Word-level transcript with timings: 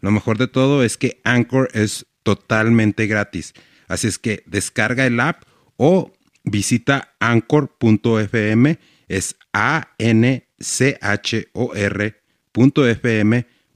Lo 0.00 0.10
mejor 0.10 0.38
de 0.38 0.48
todo 0.48 0.82
es 0.82 0.96
que 0.96 1.20
Anchor 1.24 1.68
es 1.72 2.06
totalmente 2.22 3.06
gratis. 3.06 3.54
Así 3.88 4.08
es 4.08 4.18
que 4.18 4.42
descarga 4.46 5.06
el 5.06 5.20
app 5.20 5.42
o 5.76 6.12
visita 6.44 7.14
anchor.fm, 7.20 8.78
es 9.08 9.36
A-N-C-H-O-R.fm 9.52 10.46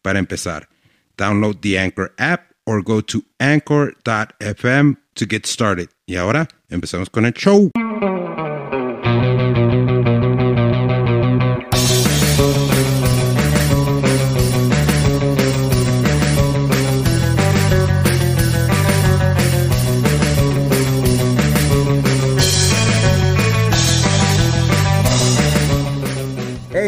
para 0.02 0.18
empezar. 0.18 0.68
Download 1.16 1.60
the 1.60 1.78
Anchor 1.78 2.12
app 2.18 2.50
or 2.64 2.82
go 2.82 3.02
to 3.02 3.22
anchor.fm 3.38 4.96
to 5.14 5.26
get 5.28 5.46
started. 5.46 5.88
Y 6.06 6.16
ahora 6.16 6.48
empezamos 6.68 7.10
con 7.10 7.24
el 7.26 7.32
show. 7.32 7.70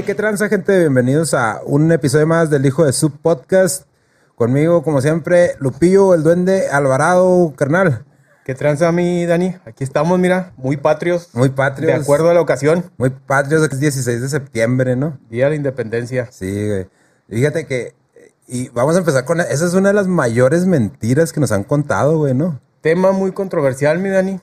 Qué 0.07 0.15
transa, 0.15 0.49
gente. 0.49 0.79
Bienvenidos 0.79 1.35
a 1.35 1.61
un 1.65 1.91
episodio 1.91 2.27
más 2.27 2.49
del 2.49 2.65
Hijo 2.65 2.85
de 2.85 2.93
Sub 2.93 3.13
Podcast. 3.21 3.87
Conmigo, 4.37 4.83
como 4.83 5.01
siempre, 5.01 5.57
Lupillo, 5.59 6.15
el 6.15 6.23
Duende, 6.23 6.69
Alvarado, 6.69 7.55
carnal. 7.57 8.05
¿Qué 8.45 8.55
tranza 8.55 8.93
mi 8.93 9.27
Dani? 9.27 9.57
Aquí 9.65 9.83
estamos, 9.83 10.19
mira, 10.19 10.53
muy 10.57 10.77
patrios. 10.77 11.31
Muy 11.33 11.49
patrios. 11.49 11.93
De 11.93 11.99
acuerdo 12.01 12.31
a 12.31 12.35
la 12.35 12.41
ocasión. 12.41 12.91
Muy 12.99 13.11
patrios, 13.11 13.69
es 13.69 13.81
16 13.81 14.23
de 14.23 14.29
septiembre, 14.29 14.95
¿no? 14.95 15.19
Día 15.29 15.45
de 15.45 15.51
la 15.51 15.57
Independencia. 15.57 16.29
Sí, 16.31 16.69
güey. 16.69 16.87
Fíjate 17.29 17.67
que. 17.67 17.95
Y 18.47 18.69
vamos 18.69 18.95
a 18.95 19.01
empezar 19.01 19.25
con. 19.25 19.41
Esa 19.41 19.67
es 19.67 19.75
una 19.75 19.89
de 19.89 19.95
las 19.95 20.07
mayores 20.07 20.67
mentiras 20.67 21.33
que 21.33 21.41
nos 21.41 21.51
han 21.51 21.65
contado, 21.65 22.19
güey, 22.19 22.35
¿no? 22.35 22.61
Tema 22.81 23.11
muy 23.11 23.33
controversial, 23.33 23.99
mi 23.99 24.11
Dani. 24.11 24.31
M- 24.33 24.41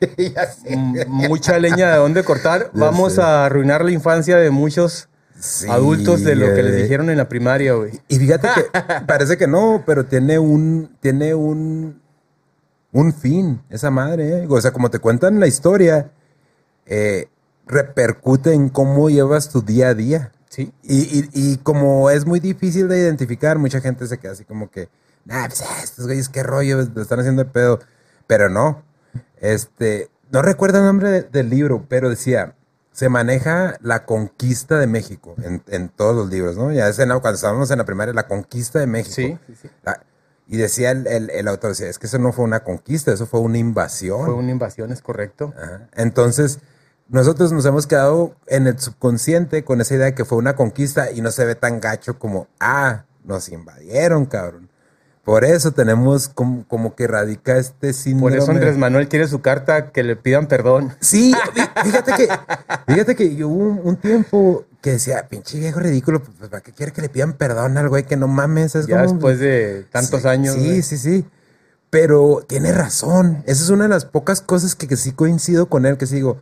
Mucha 1.08 1.58
leña 1.58 1.92
de 1.92 1.96
dónde 1.98 2.24
cortar. 2.24 2.70
Ya 2.72 2.80
Vamos 2.80 3.14
sé. 3.14 3.22
a 3.22 3.46
arruinar 3.46 3.84
la 3.84 3.90
infancia 3.90 4.36
de 4.36 4.50
muchos 4.50 5.08
Sí, 5.40 5.68
adultos 5.70 6.24
de 6.24 6.34
lo 6.34 6.52
que 6.52 6.62
les 6.62 6.76
dijeron 6.82 7.10
en 7.10 7.16
la 7.16 7.28
primaria, 7.28 7.74
güey. 7.74 7.92
Y 8.08 8.18
fíjate 8.18 8.48
que 8.54 8.80
parece 9.06 9.36
que 9.36 9.46
no, 9.46 9.84
pero 9.86 10.06
tiene 10.06 10.38
un. 10.38 10.96
Tiene 11.00 11.34
un. 11.34 12.00
Un 12.90 13.12
fin, 13.12 13.60
esa 13.68 13.90
madre, 13.90 14.42
¿eh? 14.42 14.46
O 14.48 14.60
sea, 14.60 14.72
como 14.72 14.90
te 14.90 14.98
cuentan 14.98 15.38
la 15.38 15.46
historia, 15.46 16.10
eh, 16.86 17.28
repercute 17.66 18.54
en 18.54 18.70
cómo 18.70 19.10
llevas 19.10 19.50
tu 19.50 19.60
día 19.60 19.88
a 19.88 19.94
día. 19.94 20.32
Sí. 20.48 20.72
Y, 20.82 21.18
y, 21.18 21.28
y 21.34 21.56
como 21.58 22.08
es 22.08 22.24
muy 22.24 22.40
difícil 22.40 22.88
de 22.88 22.98
identificar, 22.98 23.58
mucha 23.58 23.82
gente 23.82 24.06
se 24.06 24.18
queda 24.18 24.32
así 24.32 24.44
como 24.44 24.70
que, 24.70 24.88
nah, 25.26 25.46
pues 25.46 25.62
estos 25.84 26.06
güeyes 26.06 26.30
qué 26.30 26.42
rollo, 26.42 26.78
lo 26.94 27.02
están 27.02 27.20
haciendo 27.20 27.44
de 27.44 27.50
pedo. 27.50 27.78
Pero 28.26 28.48
no. 28.48 28.82
Este, 29.40 30.10
no 30.30 30.42
recuerdo 30.42 30.78
el 30.78 30.84
nombre 30.84 31.10
de- 31.10 31.22
del 31.22 31.50
libro, 31.50 31.84
pero 31.88 32.08
decía, 32.10 32.54
se 32.92 33.08
maneja 33.08 33.76
la 33.80 34.04
conquista 34.04 34.78
de 34.78 34.86
México 34.86 35.34
en, 35.42 35.62
en 35.68 35.88
todos 35.88 36.16
los 36.16 36.28
libros, 36.30 36.56
¿no? 36.56 36.72
Ya 36.72 36.88
es 36.88 36.98
en 36.98 37.08
cuando 37.08 37.30
estábamos 37.30 37.70
en 37.70 37.78
la 37.78 37.84
primaria, 37.84 38.12
la 38.12 38.26
conquista 38.26 38.78
de 38.80 38.86
México. 38.86 39.14
Sí, 39.14 39.38
sí, 39.46 39.54
sí. 39.62 39.70
La- 39.84 40.02
y 40.50 40.56
decía 40.56 40.90
el, 40.92 41.06
el, 41.06 41.28
el 41.30 41.46
autor, 41.46 41.70
decía, 41.70 41.88
es 41.88 41.98
que 41.98 42.06
eso 42.06 42.18
no 42.18 42.32
fue 42.32 42.44
una 42.44 42.64
conquista, 42.64 43.12
eso 43.12 43.26
fue 43.26 43.40
una 43.40 43.58
invasión. 43.58 44.24
Fue 44.24 44.34
una 44.34 44.50
invasión, 44.50 44.90
es 44.92 45.02
correcto. 45.02 45.52
Ajá. 45.62 45.88
Entonces, 45.94 46.60
nosotros 47.08 47.52
nos 47.52 47.66
hemos 47.66 47.86
quedado 47.86 48.34
en 48.46 48.66
el 48.66 48.78
subconsciente 48.78 49.62
con 49.62 49.80
esa 49.82 49.94
idea 49.94 50.06
de 50.06 50.14
que 50.14 50.24
fue 50.24 50.38
una 50.38 50.56
conquista 50.56 51.10
y 51.12 51.20
no 51.20 51.30
se 51.32 51.44
ve 51.44 51.54
tan 51.54 51.80
gacho 51.80 52.18
como, 52.18 52.48
ah, 52.60 53.04
nos 53.24 53.50
invadieron, 53.50 54.24
cabrón. 54.24 54.67
Por 55.28 55.44
eso 55.44 55.72
tenemos 55.72 56.30
como, 56.30 56.64
como 56.66 56.94
que 56.94 57.06
radica 57.06 57.58
este 57.58 57.88
Por 57.88 57.94
síndrome. 57.94 58.38
eso 58.38 58.50
Andrés 58.50 58.78
Manuel 58.78 59.08
quiere 59.08 59.28
su 59.28 59.42
carta 59.42 59.90
que 59.92 60.02
le 60.02 60.16
pidan 60.16 60.46
perdón. 60.48 60.94
Sí, 61.00 61.34
fí- 61.54 61.82
fíjate 61.84 62.12
que, 62.16 62.28
fíjate 62.86 63.14
que 63.14 63.44
hubo 63.44 63.54
un, 63.54 63.80
un 63.84 63.96
tiempo 63.96 64.64
que 64.80 64.92
decía, 64.92 65.28
pinche 65.28 65.58
viejo 65.58 65.80
ridículo, 65.80 66.22
pues 66.22 66.48
¿para 66.48 66.62
qué 66.62 66.72
quiere 66.72 66.92
que 66.92 67.02
le 67.02 67.10
pidan 67.10 67.34
perdón 67.34 67.76
al 67.76 67.90
güey 67.90 68.04
que 68.06 68.16
no 68.16 68.26
mames? 68.26 68.74
Es 68.74 68.86
Ya 68.86 69.02
como- 69.02 69.12
después 69.12 69.38
de 69.38 69.84
tantos 69.92 70.22
Sí, 70.22 70.28
años. 70.28 70.54
Sí, 70.54 70.82
sí, 70.82 70.96
sí. 70.96 71.26
Pero 71.90 72.42
tiene 72.48 72.72
razón. 72.72 73.42
Esa 73.46 73.62
es 73.64 73.68
una 73.68 73.82
de 73.84 73.90
las 73.90 74.06
pocas 74.06 74.40
cosas 74.40 74.74
que, 74.74 74.88
que 74.88 74.96
sí 74.96 75.12
coincido 75.12 75.66
con 75.68 75.84
él, 75.84 75.98
que 75.98 76.06
sí 76.06 76.14
digo, 76.14 76.38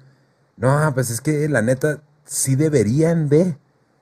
no, 0.56 0.92
pues 0.94 1.10
es 1.10 1.20
que 1.20 1.48
la 1.48 1.60
neta 1.60 1.98
sí 2.24 2.54
deberían 2.54 3.28
de, 3.28 3.56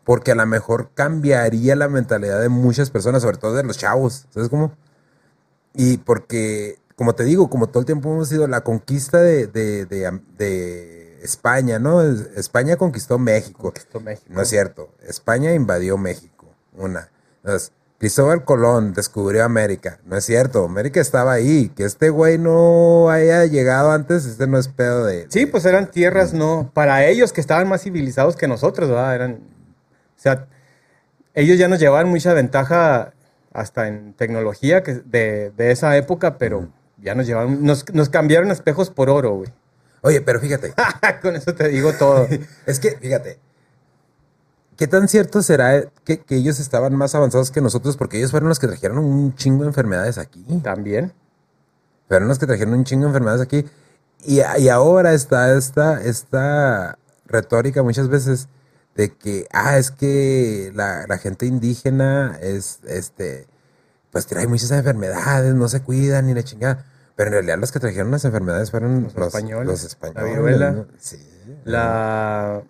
porque 0.05 0.33
a 0.33 0.35
lo 0.35 0.47
mejor 0.47 0.91
cambiaría 0.95 1.77
la 1.77 1.89
mentalidad 1.89 2.41
de 2.41 2.49
muchas 2.49 2.91
personas, 2.91 3.23
sobre 3.23 3.39
todo 3.39 3.55
de 3.55 3.65
los 3.65 3.79
chavos, 3.79 4.27
¿sabes 4.31 4.49
cómo? 4.49 4.73
Y 5.75 5.99
porque, 5.99 6.79
como 6.97 7.15
te 7.15 7.25
digo, 7.25 7.51
como 7.51 7.69
todo 7.69 7.81
el 7.81 7.87
tiempo 7.87 8.13
hemos 8.13 8.29
sido 8.29 8.47
la 8.47 8.63
conquista 8.63 9.19
de, 9.19 9.47
de, 9.47 9.87
de- 9.87 10.21
de 10.39 11.21
España, 11.25 11.79
¿no? 11.79 12.03
Es- 12.03 12.29
España 12.37 12.77
conquistó 12.77 13.19
México. 13.19 13.63
Conquistó 13.63 13.99
México. 14.01 14.27
No 14.29 14.43
es 14.43 14.49
cierto. 14.49 14.91
España 15.09 15.53
invadió 15.55 15.97
México. 15.99 16.47
Una. 16.77 17.09
Dos. 17.43 17.73
Cristóbal 17.99 18.45
Colón 18.45 18.93
descubrió 18.93 19.45
América. 19.45 19.99
No 20.05 20.17
es 20.17 20.25
cierto. 20.27 20.65
América 20.67 21.01
estaba 21.01 21.33
ahí. 21.33 21.71
Que 21.75 21.85
este 21.85 22.11
güey 22.11 22.37
no 22.39 23.09
haya 23.09 23.47
llegado 23.47 23.93
antes, 23.93 24.27
este 24.27 24.47
no 24.47 24.59
es 24.59 24.69
pedo 24.69 25.07
de. 25.07 25.27
Sí, 25.31 25.47
pues 25.47 25.65
eran 25.65 25.91
tierras, 25.91 26.35
no, 26.35 26.71
para 26.75 27.07
ellos 27.07 27.33
que 27.33 27.41
estaban 27.41 27.67
más 27.69 27.83
civilizados 27.83 28.37
que 28.37 28.47
nosotros, 28.47 28.91
¿verdad? 28.91 29.15
Eran, 29.15 29.39
sea, 30.25 30.47
ellos 31.35 31.59
ya 31.59 31.69
nos 31.69 31.79
llevaban 31.79 32.09
mucha 32.09 32.33
ventaja 32.33 33.13
hasta 33.53 33.89
en 33.89 34.15
tecnología 34.15 34.83
que 34.83 34.95
de, 34.95 35.53
de 35.57 35.71
esa 35.71 35.97
época, 35.97 36.39
pero 36.39 36.69
ya 36.99 37.15
nos 37.15 37.27
llevaban, 37.27 37.65
nos, 37.65 37.93
nos 37.95 38.09
cambiaron 38.09 38.51
espejos 38.51 38.91
por 38.91 39.11
oro, 39.11 39.37
güey. 39.37 39.51
Oye, 40.03 40.21
pero 40.21 40.41
fíjate. 40.41 40.75
Con 41.23 41.37
eso 41.37 41.55
te 41.55 41.69
digo 41.69 41.93
todo. 41.95 42.27
es 42.67 42.81
que, 42.81 42.93
fíjate. 42.93 43.39
¿Qué 44.77 44.87
tan 44.89 45.07
cierto 45.09 45.41
será 45.41 45.85
que, 46.05 46.21
que 46.21 46.37
ellos 46.37 46.59
estaban 46.59 46.95
más 46.97 47.15
avanzados 47.15 47.51
que 47.51 47.61
nosotros? 47.61 47.97
Porque 47.97 48.19
ellos 48.19 48.31
fueron 48.31 48.49
los 48.49 48.59
que 48.59 48.67
trajeron 48.67 48.99
un 48.99 49.35
chingo 49.37 49.63
de 49.63 49.69
enfermedades 49.69 50.19
aquí. 50.19 50.45
También. 50.63 51.13
Fueron 52.09 52.29
los 52.29 52.39
que 52.39 52.47
trajeron 52.47 52.75
un 52.75 52.85
chingo 52.85 53.05
de 53.05 53.09
enfermedades 53.09 53.41
aquí. 53.41 53.65
Y, 54.25 54.41
y 54.59 54.69
ahora 54.69 55.15
está 55.15 55.57
esta, 55.57 56.03
esta 56.03 56.99
retórica 57.27 57.83
muchas 57.83 58.09
veces 58.09 58.49
de 58.95 59.13
que, 59.17 59.47
ah, 59.53 59.77
es 59.79 59.91
que 59.91 60.71
la, 60.75 61.07
la 61.09 61.19
gente 61.19 61.47
indígena 61.47 62.39
es, 62.41 62.79
este, 62.87 63.47
pues 64.11 64.27
trae 64.27 64.47
muchas 64.47 64.71
enfermedades, 64.71 65.55
no 65.55 65.69
se 65.69 65.83
cuidan 65.83 66.27
ni 66.27 66.35
la 66.35 66.43
chingada. 66.45 66.85
Pero 67.17 67.29
en 67.29 67.33
realidad 67.35 67.59
los 67.59 67.71
que 67.73 67.81
trajeron 67.81 68.11
las 68.11 68.25
enfermedades 68.25 68.71
fueron 68.71 69.05
Los 69.05 69.15
los, 69.15 69.27
españoles, 69.29 69.67
los 69.69 69.83
la 69.83 69.87
españoles. 69.89 70.31
viruela. 70.33 70.71
¿no? 70.73 70.87
Sí. 70.99 71.19
La, 71.65 72.63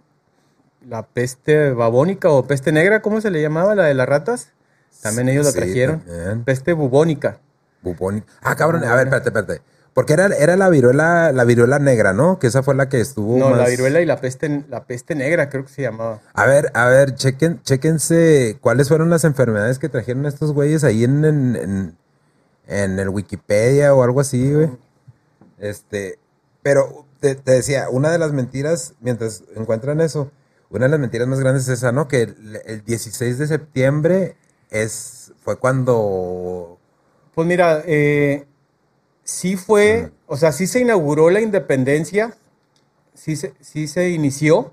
la 0.86 1.06
peste 1.06 1.70
babónica 1.72 2.28
o 2.30 2.46
peste 2.46 2.70
negra, 2.72 3.00
¿cómo 3.02 3.20
se 3.20 3.30
le 3.30 3.40
llamaba? 3.40 3.74
La 3.74 3.84
de 3.84 3.94
las 3.94 4.08
ratas. 4.08 4.48
También 5.02 5.28
ellos 5.28 5.46
Sí, 5.46 5.52
la 5.58 5.64
trajeron. 5.64 6.00
también. 6.00 6.44
Peste 6.44 6.72
bubónica. 6.72 7.38
Bubónico. 7.82 8.26
Ah, 8.42 8.54
cabrón, 8.56 8.84
a 8.84 8.94
ver, 8.94 9.06
espérate, 9.08 9.28
espérate. 9.28 9.62
Porque 9.94 10.12
era, 10.14 10.26
era 10.26 10.56
la 10.56 10.68
viruela, 10.68 11.30
la 11.32 11.44
viruela 11.44 11.78
negra, 11.78 12.12
¿no? 12.12 12.38
Que 12.40 12.48
esa 12.48 12.64
fue 12.64 12.74
la 12.74 12.88
que 12.88 13.00
estuvo 13.00 13.38
No, 13.38 13.54
la 13.54 13.68
viruela 13.68 14.00
y 14.00 14.06
la 14.06 14.20
peste, 14.20 14.64
la 14.68 14.84
peste 14.84 15.14
negra, 15.14 15.48
creo 15.48 15.64
que 15.64 15.70
se 15.72 15.82
llamaba. 15.82 16.20
A 16.34 16.46
ver, 16.46 16.72
a 16.74 16.88
ver, 16.88 17.14
chequen, 17.14 17.62
chequense 17.62 18.58
cuáles 18.60 18.88
fueron 18.88 19.08
las 19.08 19.22
enfermedades 19.24 19.78
que 19.78 19.88
trajeron 19.88 20.26
estos 20.26 20.52
güeyes 20.52 20.82
ahí 20.82 21.04
en, 21.04 21.24
en, 21.24 21.56
en- 21.56 21.96
en 22.66 22.98
el 22.98 23.08
Wikipedia 23.10 23.94
o 23.94 24.02
algo 24.02 24.20
así, 24.20 24.52
güey. 24.52 24.70
Este, 25.58 26.18
pero 26.62 27.04
te, 27.20 27.34
te 27.34 27.52
decía, 27.52 27.88
una 27.90 28.10
de 28.10 28.18
las 28.18 28.32
mentiras, 28.32 28.94
mientras 29.00 29.44
encuentran 29.54 30.00
eso, 30.00 30.30
una 30.70 30.86
de 30.86 30.90
las 30.90 31.00
mentiras 31.00 31.28
más 31.28 31.40
grandes 31.40 31.64
es 31.68 31.78
esa, 31.78 31.92
¿no? 31.92 32.08
Que 32.08 32.22
el, 32.22 32.60
el 32.64 32.84
16 32.84 33.38
de 33.38 33.46
septiembre 33.46 34.36
es, 34.70 35.32
fue 35.44 35.56
cuando... 35.58 36.78
Pues 37.34 37.46
mira, 37.46 37.82
eh, 37.86 38.46
sí 39.24 39.56
fue, 39.56 40.12
o 40.26 40.36
sea, 40.36 40.52
sí 40.52 40.66
se 40.66 40.80
inauguró 40.80 41.30
la 41.30 41.40
independencia, 41.40 42.34
sí 43.14 43.36
se, 43.36 43.54
sí 43.60 43.88
se 43.88 44.10
inició 44.10 44.72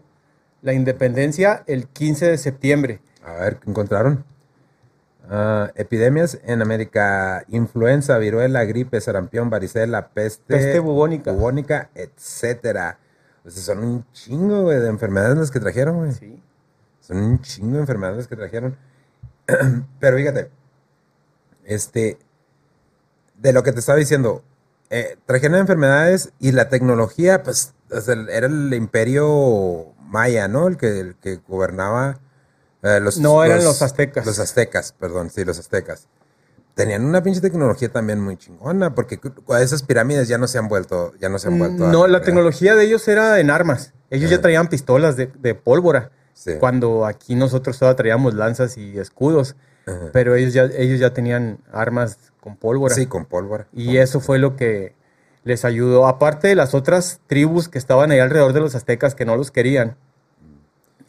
la 0.62 0.74
independencia 0.74 1.63
el 1.68 1.88
15 1.88 2.27
de 2.27 2.38
septiembre. 2.38 3.01
A 3.24 3.33
ver, 3.33 3.57
¿qué 3.57 3.69
encontraron? 3.69 4.24
Ah, 5.30 5.71
epidemias 5.75 6.39
en 6.44 6.62
América: 6.62 7.45
influenza, 7.48 8.18
viruela, 8.18 8.65
gripe, 8.65 9.00
sarampión, 9.00 9.50
varicela, 9.50 10.09
peste, 10.09 10.44
Peste 10.48 10.80
bubónica. 10.80 11.31
bubónica, 11.31 11.89
etcétera. 11.95 13.00
O 13.45 13.50
sea, 13.50 13.63
son 13.63 13.83
un 13.83 14.06
chingo, 14.12 14.63
güey, 14.63 14.80
de 14.80 14.89
enfermedades 14.89 15.38
las 15.38 15.51
que 15.51 15.59
trajeron, 15.59 15.97
güey. 15.97 16.12
Sí. 16.12 16.42
Son 17.00 17.18
un 17.18 17.42
chingo 17.42 17.75
de 17.75 17.81
enfermedades 17.81 18.27
que 18.27 18.36
trajeron. 18.36 18.75
Pero 20.00 20.18
fíjate, 20.18 20.50
este, 21.65 22.18
de 23.41 23.53
lo 23.53 23.63
que 23.63 23.71
te 23.71 23.79
estaba 23.79 23.97
diciendo, 23.97 24.43
eh, 24.89 25.17
trajeron 25.25 25.57
enfermedades 25.59 26.31
y 26.39 26.51
la 26.51 26.69
tecnología, 26.69 27.43
pues, 27.43 27.73
era 28.29 28.47
el 28.47 28.73
imperio 28.73 29.93
maya, 30.05 30.47
¿no? 30.47 30.67
El 30.67 30.77
que, 30.77 30.99
el 30.99 31.15
que 31.15 31.39
gobernaba. 31.47 32.19
eh, 32.83 32.99
los, 32.99 33.17
No, 33.19 33.43
eran 33.43 33.63
los 33.63 33.81
aztecas. 33.81 34.25
Los 34.25 34.39
aztecas, 34.39 34.93
perdón, 34.99 35.29
sí, 35.29 35.43
los 35.45 35.59
aztecas. 35.59 36.07
Tenían 36.73 37.03
una 37.05 37.21
pinche 37.21 37.41
tecnología 37.41 37.89
también 37.91 38.21
muy 38.21 38.38
chingona, 38.38 38.95
porque 38.95 39.19
esas 39.59 39.83
pirámides 39.83 40.27
ya 40.29 40.37
no 40.37 40.47
se 40.47 40.57
han 40.57 40.67
vuelto, 40.69 41.13
ya 41.19 41.29
no 41.29 41.37
se 41.37 41.49
han 41.49 41.59
vuelto. 41.59 41.85
a 41.85 41.87
Mm, 41.89 41.91
No, 41.91 42.07
la 42.07 42.21
tecnología 42.21 42.75
de 42.75 42.85
ellos 42.85 43.07
era 43.07 43.39
en 43.39 43.49
armas. 43.51 43.94
Ellos 44.09 44.29
ya 44.31 44.41
traían 44.41 44.67
pistolas 44.67 45.15
de, 45.17 45.27
de 45.27 45.53
pólvora. 45.53 46.11
Sí. 46.33 46.53
Cuando 46.59 47.05
aquí 47.05 47.35
nosotros 47.35 47.77
todavía 47.77 47.97
traíamos 47.97 48.33
lanzas 48.33 48.77
y 48.77 48.97
escudos. 48.99 49.55
Ajá. 49.86 50.10
Pero 50.13 50.36
ellos 50.36 50.54
ya, 50.54 50.63
ellos 50.78 51.00
ya 51.00 51.13
tenían 51.13 51.57
armas 51.72 52.18
con 52.39 52.56
pólvora. 52.56 52.95
Sí, 52.95 53.06
con 53.07 53.25
pólvora. 53.25 53.68
Y 53.74 53.98
eso 53.98 54.19
fue 54.19 54.38
lo 54.39 54.56
que 54.56 54.94
les 55.44 55.66
ayudó. 55.66 56.07
Aparte 56.07 56.48
de 56.48 56.56
las 56.56 56.74
otras 56.75 57.19
tribus 57.28 57.68
que 57.68 57.78
estaban 57.80 58.12
ahí 58.12 58.19
alrededor 58.19 58.54
de 58.54 58.60
los 58.60 58.75
aztecas 58.75 59.16
que 59.16 59.25
no 59.25 59.36
los 59.38 59.51
querían. 59.51 59.95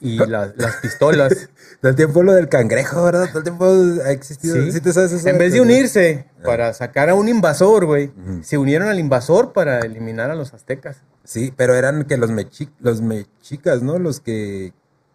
Y 0.01 0.17
la- 0.19 0.53
las 0.57 0.77
pistolas. 0.77 1.49
Todo 1.81 1.91
el 1.91 1.97
tiempo 1.97 2.23
lo 2.25 2.33
del 2.33 2.49
cangrejo, 2.49 3.05
¿verdad? 3.05 3.27
Todo 3.29 3.39
el 3.39 3.45
tiempo 3.45 3.67
ha 4.05 4.11
existido. 4.11 4.57
Sí. 4.57 4.73
¿Sí 4.73 4.81
te 4.81 4.93
sabes 4.93 5.13
eso? 5.13 5.29
En 5.29 5.39
vez 5.39 5.53
de 5.53 5.61
unirse 5.61 6.27
para 6.45 6.73
sacar 6.75 7.09
a 7.09 7.15
un 7.15 7.29
invasor, 7.29 7.87
güey, 7.87 8.11
se 8.43 8.59
unieron 8.59 8.89
al 8.89 8.99
invasor 8.99 9.53
para 9.53 9.79
eliminar 9.81 10.31
a 10.31 10.35
los 10.35 10.55
aztecas. 10.55 10.97
Sí, 11.25 11.53
pero 11.57 11.75
eran 11.75 12.05
que 12.05 12.17
los, 12.17 12.31
mechi 12.31 12.69
los 12.81 13.01
mexicas, 13.01 13.83
¿no? 13.83 13.99
Los 14.01 14.19
que 14.21 14.73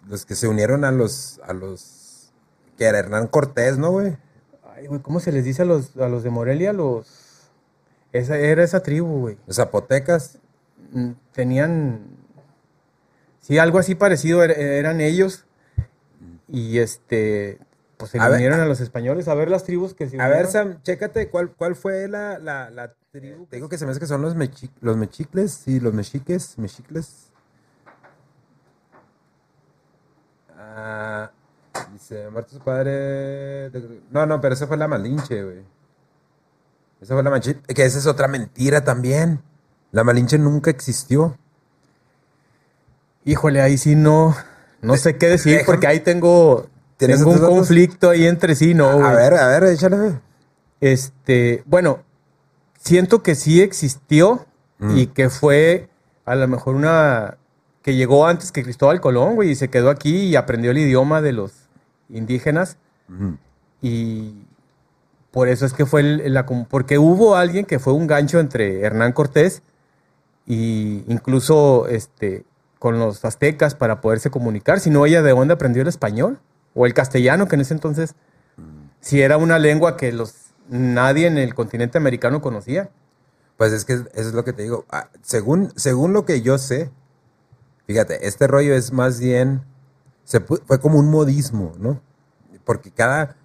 los 0.07 0.25
que 0.25 0.35
se 0.35 0.47
unieron 0.47 0.85
a 0.85 0.91
los 0.91 1.41
a 1.45 1.51
los 1.51 1.81
que 2.77 2.85
era 2.85 2.99
Hernán 2.99 3.27
Cortés, 3.27 3.77
¿no, 3.77 3.91
güey? 3.91 4.15
Ay, 4.75 4.87
güey, 4.87 5.01
¿cómo 5.01 5.19
se 5.19 5.31
les 5.31 5.43
dice 5.43 5.63
a 5.63 5.65
los, 5.65 5.97
a 5.97 6.07
los 6.07 6.23
de 6.23 6.29
Morelia? 6.29 6.73
Los... 6.73 7.49
Esa, 8.13 8.37
era 8.37 8.63
esa 8.63 8.81
tribu, 8.81 9.19
güey. 9.19 9.37
Los 9.47 9.57
zapotecas. 9.57 10.39
Mm, 10.91 11.11
Tenían... 11.31 12.01
Sí, 13.41 13.57
algo 13.57 13.79
así 13.79 13.95
parecido 13.95 14.43
er- 14.43 14.57
eran 14.57 15.01
ellos. 15.01 15.45
Y 16.47 16.79
este... 16.79 17.59
Pues 17.97 18.11
se 18.11 18.19
A 18.19 18.27
ver, 18.27 18.37
unieron 18.37 18.59
a 18.59 18.65
los 18.65 18.79
españoles 18.79 19.27
a 19.27 19.33
ver 19.33 19.49
las 19.49 19.63
tribus 19.63 19.95
que 19.95 20.07
se 20.07 20.21
A 20.21 20.27
ver. 20.27 20.45
Sam, 20.45 20.81
chécate 20.83 21.29
cuál, 21.29 21.49
cuál 21.55 21.75
fue 21.75 22.07
la, 22.07 22.37
la, 22.37 22.69
la 22.69 22.93
tribu. 23.11 23.47
Te 23.47 23.55
digo 23.55 23.69
que 23.69 23.79
se 23.79 23.85
me 23.85 23.91
hace 23.91 23.99
que 23.99 24.05
son 24.05 24.21
los, 24.21 24.35
mechi 24.35 24.69
los 24.81 24.97
mexicles, 24.97 25.51
sí, 25.51 25.79
los 25.79 25.95
mexiques, 25.95 26.59
mexicles. 26.59 27.31
Ah, 30.55 31.31
dice, 31.93 32.29
muerto 32.29 32.53
su 32.53 32.59
padre. 32.59 33.71
No, 34.11 34.25
no, 34.25 34.39
pero 34.41 34.53
esa 34.53 34.67
fue 34.67 34.77
la 34.77 34.87
Malinche, 34.87 35.43
güey. 35.43 35.63
Esa 37.01 37.13
fue 37.13 37.23
la 37.23 37.29
Malinche. 37.29 37.59
Que 37.61 37.85
esa 37.85 37.99
es 37.99 38.05
otra 38.07 38.27
mentira 38.27 38.83
también. 38.83 39.41
La 39.91 40.03
Malinche 40.03 40.37
nunca 40.37 40.69
existió. 40.69 41.37
Híjole, 43.25 43.61
ahí 43.61 43.77
sí 43.77 43.95
no... 43.95 44.35
No 44.81 44.95
sé 44.95 45.17
qué 45.17 45.27
decir 45.27 45.53
déjame- 45.59 45.65
porque 45.65 45.87
ahí 45.87 45.99
tengo... 45.99 46.67
¿Tienes 46.97 47.17
Tengo 47.17 47.31
un 47.31 47.41
datos? 47.41 47.49
conflicto 47.55 48.09
ahí 48.09 48.25
entre 48.25 48.55
sí, 48.55 48.73
¿no? 48.73 48.89
a 48.89 48.93
güey? 48.95 49.15
ver, 49.15 49.33
a 49.35 49.47
ver, 49.47 49.63
échale. 49.65 50.19
Este, 50.81 51.61
bueno, 51.65 51.99
siento 52.79 53.21
que 53.23 53.35
sí 53.35 53.61
existió 53.61 54.45
Mm. 54.79 54.95
y 54.97 55.07
que 55.07 55.29
fue 55.31 55.89
a 56.25 56.35
lo 56.35 56.47
mejor 56.47 56.75
una 56.75 57.37
que 57.81 57.95
llegó 57.95 58.27
antes 58.27 58.51
que 58.51 58.61
Cristóbal 58.61 59.01
Colón, 59.01 59.33
güey, 59.33 59.49
y 59.51 59.55
se 59.55 59.69
quedó 59.71 59.89
aquí 59.89 60.25
y 60.25 60.35
aprendió 60.35 60.69
el 60.69 60.77
idioma 60.77 61.19
de 61.21 61.31
los 61.33 61.51
indígenas 62.09 62.77
y 63.81 64.45
por 65.31 65.47
eso 65.47 65.65
es 65.65 65.73
que 65.73 65.85
fue 65.85 66.01
el- 66.01 66.33
la 66.33 66.45
porque 66.45 66.97
hubo 66.97 67.35
alguien 67.35 67.65
que 67.65 67.79
fue 67.79 67.93
un 67.93 68.07
gancho 68.07 68.39
entre 68.39 68.81
Hernán 68.81 69.13
Cortés 69.13 69.61
y 70.45 71.03
incluso 71.07 71.87
este 71.87 72.45
con 72.79 72.99
los 72.99 73.25
aztecas 73.25 73.73
para 73.75 74.01
poderse 74.01 74.29
comunicar, 74.29 74.79
si 74.79 74.89
no 74.89 75.05
ella 75.05 75.21
de 75.21 75.31
dónde 75.31 75.53
aprendió 75.53 75.81
el 75.81 75.87
español 75.87 76.39
o 76.75 76.85
el 76.85 76.93
castellano 76.93 77.47
que 77.47 77.55
en 77.55 77.61
ese 77.61 77.73
entonces 77.73 78.15
si 79.01 79.21
era 79.21 79.37
una 79.37 79.57
lengua 79.59 79.97
que 79.97 80.11
los 80.11 80.33
nadie 80.69 81.27
en 81.27 81.37
el 81.37 81.53
continente 81.55 81.97
americano 81.97 82.41
conocía. 82.41 82.89
Pues 83.57 83.71
es 83.73 83.85
que 83.85 83.93
eso 83.93 84.07
es 84.13 84.33
lo 84.33 84.43
que 84.43 84.53
te 84.53 84.63
digo. 84.63 84.85
Ah, 84.91 85.09
según, 85.21 85.71
según 85.75 86.13
lo 86.13 86.25
que 86.25 86.41
yo 86.41 86.57
sé, 86.57 86.91
fíjate, 87.87 88.27
este 88.27 88.45
rollo 88.47 88.75
es 88.75 88.91
más 88.91 89.19
bien, 89.19 89.61
se 90.27 90.41
fue 90.41 90.79
como 90.81 90.99
un 90.99 91.09
modismo, 91.09 91.71
¿no? 91.79 92.01
Porque 92.65 92.91
cada, 92.91 93.37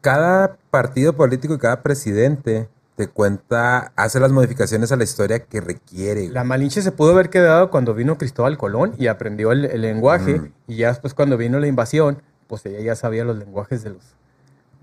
cada 0.00 0.56
partido 0.70 1.14
político 1.14 1.54
y 1.54 1.58
cada 1.58 1.82
presidente 1.82 2.68
te 2.94 3.08
cuenta, 3.08 3.92
hace 3.96 4.20
las 4.20 4.30
modificaciones 4.30 4.92
a 4.92 4.96
la 4.96 5.02
historia 5.02 5.40
que 5.44 5.60
requiere. 5.60 6.28
La 6.28 6.44
Malinche 6.44 6.82
se 6.82 6.92
pudo 6.92 7.12
haber 7.12 7.30
quedado 7.30 7.68
cuando 7.70 7.94
vino 7.94 8.16
Cristóbal 8.16 8.56
Colón 8.58 8.94
y 8.96 9.08
aprendió 9.08 9.50
el, 9.50 9.64
el 9.64 9.80
lenguaje 9.82 10.38
Mm. 10.38 10.52
y 10.68 10.76
ya 10.76 10.88
después 10.88 11.14
cuando 11.14 11.36
vino 11.36 11.58
la 11.58 11.66
invasión, 11.66 12.22
pues 12.46 12.64
ella 12.66 12.80
ya 12.80 12.94
sabía 12.96 13.24
los 13.24 13.36
lenguajes 13.36 13.82
de 13.82 13.90
los 13.90 14.02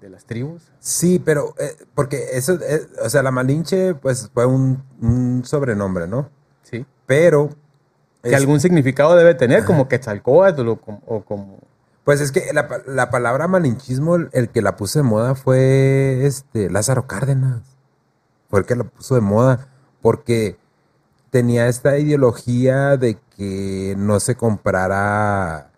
de 0.02 0.10
las 0.10 0.26
tribus. 0.26 0.64
Sí, 0.80 1.22
pero, 1.24 1.56
eh, 1.58 1.76
porque 1.96 2.26
eso, 2.34 2.60
eh, 2.62 2.88
o 3.04 3.10
sea, 3.10 3.24
la 3.24 3.32
Malinche, 3.32 3.96
pues 3.96 4.30
fue 4.34 4.46
un, 4.46 4.84
un 5.02 5.44
sobrenombre, 5.46 6.08
¿no? 6.08 6.30
Sí. 6.64 6.86
Pero... 7.06 7.50
Que 8.30 8.36
es- 8.36 8.42
algún 8.42 8.60
significado 8.60 9.16
debe 9.16 9.36
tener, 9.36 9.66
como 9.66 9.88
Quetzalcóatl 9.88 10.68
o 10.68 10.80
o 11.06 11.24
como 11.24 11.60
Pues 12.04 12.22
es 12.22 12.32
que 12.32 12.52
la, 12.54 12.68
la 12.86 13.10
palabra 13.10 13.48
malinchismo, 13.48 14.16
el, 14.16 14.50
que 14.50 14.62
la 14.62 14.76
puso 14.76 15.00
de 15.00 15.04
moda 15.04 15.34
fue 15.36 16.26
este 16.26 16.70
Lázaro 16.70 17.08
Cárdenas. 17.08 17.62
Fue 18.50 18.60
el 18.60 18.66
que 18.66 18.76
la 18.76 18.84
puso 18.84 19.16
de 19.16 19.22
moda. 19.22 19.68
Porque 20.02 20.58
tenía 21.32 21.68
esta 21.68 21.98
ideología 21.98 22.96
de 22.98 23.18
que 23.36 23.96
no 23.98 24.20
se 24.20 24.36
comprara 24.36 25.72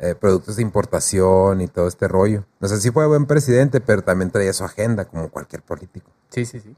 eh, 0.00 0.14
productos 0.16 0.56
de 0.56 0.62
importación 0.62 1.60
y 1.60 1.68
todo 1.68 1.86
este 1.86 2.08
rollo. 2.08 2.44
O 2.60 2.66
sea, 2.66 2.76
sí 2.78 2.90
fue 2.90 3.06
buen 3.06 3.26
presidente, 3.26 3.80
pero 3.80 4.02
también 4.02 4.30
traía 4.32 4.52
su 4.52 4.64
agenda, 4.64 5.04
como 5.04 5.28
cualquier 5.30 5.62
político. 5.62 6.10
Sí, 6.30 6.44
sí, 6.44 6.58
sí. 6.60 6.74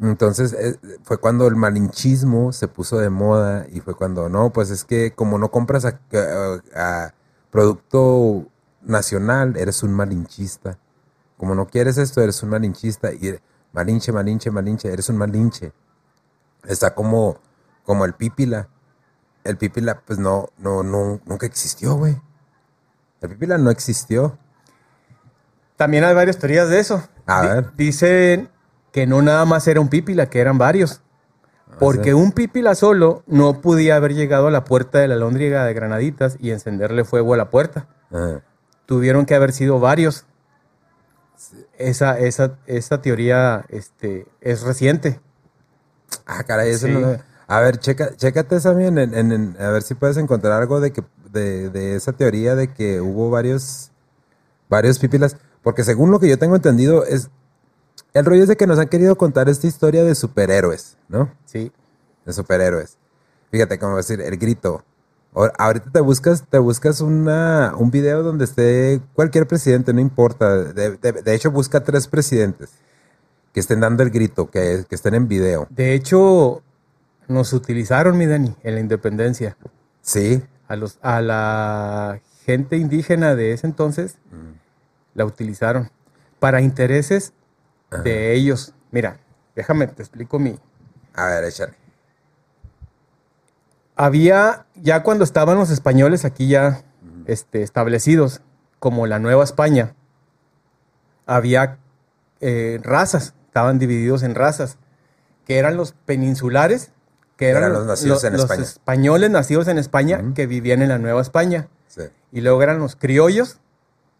Entonces 0.00 0.52
eh, 0.54 0.78
fue 1.02 1.18
cuando 1.18 1.46
el 1.46 1.56
malinchismo 1.56 2.52
se 2.52 2.68
puso 2.68 2.98
de 2.98 3.10
moda 3.10 3.66
y 3.70 3.80
fue 3.80 3.94
cuando, 3.94 4.28
no, 4.30 4.50
pues 4.50 4.70
es 4.70 4.84
que 4.84 5.12
como 5.12 5.38
no 5.38 5.50
compras 5.50 5.84
a, 5.84 6.00
a- 6.14 6.60
a 6.74 7.14
producto 7.50 8.46
nacional, 8.82 9.56
eres 9.56 9.82
un 9.82 9.92
malinchista. 9.92 10.78
Como 11.36 11.54
no 11.54 11.66
quieres 11.66 11.98
esto, 11.98 12.22
eres 12.22 12.42
un 12.42 12.50
malinchista. 12.50 13.12
Y 13.12 13.38
malinche, 13.72 14.12
malinche, 14.12 14.50
malinche, 14.50 14.92
eres 14.92 15.08
un 15.10 15.16
malinche. 15.16 15.72
Está 16.66 16.94
como, 16.94 17.38
como 17.84 18.04
el 18.04 18.14
pípila. 18.14 18.68
El 19.44 19.56
pípila, 19.56 20.00
pues 20.06 20.18
no, 20.18 20.48
no, 20.58 20.82
no, 20.82 21.20
nunca 21.26 21.46
existió, 21.46 21.94
güey. 21.94 22.20
El 23.20 23.30
pípila 23.30 23.58
no 23.58 23.70
existió. 23.70 24.38
También 25.76 26.04
hay 26.04 26.14
varias 26.14 26.38
teorías 26.38 26.68
de 26.68 26.78
eso. 26.78 27.02
A 27.26 27.42
ver. 27.42 27.72
Dicen 27.76 28.50
que 28.92 29.06
no 29.06 29.22
nada 29.22 29.44
más 29.44 29.66
era 29.68 29.80
un 29.80 29.88
pípila, 29.88 30.26
que 30.30 30.40
eran 30.40 30.58
varios. 30.58 31.00
Porque 31.78 32.10
sí. 32.10 32.12
un 32.12 32.32
pípila 32.32 32.74
solo 32.74 33.22
no 33.26 33.60
podía 33.60 33.96
haber 33.96 34.14
llegado 34.14 34.48
a 34.48 34.50
la 34.50 34.64
puerta 34.64 34.98
de 34.98 35.08
la 35.08 35.16
lóndriga 35.16 35.64
de 35.64 35.72
Granaditas 35.72 36.36
y 36.40 36.50
encenderle 36.50 37.04
fuego 37.04 37.34
a 37.34 37.36
la 37.36 37.48
puerta. 37.50 37.86
Ajá. 38.10 38.42
Tuvieron 38.86 39.24
que 39.24 39.34
haber 39.36 39.52
sido 39.52 39.78
varios. 39.78 40.26
Esa, 41.78 42.18
esa, 42.18 42.58
esa 42.66 43.00
teoría 43.00 43.64
este, 43.68 44.26
es 44.40 44.62
reciente. 44.62 45.20
Ah, 46.26 46.42
caray, 46.44 46.70
eso 46.70 46.86
Sí. 46.86 46.92
no 46.92 47.16
A 47.46 47.60
ver, 47.60 47.78
checa, 47.78 48.14
chécate 48.16 48.60
también, 48.60 48.98
en, 48.98 49.14
en- 49.14 49.32
en- 49.32 49.56
a 49.58 49.70
ver 49.70 49.82
si 49.82 49.94
puedes 49.94 50.16
encontrar 50.18 50.60
algo 50.60 50.80
de 50.80 50.92
que 50.92 51.02
de, 51.32 51.70
de 51.70 51.96
esa 51.96 52.12
teoría 52.12 52.54
de 52.56 52.68
que 52.72 53.00
hubo 53.00 53.30
varios 53.30 53.90
varios 54.68 54.98
pípilas, 54.98 55.36
porque 55.62 55.82
según 55.84 56.10
lo 56.10 56.20
que 56.20 56.28
yo 56.28 56.38
tengo 56.38 56.54
entendido 56.56 57.04
es 57.04 57.30
el 58.14 58.24
rollo 58.24 58.42
es 58.42 58.48
de 58.48 58.56
que 58.56 58.66
nos 58.66 58.78
han 58.78 58.88
querido 58.88 59.16
contar 59.16 59.48
esta 59.48 59.66
historia 59.66 60.04
de 60.04 60.14
superhéroes, 60.14 60.96
¿no? 61.08 61.32
Sí. 61.44 61.70
De 62.26 62.32
superhéroes. 62.32 62.96
Fíjate 63.50 63.78
cómo 63.78 63.96
decir 63.96 64.20
el 64.20 64.36
grito. 64.36 64.84
Ahor- 65.34 65.52
Ahorita 65.58 65.90
te 65.90 66.00
buscas, 66.00 66.44
te 66.48 66.58
buscas 66.58 67.00
una, 67.00 67.74
un 67.76 67.90
video 67.90 68.22
donde 68.22 68.44
esté 68.44 69.00
cualquier 69.14 69.46
presidente, 69.46 69.92
no 69.92 70.00
importa. 70.00 70.56
De, 70.72 70.96
de- 70.96 71.12
de 71.22 71.34
hecho, 71.34 71.50
busca 71.50 71.82
tres 71.84 72.06
presidentes 72.08 72.70
que 73.52 73.60
estén 73.60 73.80
dando 73.80 74.02
el 74.02 74.10
grito, 74.10 74.50
que, 74.50 74.84
que 74.88 74.94
estén 74.94 75.14
en 75.14 75.26
video. 75.28 75.66
De 75.70 75.94
hecho, 75.94 76.62
nos 77.28 77.52
utilizaron, 77.52 78.16
mi 78.18 78.26
Dani, 78.26 78.54
en 78.62 78.74
la 78.74 78.80
independencia. 78.80 79.56
Sí, 80.02 80.42
A, 80.68 80.76
los, 80.76 80.98
a 81.02 81.20
la 81.20 82.20
gente 82.44 82.76
indígena 82.76 83.34
de 83.34 83.52
ese 83.52 83.66
entonces 83.66 84.16
la 85.14 85.24
utilizaron 85.24 85.90
para 86.38 86.60
intereses 86.60 87.32
Ajá. 87.90 88.02
de 88.02 88.34
ellos. 88.34 88.74
Mira, 88.90 89.18
déjame, 89.56 89.86
te 89.88 90.02
explico 90.02 90.38
mi... 90.38 90.58
A 91.14 91.26
ver, 91.26 91.44
échale. 91.44 91.74
Había, 93.96 94.66
ya 94.76 95.02
cuando 95.02 95.24
estaban 95.24 95.58
los 95.58 95.70
españoles 95.70 96.24
aquí 96.24 96.48
ya 96.48 96.82
este, 97.26 97.62
establecidos, 97.62 98.40
como 98.78 99.06
la 99.06 99.18
Nueva 99.18 99.44
España, 99.44 99.94
había 101.26 101.78
eh, 102.40 102.80
razas, 102.82 103.34
estaban 103.46 103.78
divididos 103.78 104.22
en 104.22 104.34
razas, 104.34 104.78
que 105.46 105.58
eran 105.58 105.76
los 105.76 105.92
peninsulares, 105.92 106.92
que 107.36 107.48
eran, 107.48 107.64
Eran 107.64 107.74
los 107.74 107.86
nacidos 107.86 108.24
en 108.24 108.32
los 108.34 108.42
España. 108.42 108.62
españoles 108.62 109.30
nacidos 109.30 109.68
en 109.68 109.78
España 109.78 110.22
que 110.34 110.46
vivían 110.46 110.82
en 110.82 110.88
la 110.88 110.98
Nueva 110.98 111.20
España. 111.20 111.68
Sí. 111.88 112.02
Y 112.32 112.40
luego 112.40 112.62
eran 112.62 112.78
los 112.78 112.96
criollos, 112.96 113.58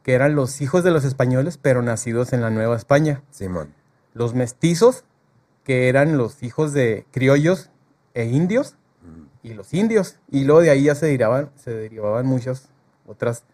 que 0.03 0.15
eran 0.15 0.35
los 0.35 0.61
hijos 0.61 0.85
de 0.85 0.91
los 0.91 1.05
españoles, 1.05 1.59
pero 1.61 1.83
nacidos 1.83 2.33
en 2.33 2.41
la 2.41 2.51
Nueva 2.51 2.77
España. 2.77 3.23
Simón. 3.31 3.75
Los 4.15 4.35
mestizos, 4.35 5.05
que 5.65 5.89
eran 5.89 6.17
los 6.17 6.43
hijos 6.43 6.73
de 6.73 7.07
criollos 7.11 7.71
e 8.15 8.25
indios, 8.25 8.77
y 9.43 9.55
los 9.55 9.73
indios. 9.73 10.17
Y 10.31 10.45
luego 10.45 10.61
de 10.61 10.71
ahí 10.71 10.85
ya 10.85 10.95
se 10.95 11.07
derivaban, 11.07 11.51
se 11.57 11.73
derivaban 11.73 12.27
muchas 12.27 12.69
otras. 13.07 13.45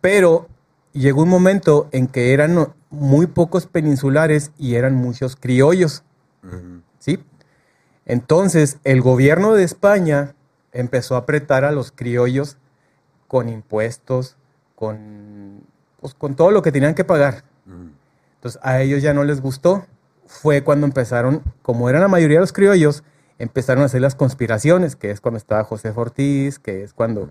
Pero 0.00 0.48
llegó 0.92 1.22
un 1.22 1.28
momento 1.28 1.88
en 1.92 2.08
que 2.08 2.32
eran 2.32 2.72
muy 2.90 3.26
pocos 3.26 3.66
peninsulares 3.66 4.50
y 4.58 4.74
eran 4.74 4.94
muchos 4.94 5.36
criollos. 5.36 6.02
Ujú. 6.42 6.82
¿sí? 6.98 7.22
Entonces, 8.06 8.78
el 8.84 9.00
gobierno 9.02 9.54
de 9.54 9.64
España 9.64 10.34
empezó 10.72 11.14
a 11.14 11.18
apretar 11.18 11.64
a 11.64 11.72
los 11.72 11.92
criollos 11.92 12.56
con 13.28 13.48
impuestos, 13.48 14.36
con, 14.80 15.60
pues, 16.00 16.14
con 16.14 16.34
todo 16.34 16.50
lo 16.50 16.62
que 16.62 16.72
tenían 16.72 16.94
que 16.94 17.04
pagar. 17.04 17.44
Ujú. 17.66 17.90
Entonces, 18.36 18.58
a 18.64 18.80
ellos 18.80 19.02
ya 19.02 19.12
no 19.12 19.24
les 19.24 19.42
gustó. 19.42 19.84
Fue 20.26 20.64
cuando 20.64 20.86
empezaron, 20.86 21.42
como 21.60 21.90
eran 21.90 22.00
la 22.00 22.08
mayoría 22.08 22.38
de 22.38 22.40
los 22.40 22.54
criollos, 22.54 23.04
empezaron 23.38 23.82
a 23.82 23.86
hacer 23.86 24.00
las 24.00 24.14
conspiraciones, 24.14 24.96
que 24.96 25.10
es 25.10 25.20
cuando 25.20 25.36
estaba 25.36 25.64
José 25.64 25.92
Ortiz, 25.94 26.58
que 26.58 26.82
es 26.82 26.94
cuando 26.94 27.28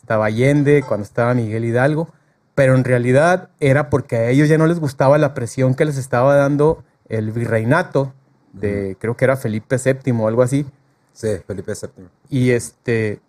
estaba 0.00 0.24
Allende, 0.24 0.82
cuando 0.88 1.04
estaba 1.04 1.34
Miguel 1.34 1.66
Hidalgo. 1.66 2.08
Pero 2.54 2.74
en 2.74 2.84
realidad 2.84 3.50
era 3.60 3.90
porque 3.90 4.16
a 4.16 4.30
ellos 4.30 4.48
ya 4.48 4.56
no 4.56 4.66
les 4.66 4.80
gustaba 4.80 5.18
la 5.18 5.34
presión 5.34 5.74
que 5.74 5.84
les 5.84 5.98
estaba 5.98 6.34
dando 6.34 6.82
el 7.10 7.30
virreinato 7.30 8.14
de, 8.54 8.96
creo 8.98 9.18
que 9.18 9.26
era 9.26 9.36
Felipe 9.36 9.76
VII 9.76 10.12
o 10.18 10.28
algo 10.28 10.40
así. 10.42 10.64
Sí, 11.12 11.28
Felipe 11.46 11.72
VII. 11.74 12.06
Y 12.30 12.52
este. 12.52 13.20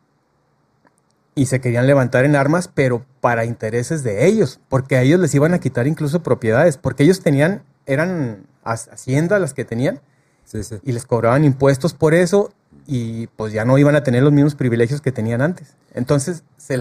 Y 1.37 1.45
se 1.45 1.61
querían 1.61 1.85
levantar 1.87 2.25
en 2.25 2.35
armas, 2.35 2.67
pero 2.67 3.05
para 3.21 3.45
intereses 3.45 4.03
de 4.03 4.25
ellos, 4.25 4.59
porque 4.69 4.95
a 4.97 5.01
ellos 5.03 5.19
les 5.19 5.33
iban 5.35 5.53
a 5.53 5.59
quitar 5.59 5.85
incluso 5.87 6.23
propiedades, 6.23 6.77
porque 6.77 7.03
ellos 7.03 7.21
tenían, 7.21 7.61
eran 7.85 8.43
ha- 8.63 8.71
haciendas 8.73 9.39
las 9.39 9.53
que 9.53 9.63
tenían, 9.63 10.01
Sí, 10.45 10.63
sí. 10.63 10.79
y 10.83 10.93
les 10.93 11.05
cobraban 11.05 11.43
impuestos 11.45 11.93
por 11.93 12.13
eso, 12.15 12.51
y 12.87 13.27
pues 13.27 13.53
ya 13.53 13.65
no 13.65 13.77
iban 13.77 13.95
a 13.95 14.01
tener 14.03 14.23
los 14.23 14.31
mismos 14.33 14.55
privilegios 14.55 14.99
que 15.01 15.11
tenían 15.11 15.41
antes. 15.41 15.75
Entonces 15.93 16.43
se 16.57 16.77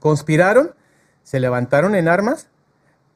conspiraron, 0.00 0.72
se 1.22 1.38
levantaron 1.38 1.94
en 1.94 2.08
armas, 2.08 2.48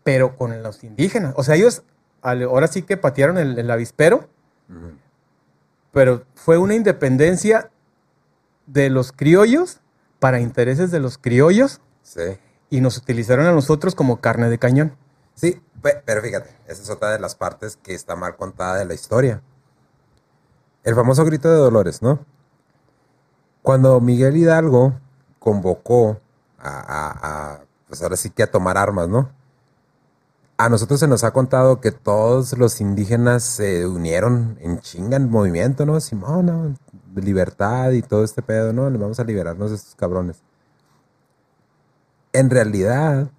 pero 0.04 0.36
con 0.36 0.62
los 0.62 0.84
indígenas. 0.84 1.34
O 1.36 1.42
sea, 1.42 1.56
ellos 1.56 1.82
ahora 2.22 2.68
sí 2.68 2.82
que 2.82 2.96
patearon 2.96 3.38
el, 3.38 3.58
el 3.58 3.70
avispero, 3.70 4.28
pero 5.92 6.24
fue 6.34 6.58
una 6.58 6.74
independencia 6.74 7.70
de 8.66 8.90
los 8.90 9.12
criollos 9.12 9.80
para 10.26 10.40
intereses 10.40 10.90
de 10.90 10.98
los 10.98 11.18
criollos 11.18 11.80
Sí. 12.02 12.36
y 12.68 12.80
nos 12.80 12.96
utilizaron 12.98 13.46
a 13.46 13.52
nosotros 13.52 13.94
como 13.94 14.20
carne 14.20 14.48
de 14.50 14.58
cañón. 14.58 14.96
Sí, 15.34 15.62
pe- 15.80 16.02
pero 16.04 16.20
fíjate, 16.20 16.50
esa 16.66 16.82
es 16.82 16.90
otra 16.90 17.10
de 17.12 17.20
las 17.20 17.36
partes 17.36 17.76
que 17.80 17.94
está 17.94 18.16
mal 18.16 18.34
contada 18.34 18.74
de 18.76 18.86
la 18.86 18.94
historia. 18.94 19.40
El 20.82 20.96
famoso 20.96 21.24
grito 21.24 21.48
de 21.48 21.58
Dolores, 21.58 22.02
¿no? 22.02 22.26
Cuando 23.62 24.00
Miguel 24.00 24.36
Hidalgo 24.36 24.94
convocó 25.38 26.18
a, 26.58 26.70
a- 26.70 27.52
a, 27.52 27.60
pues 27.86 28.02
ahora 28.02 28.16
sí 28.16 28.30
que 28.30 28.42
a 28.42 28.50
tomar 28.50 28.76
armas, 28.78 29.06
¿no? 29.08 29.30
A 30.58 30.70
nosotros 30.70 31.00
se 31.00 31.08
nos 31.08 31.22
ha 31.22 31.32
contado 31.32 31.80
que 31.80 31.92
todos 31.92 32.56
los 32.56 32.80
indígenas 32.80 33.42
se 33.42 33.86
unieron 33.86 34.56
en 34.60 34.80
chinga 34.80 35.16
en 35.16 35.30
movimiento, 35.30 35.84
¿no? 35.84 36.00
Simón, 36.00 36.46
¿no? 36.46 36.74
libertad 37.14 37.92
y 37.92 38.02
todo 38.02 38.24
este 38.24 38.42
pedo, 38.42 38.72
¿no? 38.72 38.84
Vamos 38.98 39.20
a 39.20 39.24
liberarnos 39.24 39.70
de 39.70 39.76
estos 39.76 39.94
cabrones. 39.94 40.42
En 42.32 42.50
realidad, 42.50 43.30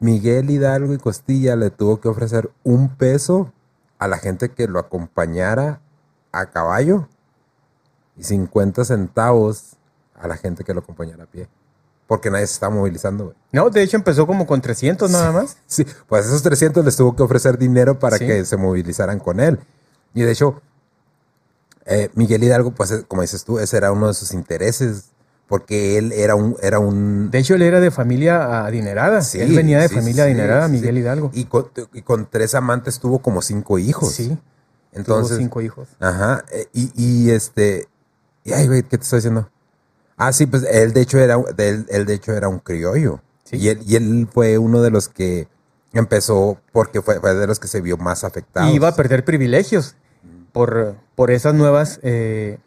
Miguel 0.00 0.50
Hidalgo 0.50 0.94
y 0.94 0.98
Costilla 0.98 1.56
le 1.56 1.70
tuvo 1.70 2.00
que 2.00 2.08
ofrecer 2.08 2.50
un 2.64 2.88
peso 2.88 3.52
a 3.98 4.08
la 4.08 4.18
gente 4.18 4.50
que 4.50 4.68
lo 4.68 4.78
acompañara 4.78 5.80
a 6.32 6.46
caballo 6.46 7.08
y 8.16 8.24
50 8.24 8.84
centavos 8.84 9.76
a 10.14 10.28
la 10.28 10.36
gente 10.36 10.64
que 10.64 10.74
lo 10.74 10.80
acompañara 10.80 11.24
a 11.24 11.26
pie. 11.26 11.48
Porque 12.08 12.30
nadie 12.30 12.46
se 12.48 12.54
está 12.54 12.68
movilizando, 12.70 13.26
güey. 13.26 13.36
No, 13.52 13.70
de 13.70 13.82
hecho 13.82 13.96
empezó 13.96 14.26
como 14.26 14.46
con 14.46 14.60
300 14.60 15.08
nada 15.10 15.30
más. 15.30 15.58
Sí, 15.68 15.86
pues 16.08 16.26
esos 16.26 16.42
300 16.42 16.84
les 16.84 16.96
tuvo 16.96 17.14
que 17.14 17.22
ofrecer 17.22 17.58
dinero 17.58 17.98
para 18.00 18.16
Sí. 18.18 18.26
que 18.26 18.44
se 18.44 18.56
movilizaran 18.56 19.20
con 19.20 19.38
él. 19.38 19.60
Y 20.14 20.22
de 20.22 20.32
hecho, 20.32 20.60
eh, 21.86 22.10
Miguel 22.14 22.42
Hidalgo, 22.44 22.70
pues 22.72 22.90
eh, 22.90 23.04
como 23.06 23.22
dices 23.22 23.44
tú, 23.44 23.58
ese 23.58 23.76
era 23.76 23.92
uno 23.92 24.08
de 24.08 24.14
sus 24.14 24.32
intereses, 24.32 25.10
porque 25.48 25.96
él 25.98 26.12
era 26.12 26.34
un... 26.34 26.56
Era 26.62 26.78
un 26.78 27.30
De 27.30 27.38
hecho, 27.38 27.54
él 27.54 27.62
era 27.62 27.78
de 27.80 27.90
familia 27.90 28.64
adinerada. 28.66 29.22
Sí, 29.22 29.40
él 29.40 29.54
venía 29.54 29.78
de 29.80 29.88
sí, 29.88 29.94
familia 29.94 30.24
adinerada. 30.24 30.66
Miguel 30.68 30.98
Hidalgo. 30.98 31.30
Y 31.34 31.44
con, 31.44 31.68
y 31.92 32.02
con 32.02 32.26
tres 32.28 32.54
amantes 32.54 32.98
tuvo 33.00 33.20
como 33.20 33.40
cinco 33.42 33.78
hijos. 33.78 34.12
Sí, 34.14 34.36
Entonces, 34.92 35.28
tuvo 35.36 35.38
cinco 35.38 35.60
hijos. 35.62 35.88
Ajá. 36.00 36.44
eh, 36.52 36.68
Y, 36.72 36.90
y 36.96 37.30
este. 37.30 37.86
Y 38.44 38.52
ay, 38.52 38.66
güey, 38.66 38.82
¿qué 38.82 38.96
te 38.98 39.04
estoy 39.04 39.18
diciendo? 39.18 39.50
Ah, 40.18 40.32
sí, 40.32 40.46
pues 40.46 40.64
él 40.64 40.92
de 40.92 41.00
hecho 41.00 41.18
era, 41.18 41.36
él, 41.56 41.86
él, 41.88 42.04
de 42.06 42.14
hecho 42.14 42.32
era 42.32 42.48
un 42.48 42.58
criollo. 42.58 43.20
Sí. 43.44 43.56
Y, 43.56 43.68
él, 43.68 43.80
y 43.86 43.96
él 43.96 44.28
fue 44.30 44.58
uno 44.58 44.82
de 44.82 44.90
los 44.90 45.08
que 45.08 45.48
empezó 45.92 46.60
porque 46.72 47.00
fue, 47.00 47.20
fue 47.20 47.34
de 47.34 47.46
los 47.46 47.58
que 47.58 47.68
se 47.68 47.80
vio 47.80 47.96
más 47.96 48.24
afectado. 48.24 48.68
Y 48.68 48.74
iba 48.74 48.88
a 48.88 48.94
perder 48.96 49.24
privilegios 49.24 49.94
por, 50.52 50.96
por 51.14 51.30
esas 51.30 51.54
nuevas, 51.54 52.00
eh, 52.02 52.58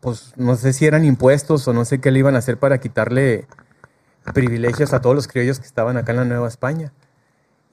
pues 0.00 0.34
no 0.36 0.56
sé 0.56 0.72
si 0.72 0.86
eran 0.86 1.04
impuestos 1.04 1.66
o 1.66 1.72
no 1.72 1.84
sé 1.84 2.00
qué 2.00 2.10
le 2.10 2.18
iban 2.18 2.36
a 2.36 2.38
hacer 2.38 2.58
para 2.58 2.78
quitarle 2.78 3.46
privilegios 4.32 4.92
a 4.92 5.00
todos 5.00 5.16
los 5.16 5.26
criollos 5.26 5.58
que 5.58 5.66
estaban 5.66 5.96
acá 5.96 6.12
en 6.12 6.18
la 6.18 6.24
Nueva 6.24 6.48
España. 6.48 6.92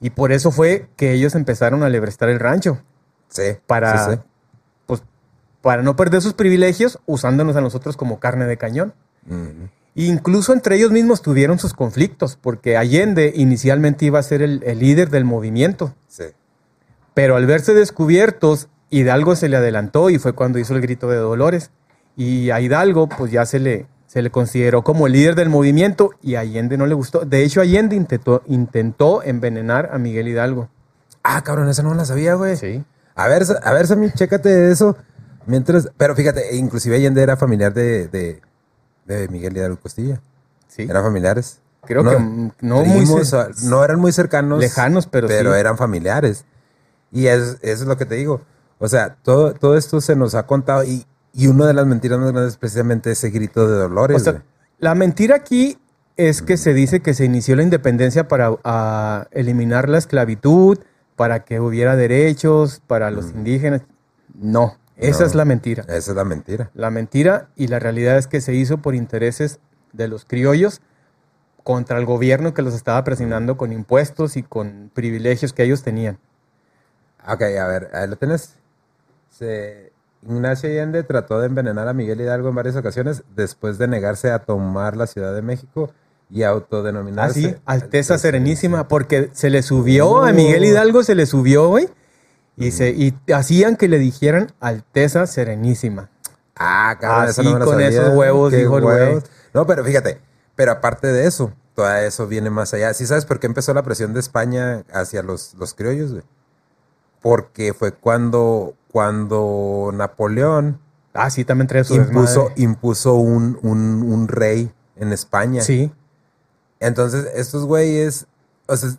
Y 0.00 0.10
por 0.10 0.32
eso 0.32 0.50
fue 0.50 0.88
que 0.96 1.12
ellos 1.12 1.34
empezaron 1.34 1.82
a 1.82 1.88
lebrestar 1.88 2.28
el 2.28 2.40
rancho, 2.40 2.82
Sí. 3.28 3.56
para, 3.66 4.06
sí, 4.06 4.14
sí. 4.14 4.20
Para 5.62 5.82
no 5.82 5.96
perder 5.96 6.20
sus 6.20 6.34
privilegios 6.34 6.98
usándonos 7.06 7.56
a 7.56 7.60
nosotros 7.62 7.96
como 7.96 8.20
carne 8.20 8.44
de 8.46 8.56
cañón. 8.58 8.92
Incluso 9.94 10.52
entre 10.52 10.76
ellos 10.76 10.90
mismos 10.90 11.20
tuvieron 11.22 11.58
sus 11.58 11.74
conflictos, 11.74 12.36
porque 12.40 12.76
Allende 12.76 13.32
inicialmente 13.36 14.06
iba 14.06 14.18
a 14.18 14.22
ser 14.22 14.40
el- 14.42 14.62
el 14.64 14.78
líder 14.78 15.10
del 15.10 15.24
movimiento. 15.24 15.94
Sí. 16.08 16.24
Pero 17.14 17.36
al 17.36 17.46
verse 17.46 17.74
descubiertos, 17.74 18.68
Hidalgo 18.90 19.36
se 19.36 19.48
le 19.48 19.56
adelantó 19.56 20.08
y 20.10 20.18
fue 20.18 20.32
cuando 20.32 20.58
hizo 20.58 20.74
el 20.74 20.80
grito 20.80 21.08
de 21.08 21.16
Dolores. 21.16 21.70
Y 22.16 22.50
a 22.50 22.60
Hidalgo, 22.60 23.08
pues 23.08 23.30
ya 23.32 23.44
se 23.46 23.58
le, 23.58 23.86
se 24.06 24.22
le 24.22 24.30
consideró 24.30 24.82
como 24.82 25.06
el 25.06 25.12
líder 25.12 25.34
del 25.34 25.48
movimiento 25.50 26.10
y 26.22 26.34
a 26.36 26.40
Allende 26.40 26.76
no 26.78 26.86
le 26.86 26.94
gustó. 26.94 27.20
De 27.26 27.42
hecho, 27.44 27.60
Allende 27.60 27.94
intentó, 27.96 28.42
intentó 28.46 29.22
envenenar 29.22 29.90
a 29.92 29.98
Miguel 29.98 30.28
Hidalgo. 30.28 30.68
Ah, 31.22 31.42
cabrón, 31.42 31.68
esa 31.68 31.82
no 31.82 31.92
la 31.94 32.04
sabía, 32.06 32.34
güey. 32.34 32.56
Sí. 32.56 32.82
A 33.14 33.28
ver, 33.28 33.44
a 33.62 33.72
ver, 33.74 33.86
Sammy, 33.86 34.10
chécate 34.10 34.70
eso. 34.70 34.96
Mientras, 35.46 35.90
pero 35.96 36.14
fíjate, 36.14 36.56
inclusive 36.56 36.96
Allende 36.96 37.22
era 37.22 37.36
familiar 37.36 37.72
de, 37.74 38.08
de, 38.08 38.40
de 39.06 39.28
Miguel 39.28 39.56
Hidalgo 39.56 39.78
Costilla. 39.80 40.20
Sí. 40.68 40.82
Eran 40.82 41.02
familiares. 41.02 41.58
Creo 41.84 42.04
que, 42.04 42.16
no 42.60 42.84
muy 42.84 43.04
o- 43.04 43.48
no 43.64 43.84
eran 43.84 43.98
muy 43.98 44.12
cercanos. 44.12 44.60
lejanos, 44.60 45.06
pero 45.08 45.26
sí. 45.28 45.34
eran 45.34 45.76
familiares. 45.76 46.44
Y 47.10 47.26
es, 47.26 47.58
eso 47.62 47.82
es 47.82 47.86
lo 47.86 47.96
que 47.96 48.06
te 48.06 48.14
digo. 48.14 48.40
O 48.78 48.88
sea, 48.88 49.16
todo, 49.22 49.52
todo 49.54 49.76
esto 49.76 50.00
se 50.00 50.14
nos 50.16 50.34
ha 50.34 50.46
contado 50.46 50.84
y, 50.84 51.04
y 51.34 51.48
una 51.48 51.66
de 51.66 51.74
las 51.74 51.86
mentiras 51.86 52.18
más 52.20 52.30
grandes 52.32 52.52
es 52.52 52.58
precisamente 52.58 53.10
ese 53.10 53.30
grito 53.30 53.68
de 53.68 53.74
O 53.74 53.78
Dolores. 53.80 54.22
sea, 54.22 54.32
güey. 54.32 54.44
la 54.78 54.94
mentira 54.94 55.36
aquí 55.36 55.76
es 56.16 56.40
que 56.42 56.56
se 56.56 56.72
dice 56.72 57.00
que 57.00 57.14
se 57.14 57.24
inició 57.24 57.56
la 57.56 57.62
independencia 57.64 58.28
para 58.28 58.52
ah, 58.64 59.26
eliminar 59.32 59.88
la 59.88 59.98
esclavitud, 59.98 60.78
para 61.16 61.44
que 61.44 61.58
hubiera 61.60 61.96
derechos 61.96 62.80
para 62.86 63.10
los 63.10 63.30
indígenas. 63.32 63.82
No, 64.34 64.76
esa 64.96 65.20
No. 65.20 65.26
es 65.26 65.34
la 65.34 65.44
mentira. 65.44 65.82
Esa 65.88 66.10
es 66.12 66.16
la 66.16 66.24
mentira. 66.24 66.70
La 66.74 66.90
mentira 66.90 67.48
y 67.56 67.68
la 67.68 67.78
realidad 67.78 68.18
es 68.18 68.26
que 68.26 68.40
se 68.40 68.54
hizo 68.54 68.78
por 68.78 68.94
intereses 68.94 69.58
de 69.92 70.08
los 70.08 70.24
criollos 70.24 70.80
contra 71.62 71.98
el 71.98 72.06
gobierno 72.06 72.54
que 72.54 72.62
los 72.62 72.74
estaba 72.74 73.02
presionando 73.04 73.56
con 73.56 73.72
impuestos 73.72 74.36
y 74.36 74.42
con 74.42 74.90
privilegios 74.94 75.52
que 75.52 75.62
ellos 75.64 75.82
tenían. 75.82 76.18
Ok, 77.28 77.42
a 77.42 77.66
ver, 77.68 77.90
ahí 77.94 78.08
lo 78.08 78.16
tenés. 78.16 78.56
Se- 79.30 79.92
Ignacio 80.24 80.68
Allende 80.68 81.02
trató 81.02 81.40
de 81.40 81.46
envenenar 81.46 81.88
a 81.88 81.92
Miguel 81.92 82.20
Hidalgo 82.20 82.48
en 82.48 82.54
varias 82.54 82.76
ocasiones 82.76 83.24
después 83.34 83.78
de 83.78 83.88
negarse 83.88 84.30
a 84.30 84.38
tomar 84.40 84.96
la 84.96 85.06
Ciudad 85.08 85.34
de 85.34 85.42
México 85.42 85.92
y 86.30 86.44
autodenominarse. 86.44 87.46
Ah, 87.46 87.50
sí, 87.50 87.56
Alteza 87.64 88.18
Serenísima, 88.18 88.86
porque 88.88 89.30
se 89.32 89.50
le 89.50 89.62
subió 89.62 90.22
a 90.22 90.32
Miguel 90.32 90.64
Hidalgo, 90.64 91.02
se 91.02 91.14
le 91.16 91.26
subió, 91.26 91.68
güey. 91.68 91.88
Y, 92.66 92.70
se, 92.70 92.90
y 92.90 93.14
hacían 93.32 93.76
que 93.76 93.88
le 93.88 93.98
dijeran 93.98 94.52
Alteza 94.60 95.26
Serenísima. 95.26 96.10
Ah, 96.56 96.96
cabrón, 97.00 97.28
eso 97.28 97.40
Así 97.40 97.48
no 97.48 97.54
me 97.54 97.58
lo 97.60 97.64
con 97.66 97.74
sabía. 97.74 97.88
esos 97.88 98.14
huevos, 98.14 98.50
Qué 98.50 98.58
dijo 98.58 98.76
el 98.78 98.84
güey. 98.84 98.96
huevos. 98.96 99.24
No, 99.54 99.66
pero 99.66 99.84
fíjate, 99.84 100.20
pero 100.54 100.72
aparte 100.72 101.08
de 101.08 101.26
eso, 101.26 101.52
todo 101.74 101.92
eso 101.96 102.26
viene 102.26 102.50
más 102.50 102.72
allá. 102.74 102.92
¿Sí 102.94 103.06
sabes 103.06 103.24
por 103.26 103.40
qué 103.40 103.46
empezó 103.46 103.72
la 103.74 103.82
presión 103.82 104.12
de 104.14 104.20
España 104.20 104.84
hacia 104.92 105.22
los, 105.22 105.54
los 105.54 105.74
criollos, 105.74 106.12
güey? 106.12 106.22
Porque 107.20 107.72
fue 107.72 107.92
cuando, 107.92 108.74
cuando 108.90 109.90
Napoleón 109.94 110.80
Ah, 111.14 111.28
sí, 111.30 111.44
también 111.44 111.66
trae 111.68 111.84
su 111.84 111.94
impuso, 111.94 112.40
desmadre. 112.44 112.54
impuso 112.62 113.14
un, 113.14 113.58
un, 113.62 114.02
un 114.02 114.28
rey 114.28 114.72
en 114.96 115.12
España. 115.12 115.60
Sí, 115.62 115.92
Entonces, 116.80 117.26
estos 117.34 117.64
güeyes, 117.66 118.26
o 118.66 118.76
sea, 118.76 118.90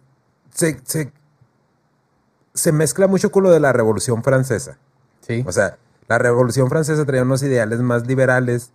se, 0.53 0.79
se, 0.85 1.11
se 2.53 2.71
mezcla 2.71 3.07
mucho 3.07 3.31
con 3.31 3.43
lo 3.43 3.51
de 3.51 3.59
la 3.59 3.73
Revolución 3.73 4.23
Francesa. 4.23 4.77
sí. 5.21 5.43
O 5.47 5.51
sea, 5.51 5.77
la 6.07 6.17
Revolución 6.17 6.69
Francesa 6.69 7.05
traía 7.05 7.23
unos 7.23 7.41
ideales 7.43 7.79
más 7.79 8.05
liberales 8.05 8.71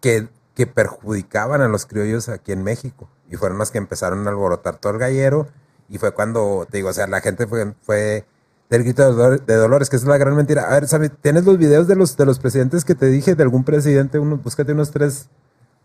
que, 0.00 0.28
que 0.54 0.66
perjudicaban 0.66 1.62
a 1.62 1.68
los 1.68 1.86
criollos 1.86 2.28
aquí 2.28 2.52
en 2.52 2.64
México. 2.64 3.08
Y 3.30 3.36
fueron 3.36 3.58
los 3.58 3.70
que 3.70 3.78
empezaron 3.78 4.26
a 4.26 4.30
alborotar 4.30 4.76
todo 4.78 4.92
el 4.92 4.98
gallero. 4.98 5.46
Y 5.88 5.98
fue 5.98 6.12
cuando, 6.12 6.66
te 6.68 6.78
digo, 6.78 6.88
o 6.88 6.92
sea, 6.92 7.06
la 7.06 7.20
gente 7.20 7.46
fue, 7.46 7.72
fue 7.82 8.24
del 8.68 8.82
grito 8.82 9.02
de, 9.02 9.12
dolor- 9.12 9.44
de 9.46 9.54
Dolores, 9.54 9.88
que 9.88 9.96
es 9.96 10.04
la 10.04 10.18
gran 10.18 10.34
mentira. 10.34 10.64
A 10.64 10.74
ver, 10.74 10.88
Sammy, 10.88 11.08
¿tienes 11.10 11.44
los 11.44 11.58
videos 11.58 11.86
de 11.86 11.94
los, 11.94 12.16
de 12.16 12.26
los 12.26 12.38
presidentes 12.40 12.84
que 12.84 12.94
te 12.94 13.06
dije? 13.06 13.34
De 13.36 13.42
algún 13.44 13.64
presidente, 13.64 14.18
uno, 14.18 14.36
búscate 14.36 14.72
unos 14.72 14.90
tres 14.90 15.28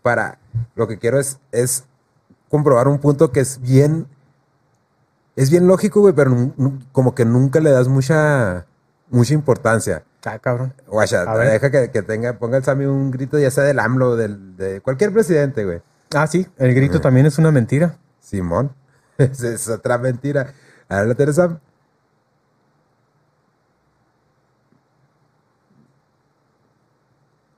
para... 0.02 0.38
Lo 0.74 0.88
que 0.88 0.98
quiero 0.98 1.20
es, 1.20 1.38
es 1.52 1.84
comprobar 2.50 2.88
un 2.88 2.98
punto 2.98 3.30
que 3.30 3.40
es 3.40 3.60
bien... 3.60 4.06
Es 5.40 5.50
bien 5.50 5.66
lógico, 5.66 6.00
güey, 6.00 6.12
pero 6.14 6.52
como 6.92 7.14
que 7.14 7.24
nunca 7.24 7.60
le 7.60 7.70
das 7.70 7.88
mucha, 7.88 8.66
mucha 9.08 9.32
importancia. 9.32 10.02
Ah, 10.26 10.38
cabrón. 10.38 10.74
Guacha, 10.86 11.24
deja 11.38 11.70
que, 11.70 11.90
que 11.90 12.02
tenga, 12.02 12.38
ponga 12.38 12.58
el 12.58 12.64
Sammy 12.64 12.84
un 12.84 13.10
grito, 13.10 13.38
ya 13.38 13.50
sea 13.50 13.64
del 13.64 13.78
AMLO, 13.78 14.16
del, 14.16 14.54
de 14.58 14.82
cualquier 14.82 15.14
presidente, 15.14 15.64
güey. 15.64 15.80
Ah, 16.14 16.26
sí, 16.26 16.46
el 16.58 16.74
grito 16.74 16.98
Eh. 16.98 17.00
también 17.00 17.24
es 17.24 17.38
una 17.38 17.50
mentira. 17.50 17.96
Simón. 18.20 18.72
Es 19.18 19.66
otra 19.68 19.96
mentira. 19.96 20.52
A 20.90 20.96
ver, 20.98 21.06
la 21.08 21.14
Teresa. 21.14 21.58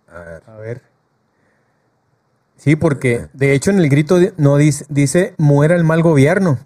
A 0.09 0.21
ver. 0.21 0.43
A 0.47 0.57
ver. 0.59 0.83
Sí, 2.57 2.77
porque 2.77 3.27
de 3.33 3.55
hecho 3.55 3.71
en 3.73 3.79
el 3.79 3.89
grito 3.89 4.19
no 4.37 4.57
dice, 4.57 4.85
dice 4.89 5.35
muera 5.37 5.75
el 5.75 5.83
mal 5.85 6.03
gobierno. 6.03 6.59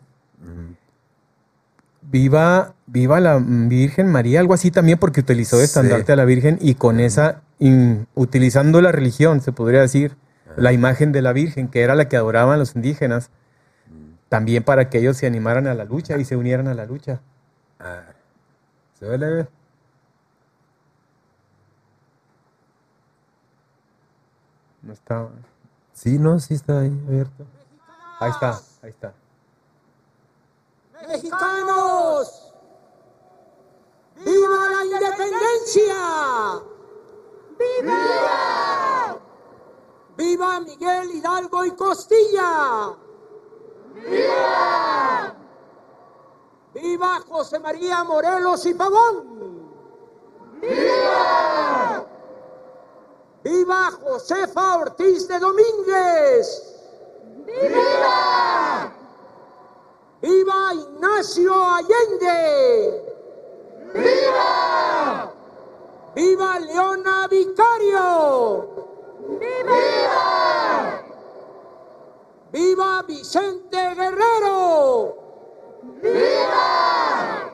Viva, 2.21 2.73
viva 2.87 3.21
la 3.21 3.39
Virgen 3.39 4.11
María, 4.11 4.41
algo 4.41 4.55
así 4.55 4.71
también, 4.71 4.99
porque 4.99 5.21
utilizó 5.21 5.57
de 5.59 5.67
Sí. 5.67 5.73
estandarte 5.77 6.13
a 6.13 6.17
la 6.17 6.25
Virgen 6.25 6.57
y 6.63 6.75
con 6.75 6.99
esa, 6.99 7.43
in- 7.59 8.07
utilizando 8.15 8.81
la 8.81 8.91
religión, 8.91 9.43
se 9.43 9.53
podría 9.53 9.83
decir, 9.83 10.17
la 10.57 10.73
imagen 10.73 11.13
de 11.13 11.21
la 11.21 11.35
Virgen, 11.35 11.69
que 11.69 11.83
era 11.83 11.95
la 11.95 12.09
que 12.09 12.17
adoraban 12.17 12.59
los 12.59 12.75
indígenas, 12.75 13.29
también 14.31 14.63
para 14.63 14.89
que 14.89 14.97
ellos 15.01 15.19
se 15.19 15.27
animaran 15.27 15.67
a 15.67 15.75
la 15.75 15.85
lucha 15.85 16.17
y 16.17 16.25
se 16.25 16.37
unieran 16.37 16.69
a 16.69 16.75
la 16.75 16.87
lucha. 16.87 17.21
A 17.79 17.85
ver. 17.91 18.17
¿Se 18.99 19.05
ve 19.05 19.19
leve? 19.19 19.47
No 24.83 24.95
está. 24.95 25.29
Sí, 25.93 26.19
no, 26.19 26.39
sí 26.41 26.55
está 26.55 26.81
ahí 26.81 26.99
abierto. 27.07 27.45
Ahí 28.21 28.31
está, 28.31 28.53
ahí 28.83 28.89
está. 28.91 29.13
Mexicanos, 31.07 32.53
¡viva 34.17 34.71
la 34.71 34.85
independencia! 34.85 36.63
¡Viva! 37.59 39.17
¡Viva 40.17 40.61
Miguel 40.61 41.11
Hidalgo 41.13 41.65
y 41.65 41.71
Costilla! 41.73 42.95
¡Viva! 43.95 45.35
¡Viva 46.75 47.21
José 47.29 47.59
María 47.61 48.03
Morelos 48.05 48.67
y 48.67 48.75
Pavón! 48.75 49.71
¡Viva! 50.61 52.05
¡Viva 53.45 53.91
Josefa 54.03 54.77
Ortiz 54.79 55.29
de 55.29 55.39
Domínguez! 55.39 56.75
¡Viva 57.45 59.06
Ignacio 60.23 61.53
Allende! 61.53 63.03
¡Viva! 63.95 65.33
¡Viva 66.15 66.59
Leona 66.61 67.29
Vicario! 67.29 68.69
¡Viva! 69.39 71.03
¡Viva 72.53 73.03
Vicente 73.03 73.77
Guerrero! 73.95 75.17
¡Viva! 76.03 77.51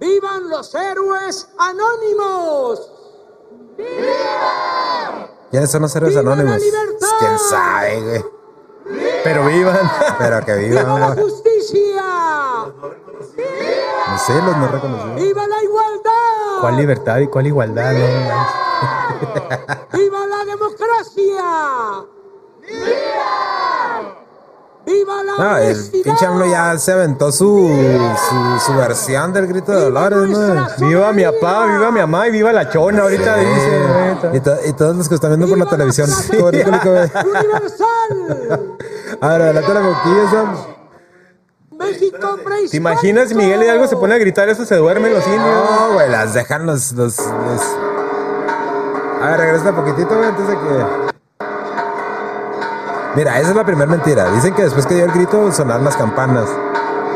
¡Vivan 0.00 0.50
los 0.50 0.74
héroes 0.74 1.48
anónimos! 1.58 2.92
¿Quiénes 5.50 5.70
son 5.70 5.82
los 5.82 5.94
héroes 5.96 6.10
¡Viva 6.16 6.22
la 6.22 6.32
anónimos? 6.32 6.60
libertad! 6.60 7.06
¿Quién 7.20 7.38
sabe, 7.38 8.00
güey? 8.02 8.37
Pero 9.24 9.44
vivan. 9.46 9.90
Pero 10.18 10.44
que 10.44 10.54
¡Viva 10.54 10.82
la 10.82 10.94
viva. 10.94 11.16
justicia! 11.22 12.02
No 14.08 14.18
sé, 14.18 14.34
los 14.34 14.56
no 14.56 14.68
reconocidos. 14.68 15.14
¡Viva 15.16 15.46
la 15.46 15.62
igualdad! 15.62 16.60
¿Cuál 16.60 16.76
libertad 16.76 17.18
y 17.18 17.26
cuál 17.28 17.46
igualdad? 17.46 17.92
No. 17.92 17.98
¡Viva 19.92 20.26
la 20.26 20.44
democracia! 20.44 21.44
¡Viva! 22.62 24.14
¡Viva 24.86 25.22
la 25.22 25.32
No, 25.36 25.56
el 25.58 25.64
honestidad! 25.74 26.04
pinche 26.04 26.26
AMLO 26.26 26.46
ya 26.46 26.78
se 26.78 26.92
aventó 26.92 27.30
su, 27.30 27.68
su, 28.28 28.60
su 28.66 28.74
versión 28.78 29.32
del 29.34 29.46
grito 29.46 29.72
de 29.72 29.82
Dolores, 29.82 30.28
¿no? 30.30 30.66
Viva 30.88 31.12
mi 31.12 31.24
papá, 31.24 31.66
viva 31.66 31.90
mi 31.90 32.00
mamá 32.00 32.26
y 32.28 32.30
viva 32.30 32.52
la 32.52 32.70
chona. 32.70 33.02
Ahorita 33.02 33.36
dice. 33.36 33.82
Y, 34.32 34.40
to- 34.40 34.56
y 34.66 34.72
todos 34.72 34.96
los 34.96 35.08
que 35.08 35.14
están 35.16 35.30
viendo 35.36 35.46
por 35.46 35.58
la 35.58 35.64
¡Viva 35.66 35.76
televisión. 35.76 36.08
lo 36.72 36.80
que 36.80 36.88
ve. 36.88 37.10
¡Universal! 37.24 38.76
A 39.20 39.28
ver, 39.28 39.42
adelante 39.42 39.74
la 39.74 39.80
boquilla, 39.80 40.30
Sam. 40.30 40.56
¡México! 41.78 42.36
¿Te 42.70 42.76
imaginas 42.76 43.28
si 43.28 43.34
Miguel 43.34 43.62
Hidalgo 43.62 43.86
se 43.86 43.96
pone 43.96 44.14
a 44.14 44.18
gritar 44.18 44.48
eso? 44.48 44.64
Se 44.64 44.76
duermen 44.76 45.12
los 45.14 45.24
indios. 45.26 45.44
No, 45.44 45.92
güey, 45.94 46.10
las 46.10 46.34
dejan 46.34 46.66
los, 46.66 46.92
los, 46.92 47.16
los- 47.18 47.76
A 49.22 49.26
ver, 49.30 49.40
regresa 49.40 49.70
un 49.70 49.76
poquitito, 49.76 50.16
güey, 50.16 50.28
antes 50.28 50.46
de 50.48 50.54
que... 50.54 51.08
Mira, 53.16 53.38
esa 53.40 53.50
es 53.50 53.56
la 53.56 53.64
primera 53.64 53.90
mentira. 53.90 54.30
Dicen 54.32 54.54
que 54.54 54.62
después 54.62 54.86
que 54.86 54.94
dio 54.94 55.04
el 55.04 55.12
grito 55.12 55.50
sonaron 55.52 55.84
las 55.84 55.96
campanas. 55.96 56.48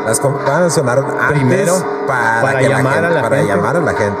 Las 0.05 0.19
campanas 0.19 0.73
sonaron 0.73 1.05
antes 1.11 1.27
Primero, 1.37 1.73
para, 2.07 2.41
para 2.41 2.59
que 2.59 2.67
llamar 2.69 2.93
gente- 2.93 3.07
a 3.07 3.09
la 3.11 3.21
para 3.21 3.35
gente. 3.37 3.53
llamar 3.55 3.75
a 3.77 3.79
la 3.81 3.93
gente. 3.93 4.19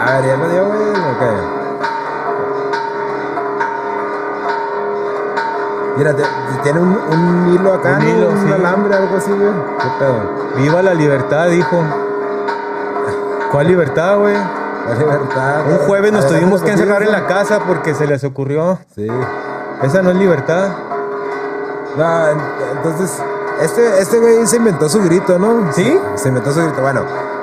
A 0.00 0.20
ver, 0.20 0.26
¿ya 0.26 0.36
lo 0.36 0.48
dio, 0.48 0.64
güey? 0.66 0.80
¿O 0.80 1.18
Mira, 6.04 6.16
te- 6.16 6.62
tiene 6.62 6.80
un, 6.80 6.88
un 6.96 7.54
hilo 7.54 7.72
acá, 7.74 7.98
Un 8.00 8.08
hilo, 8.08 8.28
un 8.30 8.46
sí. 8.46 8.52
alambre, 8.52 8.94
algo 8.94 9.16
así, 9.16 9.30
güey. 9.30 9.52
¿Qué 9.78 9.88
pedo? 9.98 10.30
Viva 10.56 10.82
la 10.82 10.92
libertad, 10.94 11.48
dijo. 11.48 11.82
¿Cuál 13.50 13.68
libertad, 13.68 14.18
güey? 14.18 14.34
La 14.34 14.94
libertad. 14.98 15.66
Un 15.70 15.78
jueves 15.86 16.12
nos 16.12 16.26
tuvimos 16.26 16.60
que 16.62 16.72
encerrar 16.72 17.02
en 17.02 17.12
la 17.12 17.26
casa 17.26 17.60
porque 17.66 17.94
se 17.94 18.06
les 18.06 18.22
ocurrió. 18.24 18.78
Sí. 18.94 19.06
Esa 19.82 20.02
no 20.02 20.10
es 20.10 20.16
libertad. 20.16 20.68
No, 21.96 22.28
en- 22.28 22.38
entonces, 22.76 23.22
este, 23.60 24.00
este 24.00 24.18
güey 24.18 24.46
se 24.46 24.56
inventó 24.56 24.88
su 24.88 25.02
grito, 25.02 25.38
¿no? 25.38 25.72
¿Sí? 25.72 25.98
Se 26.16 26.28
inventó 26.28 26.52
su 26.52 26.60
grito. 26.62 26.82
Bueno, 26.82 27.02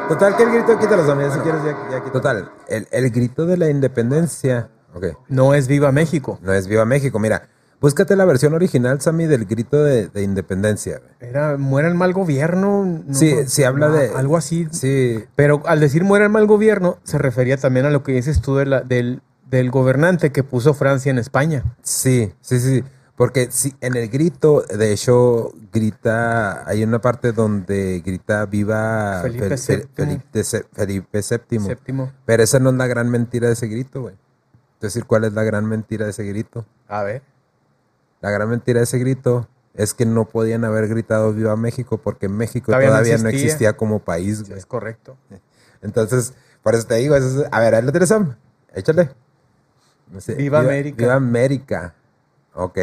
total 0.09 0.35
que 0.35 0.43
el 0.43 0.51
grito, 0.51 0.77
quítalo, 0.77 1.05
Sammy, 1.05 1.23
si 1.31 1.39
quieres, 1.39 1.61
ya, 1.63 1.75
ya. 1.89 2.11
Total, 2.11 2.51
el, 2.67 2.87
el 2.91 3.09
grito 3.11 3.45
de 3.45 3.57
la 3.57 3.69
independencia, 3.69 4.69
ok, 4.93 5.05
No 5.29 5.53
es 5.53 5.67
Viva 5.67 5.91
México. 5.93 6.37
no 6.41 6.51
es 6.53 6.67
Viva 6.67 6.83
México, 6.85 7.17
mira, 7.17 7.43
búscate 7.81 8.15
la 8.15 8.23
versión 8.25 8.53
original, 8.53 9.01
Sammy, 9.01 9.25
del 9.25 9.45
grito 9.45 9.83
de, 9.83 10.07
de 10.07 10.21
independencia. 10.23 11.01
Era 11.19 11.57
muera 11.57 11.87
el 11.89 11.95
mal 11.95 12.13
gobierno. 12.13 12.85
no- 13.05 13.13
Sí, 13.13 13.35
sí 13.47 13.63
habla 13.63 13.87
no, 13.89 13.95
de... 13.95 14.09
Algo 14.15 14.37
así. 14.37 14.67
Sí, 14.71 15.25
Pero 15.35 15.61
al 15.65 15.79
decir 15.81 16.03
muera 16.05 16.25
el 16.25 16.31
mal 16.31 16.45
gobierno, 16.47 16.97
se 17.03 17.17
refería 17.17 17.57
también 17.57 17.85
a 17.85 17.89
lo 17.89 18.03
que 18.03 18.13
dices 18.13 18.41
tú 18.41 18.55
de 18.55 18.65
la- 18.67 18.81
del, 18.81 19.21
del 19.49 19.69
gobernante 19.71 20.31
que 20.31 20.43
puso 20.43 20.73
Francia 20.73 21.09
en 21.09 21.17
España. 21.17 21.63
sí, 21.81 22.31
sí, 22.39 22.59
sí, 22.59 22.83
porque 23.17 23.49
sí, 23.51 23.75
en 23.81 23.95
el 23.97 24.09
grito, 24.09 24.61
de 24.61 24.93
hecho, 24.93 25.51
grita, 25.71 26.67
hay 26.67 26.83
una 26.83 27.01
parte 27.01 27.33
donde 27.33 28.01
grita 28.03 28.45
viva 28.47 29.19
Felipe 29.21 29.49
Fel- 29.49 29.57
Fel- 29.57 29.77
VII. 29.79 29.87
Felipe, 29.95 30.43
Se- 30.43 30.65
Felipe 30.73 31.21
VII. 31.49 31.59
Séptimo. 31.59 32.11
Pero 32.25 32.41
esa 32.43 32.59
no 32.59 32.69
es 32.71 32.75
la 32.77 32.87
gran 32.87 33.09
mentira 33.09 33.47
de 33.47 33.53
ese 33.53 33.67
grito, 33.67 34.01
güey. 34.01 34.15
decir 34.79 35.05
cuál 35.05 35.25
es 35.25 35.33
la 35.33 35.43
gran 35.43 35.65
mentira 35.67 36.05
de 36.05 36.11
ese 36.11 36.23
grito. 36.23 36.65
A 36.87 37.03
ver. 37.03 37.21
La 38.21 38.29
gran 38.31 38.49
mentira 38.49 38.79
de 38.79 38.83
ese 38.85 38.99
grito 38.99 39.47
es 39.73 39.93
que 39.93 40.05
no 40.05 40.25
podían 40.25 40.63
haber 40.65 40.87
gritado 40.87 41.33
Viva 41.33 41.55
México 41.55 41.97
porque 41.97 42.29
México 42.29 42.67
Todavía 42.67 42.89
todavía, 42.89 43.17
no 43.17 43.23
no, 43.23 43.29
existía. 43.29 43.75
como 43.77 43.99
país, 43.99 44.43
Sí, 44.45 44.53
es 44.53 44.65
correcto. 44.65 45.17
Entonces, 45.81 46.33
por 46.61 46.75
eso 46.75 46.85
te 46.87 46.95
digo, 46.95 47.15
eso 47.15 47.41
es- 47.43 47.47
a 47.51 47.59
ver, 47.59 47.75
ahí 47.75 47.81
lo 47.81 47.91
tienes, 47.91 48.09
Sam. 48.09 48.35
Échale. 48.73 49.09
Sé, 50.19 50.35
Viva 50.35 50.59
América. 50.59 50.97
Viva 50.97 51.13
América. 51.15 51.95
Ok. 52.53 52.77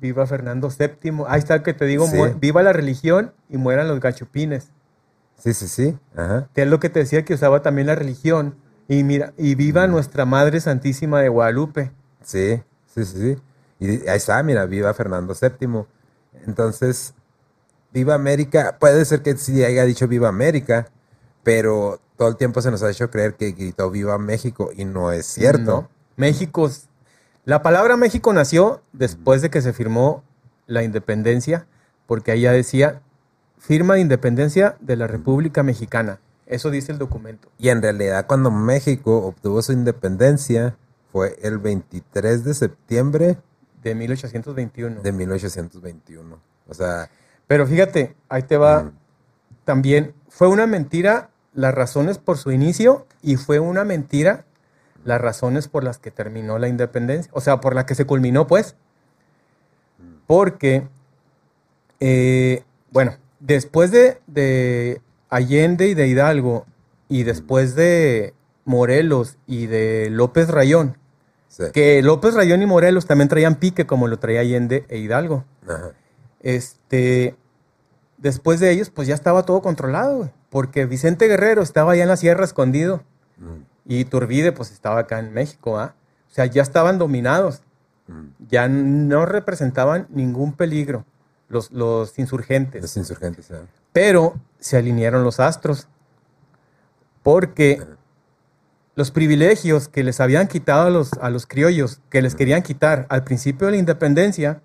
Viva 0.00 0.26
Fernando 0.26 0.68
VII. 0.70 1.24
Ahí 1.28 1.38
está 1.40 1.56
el 1.56 1.62
que 1.62 1.74
te 1.74 1.84
digo, 1.84 2.06
Sí. 2.06 2.16
viva 2.40 2.62
la 2.62 2.72
religión 2.72 3.32
y 3.48 3.56
mueran 3.56 3.88
los 3.88 4.00
gachupines. 4.00 4.68
Sí, 5.38 5.52
sí, 5.54 5.66
sí. 5.68 5.98
Ajá. 6.16 6.48
Que 6.54 6.62
es 6.62 6.68
lo 6.68 6.78
que 6.80 6.88
te 6.88 7.00
decía 7.00 7.24
que 7.24 7.34
usaba 7.34 7.62
también 7.62 7.88
la 7.88 7.96
religión. 7.96 8.54
Y 8.88 9.02
mira, 9.04 9.32
y 9.36 9.54
viva 9.56 9.86
nuestra 9.88 10.24
Madre 10.24 10.60
Santísima 10.60 11.20
de 11.20 11.28
Guadalupe. 11.28 11.90
Sí, 12.22 12.62
sí, 12.94 13.04
sí, 13.04 13.18
sí. 13.34 13.36
Y 13.82 14.08
ahí 14.08 14.16
está, 14.16 14.40
mira, 14.44 14.64
viva 14.66 14.94
Fernando 14.94 15.34
VII. 15.34 15.86
Entonces, 16.46 17.14
viva 17.92 18.14
América. 18.14 18.76
Puede 18.78 19.04
ser 19.04 19.22
que 19.22 19.36
sí 19.36 19.64
haya 19.64 19.84
dicho 19.84 20.06
viva 20.06 20.28
América, 20.28 20.86
pero 21.42 22.00
todo 22.16 22.28
el 22.28 22.36
tiempo 22.36 22.62
se 22.62 22.70
nos 22.70 22.84
ha 22.84 22.90
hecho 22.90 23.10
creer 23.10 23.34
que 23.34 23.50
gritó 23.50 23.90
viva 23.90 24.16
México 24.18 24.70
y 24.76 24.84
no 24.84 25.10
es 25.10 25.26
cierto. 25.26 25.82
No. 25.82 25.88
México. 26.16 26.70
La 27.44 27.62
palabra 27.62 27.96
México 27.96 28.32
nació 28.32 28.82
después 28.92 29.42
de 29.42 29.50
que 29.50 29.60
se 29.60 29.72
firmó 29.72 30.22
la 30.68 30.84
independencia, 30.84 31.66
porque 32.06 32.30
ahí 32.30 32.42
ya 32.42 32.52
decía 32.52 33.02
firma 33.58 33.94
de 33.94 34.00
independencia 34.00 34.76
de 34.78 34.94
la 34.94 35.08
República 35.08 35.64
Mexicana. 35.64 36.20
Eso 36.46 36.70
dice 36.70 36.92
el 36.92 36.98
documento. 36.98 37.48
Y 37.58 37.70
en 37.70 37.82
realidad 37.82 38.26
cuando 38.28 38.52
México 38.52 39.26
obtuvo 39.26 39.60
su 39.60 39.72
independencia 39.72 40.76
fue 41.10 41.36
el 41.42 41.58
23 41.58 42.44
de 42.44 42.54
septiembre 42.54 43.38
De 43.82 43.94
1821. 43.94 45.02
de 45.02 45.12
1821. 45.12 46.38
O 46.68 46.74
sea, 46.74 47.08
Pero 47.46 47.66
fíjate, 47.66 48.14
ahí 48.28 48.42
te 48.42 48.56
va. 48.56 48.84
Mm. 48.84 48.92
También 49.64 50.14
fue 50.28 50.48
una 50.48 50.66
mentira 50.66 51.30
las 51.52 51.74
razones 51.74 52.18
por 52.18 52.38
su 52.38 52.52
inicio 52.52 53.06
y 53.22 53.36
fue 53.36 53.58
una 53.58 53.84
mentira 53.84 54.44
las 55.04 55.20
razones 55.20 55.68
por 55.68 55.84
las 55.84 55.98
que 55.98 56.10
terminó 56.10 56.58
la 56.58 56.68
independencia. 56.68 57.30
O 57.34 57.40
sea, 57.40 57.60
por 57.60 57.74
la 57.74 57.86
que 57.86 57.94
se 57.94 58.06
culminó, 58.06 58.46
pues. 58.46 58.76
Porque, 60.26 60.86
eh, 62.00 62.64
bueno, 62.90 63.16
después 63.40 63.90
de, 63.90 64.20
de 64.26 65.00
Allende 65.28 65.88
y 65.88 65.94
de 65.94 66.06
Hidalgo 66.06 66.66
y 67.08 67.24
después 67.24 67.74
de 67.74 68.34
Morelos 68.64 69.36
y 69.46 69.66
de 69.66 70.08
López 70.10 70.48
Rayón, 70.48 70.96
sí. 71.52 71.64
que 71.72 72.02
López 72.02 72.34
Rayón 72.34 72.62
y 72.62 72.66
Morelos 72.66 73.06
también 73.06 73.28
traían 73.28 73.56
pique 73.56 73.86
como 73.86 74.08
lo 74.08 74.18
traía 74.18 74.40
Allende 74.40 74.84
e 74.88 74.98
Hidalgo 74.98 75.44
Ajá. 75.68 75.90
este, 76.40 77.36
después 78.16 78.58
de 78.60 78.70
ellos, 78.70 78.90
pues 78.90 79.06
ya 79.06 79.14
estaba 79.14 79.44
todo 79.44 79.62
controlado, 79.62 80.16
güey, 80.18 80.30
porque 80.50 80.86
Vicente 80.86 81.28
Guerrero 81.28 81.62
estaba 81.62 81.92
allá 81.92 82.02
en 82.02 82.08
la 82.08 82.16
sierra 82.16 82.44
escondido 82.44 83.02
Mm, 83.42 83.64
y 83.84 84.04
Turbide, 84.04 84.52
pues 84.52 84.70
estaba 84.70 85.00
acá 85.00 85.18
en 85.18 85.32
México, 85.32 85.78
¿ah? 85.78 85.94
O 86.30 86.34
sea, 86.34 86.46
ya 86.46 86.62
estaban 86.62 86.98
dominados, 86.98 87.62
mm. 88.06 88.46
ya 88.48 88.68
no 88.68 89.26
representaban 89.26 90.06
ningún 90.10 90.52
peligro 90.54 91.04
los, 91.48 91.70
los 91.72 92.18
insurgentes, 92.18 92.82
Los 92.82 92.96
insurgentes. 92.96 93.50
¿eh? 93.50 93.60
pero 93.92 94.34
se 94.58 94.76
alinearon 94.76 95.24
los 95.24 95.40
astros, 95.40 95.88
porque 97.22 97.82
los 98.94 99.10
privilegios 99.10 99.88
que 99.88 100.04
les 100.04 100.20
habían 100.20 100.48
quitado 100.48 100.86
a 100.86 100.90
los, 100.90 101.12
a 101.14 101.30
los 101.30 101.46
criollos, 101.46 102.00
que 102.10 102.20
les 102.22 102.34
querían 102.34 102.62
quitar 102.62 103.06
al 103.08 103.24
principio 103.24 103.66
de 103.66 103.72
la 103.72 103.78
independencia, 103.78 104.60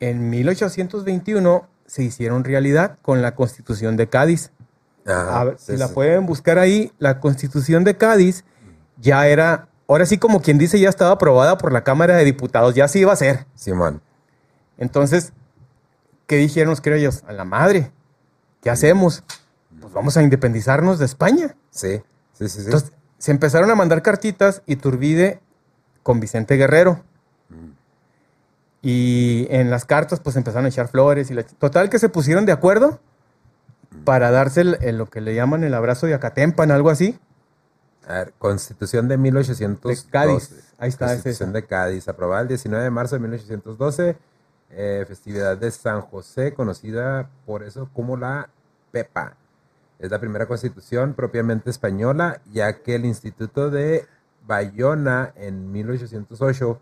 en 0.00 0.30
1821 0.30 1.68
se 1.86 2.02
hicieron 2.02 2.44
realidad 2.44 2.98
con 3.02 3.22
la 3.22 3.34
Constitución 3.34 3.96
de 3.96 4.08
Cádiz. 4.08 4.50
Ajá, 5.06 5.40
A 5.40 5.44
ver, 5.44 5.58
sí, 5.58 5.72
si 5.72 5.78
la 5.78 5.88
sí. 5.88 5.94
pueden 5.94 6.26
buscar 6.26 6.58
ahí, 6.58 6.92
la 6.98 7.20
Constitución 7.20 7.84
de 7.84 7.96
Cádiz 7.96 8.44
ya 8.98 9.26
era, 9.26 9.68
ahora 9.86 10.06
sí 10.06 10.16
como 10.16 10.40
quien 10.40 10.58
dice, 10.58 10.80
ya 10.80 10.88
estaba 10.88 11.12
aprobada 11.12 11.58
por 11.58 11.72
la 11.72 11.84
Cámara 11.84 12.16
de 12.16 12.24
Diputados, 12.24 12.74
ya 12.74 12.88
se 12.88 13.00
iba 13.00 13.10
a 13.10 13.14
hacer. 13.14 13.46
Simón. 13.54 14.00
Entonces, 14.78 15.32
¿qué 16.26 16.36
dijeron 16.36 16.70
los 16.70 16.80
criollos? 16.80 17.22
A 17.26 17.32
la 17.32 17.44
madre, 17.44 17.92
¿qué 18.62 18.70
hacemos? 18.70 19.22
Pues 19.80 19.92
vamos 19.92 20.16
a 20.16 20.22
independizarnos 20.22 20.98
de 20.98 21.04
España. 21.04 21.56
Sí, 21.70 22.00
sí, 22.32 22.48
sí. 22.48 22.60
sí. 22.60 22.64
Entonces, 22.64 22.92
se 23.22 23.30
empezaron 23.30 23.70
a 23.70 23.76
mandar 23.76 24.02
cartitas 24.02 24.62
y 24.66 24.74
Turbide 24.74 25.38
con 26.02 26.18
Vicente 26.18 26.56
Guerrero. 26.56 27.04
Y 28.82 29.46
en 29.50 29.70
las 29.70 29.84
cartas, 29.84 30.18
pues 30.18 30.34
empezaron 30.34 30.64
a 30.66 30.68
echar 30.68 30.88
flores. 30.88 31.30
y 31.30 31.34
la- 31.34 31.44
Total 31.44 31.88
que 31.88 32.00
se 32.00 32.08
pusieron 32.08 32.46
de 32.46 32.52
acuerdo 32.52 32.98
para 34.04 34.32
darse 34.32 34.62
el- 34.62 34.76
el- 34.80 34.98
lo 34.98 35.06
que 35.06 35.20
le 35.20 35.36
llaman 35.36 35.62
el 35.62 35.72
abrazo 35.74 36.06
de 36.08 36.14
Acatempan, 36.14 36.72
algo 36.72 36.90
así. 36.90 37.16
A 38.08 38.14
ver, 38.14 38.32
Constitución 38.38 39.06
de 39.06 39.18
1812. 39.18 40.04
De 40.04 40.10
Cádiz. 40.10 40.50
Ahí 40.78 40.88
está, 40.88 41.04
es 41.06 41.12
Constitución 41.12 41.52
de 41.52 41.64
Cádiz, 41.64 42.08
aprobada 42.08 42.42
el 42.42 42.48
19 42.48 42.82
de 42.82 42.90
marzo 42.90 43.14
de 43.14 43.20
1812. 43.20 44.16
eh, 44.74 45.04
festividad 45.06 45.56
de 45.58 45.70
San 45.70 46.00
José, 46.00 46.54
conocida 46.54 47.28
por 47.44 47.62
eso 47.62 47.90
como 47.92 48.16
la 48.16 48.48
Pepa. 48.90 49.36
Es 50.02 50.10
la 50.10 50.18
primera 50.18 50.46
constitución 50.46 51.14
propiamente 51.14 51.70
española, 51.70 52.40
ya 52.52 52.82
que 52.82 52.96
el 52.96 53.04
Instituto 53.04 53.70
de 53.70 54.04
Bayona 54.44 55.32
en 55.36 55.70
1808 55.70 56.80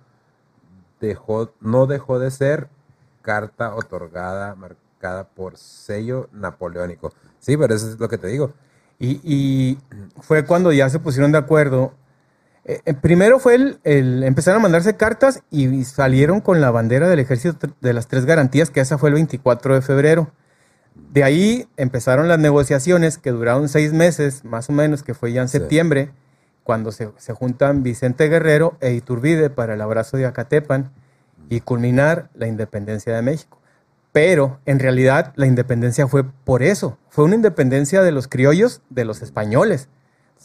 dejó, 1.03 1.53
no 1.61 1.87
dejó 1.87 2.19
de 2.19 2.31
ser 2.31 2.69
carta 3.21 3.75
otorgada, 3.75 4.55
marcada 4.55 5.25
por 5.29 5.59
sello 5.59 6.31
napoleónico. 6.33 7.13
Sí, 7.41 7.59
pero 7.59 7.75
eso 7.75 7.91
es 7.91 8.01
lo 8.01 8.09
que 8.09 8.17
te 8.17 8.29
digo. 8.29 8.53
Y, 8.99 9.79
fue 10.23 10.47
cuando 10.47 10.73
ya 10.73 10.89
se 10.89 10.99
pusieron 10.99 11.31
de 11.33 11.39
acuerdo. 11.39 11.93
Eh, 12.65 12.81
eh, 12.87 12.95
primero 12.95 13.39
fue 13.39 13.55
el, 13.55 13.81
el- 13.85 14.23
empezaron 14.25 14.61
a 14.61 14.63
mandarse 14.63 14.97
cartas 14.97 15.43
y 15.51 15.85
salieron 15.85 16.41
con 16.41 16.61
la 16.63 16.71
bandera 16.71 17.09
del 17.09 17.19
ejército 17.19 17.69
de 17.83 17.93
las 17.95 18.09
tres 18.09 18.25
garantías, 18.27 18.71
que 18.71 18.81
esa 18.81 18.97
fue 18.99 19.11
el 19.11 19.15
24 19.17 19.75
de 19.75 19.83
febrero. 19.83 20.31
De 21.13 21.25
ahí 21.25 21.67
empezaron 21.77 22.29
las 22.29 22.39
negociaciones 22.39 23.19
que 23.19 23.31
duraron 23.31 23.69
seis 23.69 23.93
meses, 23.93 24.45
más 24.45 24.69
o 24.69 24.73
menos, 24.73 25.03
que 25.03 25.15
fue 25.15 25.33
ya 25.33 25.43
en 25.43 25.49
Sí. 25.49 25.59
septiembre, 25.59 26.11
cuando 26.63 26.93
se, 26.93 27.11
se 27.17 27.33
juntan 27.33 27.83
Vicente 27.83 28.29
Guerrero 28.29 28.77
e 28.81 28.93
Iturbide 28.93 29.51
para 29.51 29.75
el 29.75 29.81
abrazo 29.81 30.17
de 30.17 30.27
Acatepan 30.27 30.93
y 31.49 31.61
culminar 31.61 32.31
la 32.35 32.47
independencia 32.47 33.15
de 33.15 33.23
México. 33.23 33.59
Pero 34.13 34.61
en 34.67 34.79
realidad 34.79 35.33
la 35.37 35.47
independencia 35.47 36.07
fue 36.07 36.25
por 36.25 36.63
eso, 36.63 36.97
fue 37.09 37.25
una 37.25 37.35
independencia 37.37 38.03
de 38.03 38.13
los 38.13 38.29
criollos, 38.29 38.83
de 38.91 39.05
los 39.05 39.23
españoles, 39.23 39.89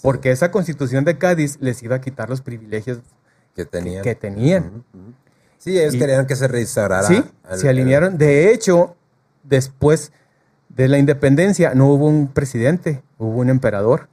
porque 0.01 0.31
esa 0.31 0.51
constitución 0.51 1.03
de 1.05 1.17
Cádiz 1.17 1.57
les 1.61 1.81
iba 1.83 1.95
a 1.97 2.01
quitar 2.01 2.29
los 2.29 2.41
privilegios 2.41 2.99
Que 3.55 3.65
tenían. 3.65 4.03
que 4.03 4.15
tenían. 4.15 4.83
Sí, 5.59 5.79
ellos 5.79 5.95
Y- 5.95 5.99
querían 5.99 6.25
que 6.27 6.35
se 6.35 6.47
restaurara. 6.47 7.07
Sí, 7.07 7.23
el- 7.51 7.57
se 7.57 7.69
alinearon. 7.69 8.17
De 8.17 8.51
hecho, 8.53 8.95
después 9.43 10.11
de 10.75 10.87
la 10.87 10.97
independencia 10.97 11.73
no 11.73 11.87
hubo 11.87 12.07
un 12.07 12.27
presidente, 12.27 13.01
hubo 13.17 13.39
un 13.39 13.49
emperador, 13.49 14.07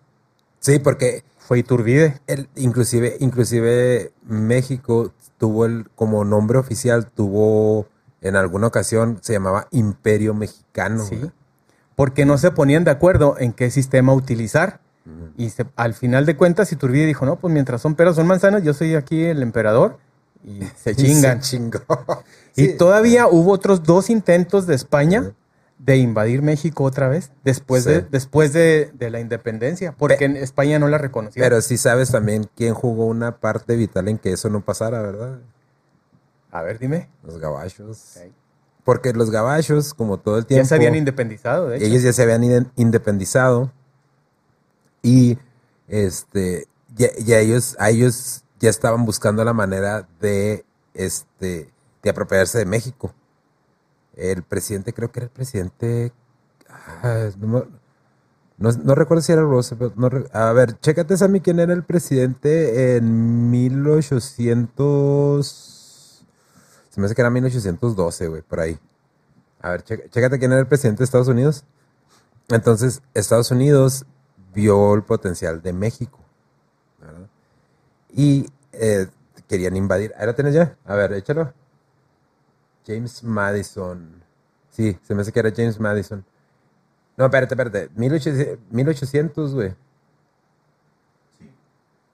Sí, 0.60 0.78
porque 0.78 1.24
fue 1.38 1.58
Iturbide. 1.58 2.20
el, 2.28 2.48
inclusive, 2.54 3.16
inclusive 3.18 4.12
México 4.24 5.12
tuvo 5.38 5.64
el, 5.66 5.88
como 5.96 6.24
nombre 6.24 6.56
oficial, 6.58 7.06
tuvo 7.08 7.86
en 8.20 8.36
alguna 8.36 8.68
ocasión, 8.68 9.18
se 9.22 9.32
llamaba 9.32 9.66
Imperio 9.72 10.34
Mexicano. 10.34 11.04
Sí, 11.04 11.20
porque 11.96 12.24
no 12.24 12.38
se 12.38 12.52
ponían 12.52 12.84
de 12.84 12.92
acuerdo 12.92 13.34
en 13.40 13.52
qué 13.52 13.70
sistema 13.72 14.14
utilizar. 14.14 14.78
Y 15.36 15.50
se- 15.50 15.66
al 15.74 15.94
final 15.94 16.26
de 16.26 16.36
cuentas, 16.36 16.70
Iturbide 16.70 17.06
dijo, 17.06 17.26
no, 17.26 17.34
pues 17.34 17.52
mientras 17.52 17.82
son 17.82 17.96
peras, 17.96 18.14
son 18.14 18.28
manzanas, 18.28 18.62
yo 18.62 18.72
soy 18.72 18.94
aquí 18.94 19.24
el 19.24 19.42
emperador. 19.42 19.98
Y 20.44 20.60
se 20.76 20.94
chingan. 20.94 21.42
se 21.42 21.50
chingó. 21.56 21.80
Y 22.54 22.74
todavía 22.74 23.26
hubo 23.26 23.50
otros 23.50 23.82
dos 23.82 24.10
intentos 24.10 24.68
de 24.68 24.76
España. 24.76 25.32
De 25.84 25.96
invadir 25.96 26.42
México 26.42 26.84
otra 26.84 27.08
vez, 27.08 27.32
después, 27.44 27.82
Sí. 27.82 27.90
de, 27.90 28.02
después 28.02 28.52
de, 28.52 28.92
de 28.94 29.10
la 29.10 29.18
independencia, 29.18 29.90
porque 29.92 30.24
en 30.26 30.36
España 30.36 30.78
no 30.78 30.86
la 30.86 30.96
reconoció. 30.98 31.42
Pero 31.42 31.60
sí 31.60 31.76
sabes 31.76 32.12
también 32.12 32.48
quién 32.56 32.72
jugó 32.72 33.06
una 33.06 33.38
parte 33.38 33.74
vital 33.74 34.06
en 34.08 34.18
que 34.18 34.32
eso 34.32 34.48
no 34.48 34.60
pasara, 34.60 35.02
¿verdad? 35.02 35.40
A 36.52 36.62
ver, 36.62 36.78
dime. 36.78 37.08
Los 37.24 37.38
gabachos. 37.38 38.18
Porque 38.84 39.12
los 39.12 39.30
gabachos, 39.30 39.92
como 39.92 40.18
todo 40.18 40.38
el 40.38 40.46
tiempo... 40.46 40.62
Ya 40.62 40.68
se 40.68 40.74
habían 40.76 40.94
independizado, 40.94 41.68
de 41.68 41.78
hecho. 41.78 41.86
ellos 41.86 42.02
ya 42.02 42.12
se 42.12 42.22
habían 42.22 42.42
inde- 42.44 42.70
independizado 42.76 43.72
y 45.02 45.36
este 45.88 46.66
ya, 46.94 47.08
ya 47.24 47.38
ellos 47.38 47.76
a 47.80 47.90
ellos 47.90 48.44
ya 48.60 48.70
estaban 48.70 49.04
buscando 49.04 49.44
la 49.44 49.52
manera 49.52 50.06
de 50.20 50.64
este 50.94 51.70
de 52.02 52.10
apropiarse 52.10 52.58
de 52.58 52.66
México 52.66 53.12
el 54.14 54.42
presidente 54.42 54.92
creo 54.92 55.10
que 55.10 55.20
era 55.20 55.24
el 55.26 55.30
presidente 55.30 56.12
ah, 56.68 57.30
no, 57.38 57.66
No, 58.58 58.94
recuerdo 58.94 59.22
si 59.22 59.32
era 59.32 59.42
Roosevelt. 59.42 59.94
no 59.96 60.10
a 60.32 60.52
ver, 60.52 60.78
chécate, 60.80 61.16
Sammy, 61.16 61.40
quién 61.40 61.60
era 61.60 61.72
el 61.72 61.84
presidente 61.84 62.96
en 62.96 63.50
1800. 63.50 66.26
Se 66.90 67.00
me 67.00 67.06
hace 67.06 67.14
que 67.14 67.22
era 67.22 67.30
1812, 67.30 68.28
güey, 68.28 68.42
por 68.42 68.60
ahí. 68.60 68.78
A 69.60 69.70
ver, 69.70 69.82
chécate 69.82 70.38
quién 70.38 70.52
era 70.52 70.60
el 70.60 70.66
presidente 70.66 70.98
de 70.98 71.04
Estados 71.04 71.28
Unidos. 71.28 71.64
Entonces, 72.48 73.02
Estados 73.14 73.50
Unidos 73.50 74.04
vio 74.54 74.94
el 74.94 75.02
potencial 75.02 75.62
de 75.62 75.72
México. 75.72 76.18
Y 78.14 78.46
eh, 78.72 79.06
querían 79.48 79.76
invadir. 79.76 80.12
¿Ahí 80.18 80.26
lo 80.26 80.34
tienes 80.34 80.54
ya? 80.54 80.76
A 80.84 80.94
ver, 80.94 81.12
échalo. 81.14 81.52
James 82.86 83.22
Madison. 83.22 84.22
Sí, 84.70 84.98
se 85.02 85.14
me 85.14 85.22
hace 85.22 85.32
que 85.32 85.40
era 85.40 85.52
James 85.54 85.78
Madison. 85.80 86.24
No, 87.16 87.26
espérate, 87.26 87.54
espérate. 87.54 87.90
1800, 87.96 88.58
1800 88.70 89.54
güey. 89.54 89.74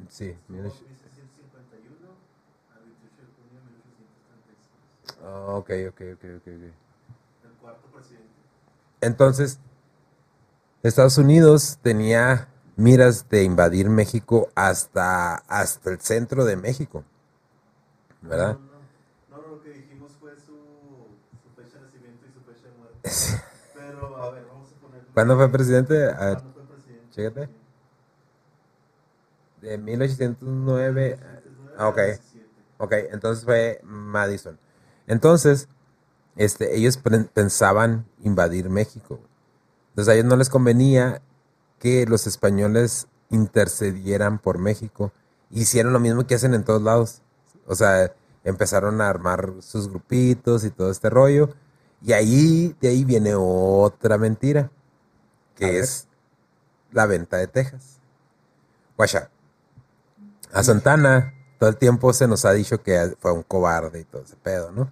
Sí, 0.09 0.35
1800. 0.49 0.89
Ah, 5.25 5.57
ok, 5.59 5.71
ok, 5.91 6.01
ok, 6.15 6.25
ok, 6.39 6.47
ok. 6.47 6.73
Entonces, 9.01 9.59
Estados 10.83 11.19
Unidos 11.19 11.79
tenía 11.83 12.49
miras 12.77 13.29
de 13.29 13.45
invadir 13.45 13.89
México 13.89 14.51
hasta, 14.57 15.37
hasta 15.37 15.91
el 15.91 16.01
centro 16.01 16.45
de 16.45 16.57
México. 16.57 17.05
¿Verdad? 18.23 18.59
No, 19.31 19.37
no, 19.37 19.49
lo 19.49 19.63
que 19.63 19.71
dijimos 19.71 20.13
fue 20.21 20.33
su, 20.37 20.57
su 21.43 21.51
fecha 21.57 21.79
de 21.79 21.85
nacimiento 21.85 22.27
y 22.27 22.33
su 22.33 22.41
fecha 22.41 22.69
de 22.69 22.77
muerte. 22.77 22.98
¿Cuándo 25.15 25.37
fue 25.37 25.51
presidente? 25.51 25.95
De 29.61 29.79
1809. 29.79 31.19
Ah, 31.77 31.89
ok. 31.89 31.99
Ok, 32.79 32.93
entonces 33.11 33.45
fue 33.45 33.81
Madison. 33.83 34.59
Entonces, 35.07 35.69
este, 36.37 36.77
ellos 36.77 36.99
pensaban 37.35 38.07
invadir 38.23 38.71
México. 38.71 39.21
Entonces 39.91 40.13
a 40.13 40.15
ellos 40.15 40.27
no 40.27 40.37
les 40.37 40.49
convenía 40.49 41.21
que 41.81 42.07
los 42.07 42.29
españoles 42.29 43.09
intercedieran 43.31 44.39
por 44.39 44.59
México. 44.59 45.13
Hicieron 45.51 45.93
lo 45.93 45.99
mismo 45.99 46.27
que 46.27 46.37
hacen 46.37 46.55
en 46.55 46.65
todos 46.65 46.83
lados. 46.83 47.23
O 47.67 47.75
sea, 47.75 48.15
empezaron 48.45 49.01
a 49.01 49.09
armar 49.09 49.55
sus 49.61 49.89
grupitos 49.89 50.65
y 50.65 50.71
todo 50.71 50.91
este 50.91 51.11
rollo. 51.11 51.51
Y 52.03 52.13
ahí, 52.13 52.75
de 52.81 52.89
ahí 52.89 53.05
viene 53.05 53.35
otra 53.35 54.19
mentira, 54.19 54.71
A 55.57 55.59
que 55.59 55.67
ver. 55.67 55.75
es 55.85 56.07
la 56.93 57.07
venta 57.07 57.37
de 57.39 57.47
Texas. 57.49 57.99
Guacha, 58.97 59.31
a 60.53 60.63
Santana 60.63 61.35
todo 61.59 61.71
el 61.71 61.77
tiempo 61.77 62.13
se 62.13 62.29
nos 62.29 62.45
ha 62.45 62.53
dicho 62.53 62.83
que 62.83 63.17
fue 63.19 63.33
un 63.33 63.43
cobarde 63.43 64.01
y 64.01 64.05
todo 64.05 64.23
ese 64.23 64.37
pedo, 64.37 64.71
¿no? 64.71 64.91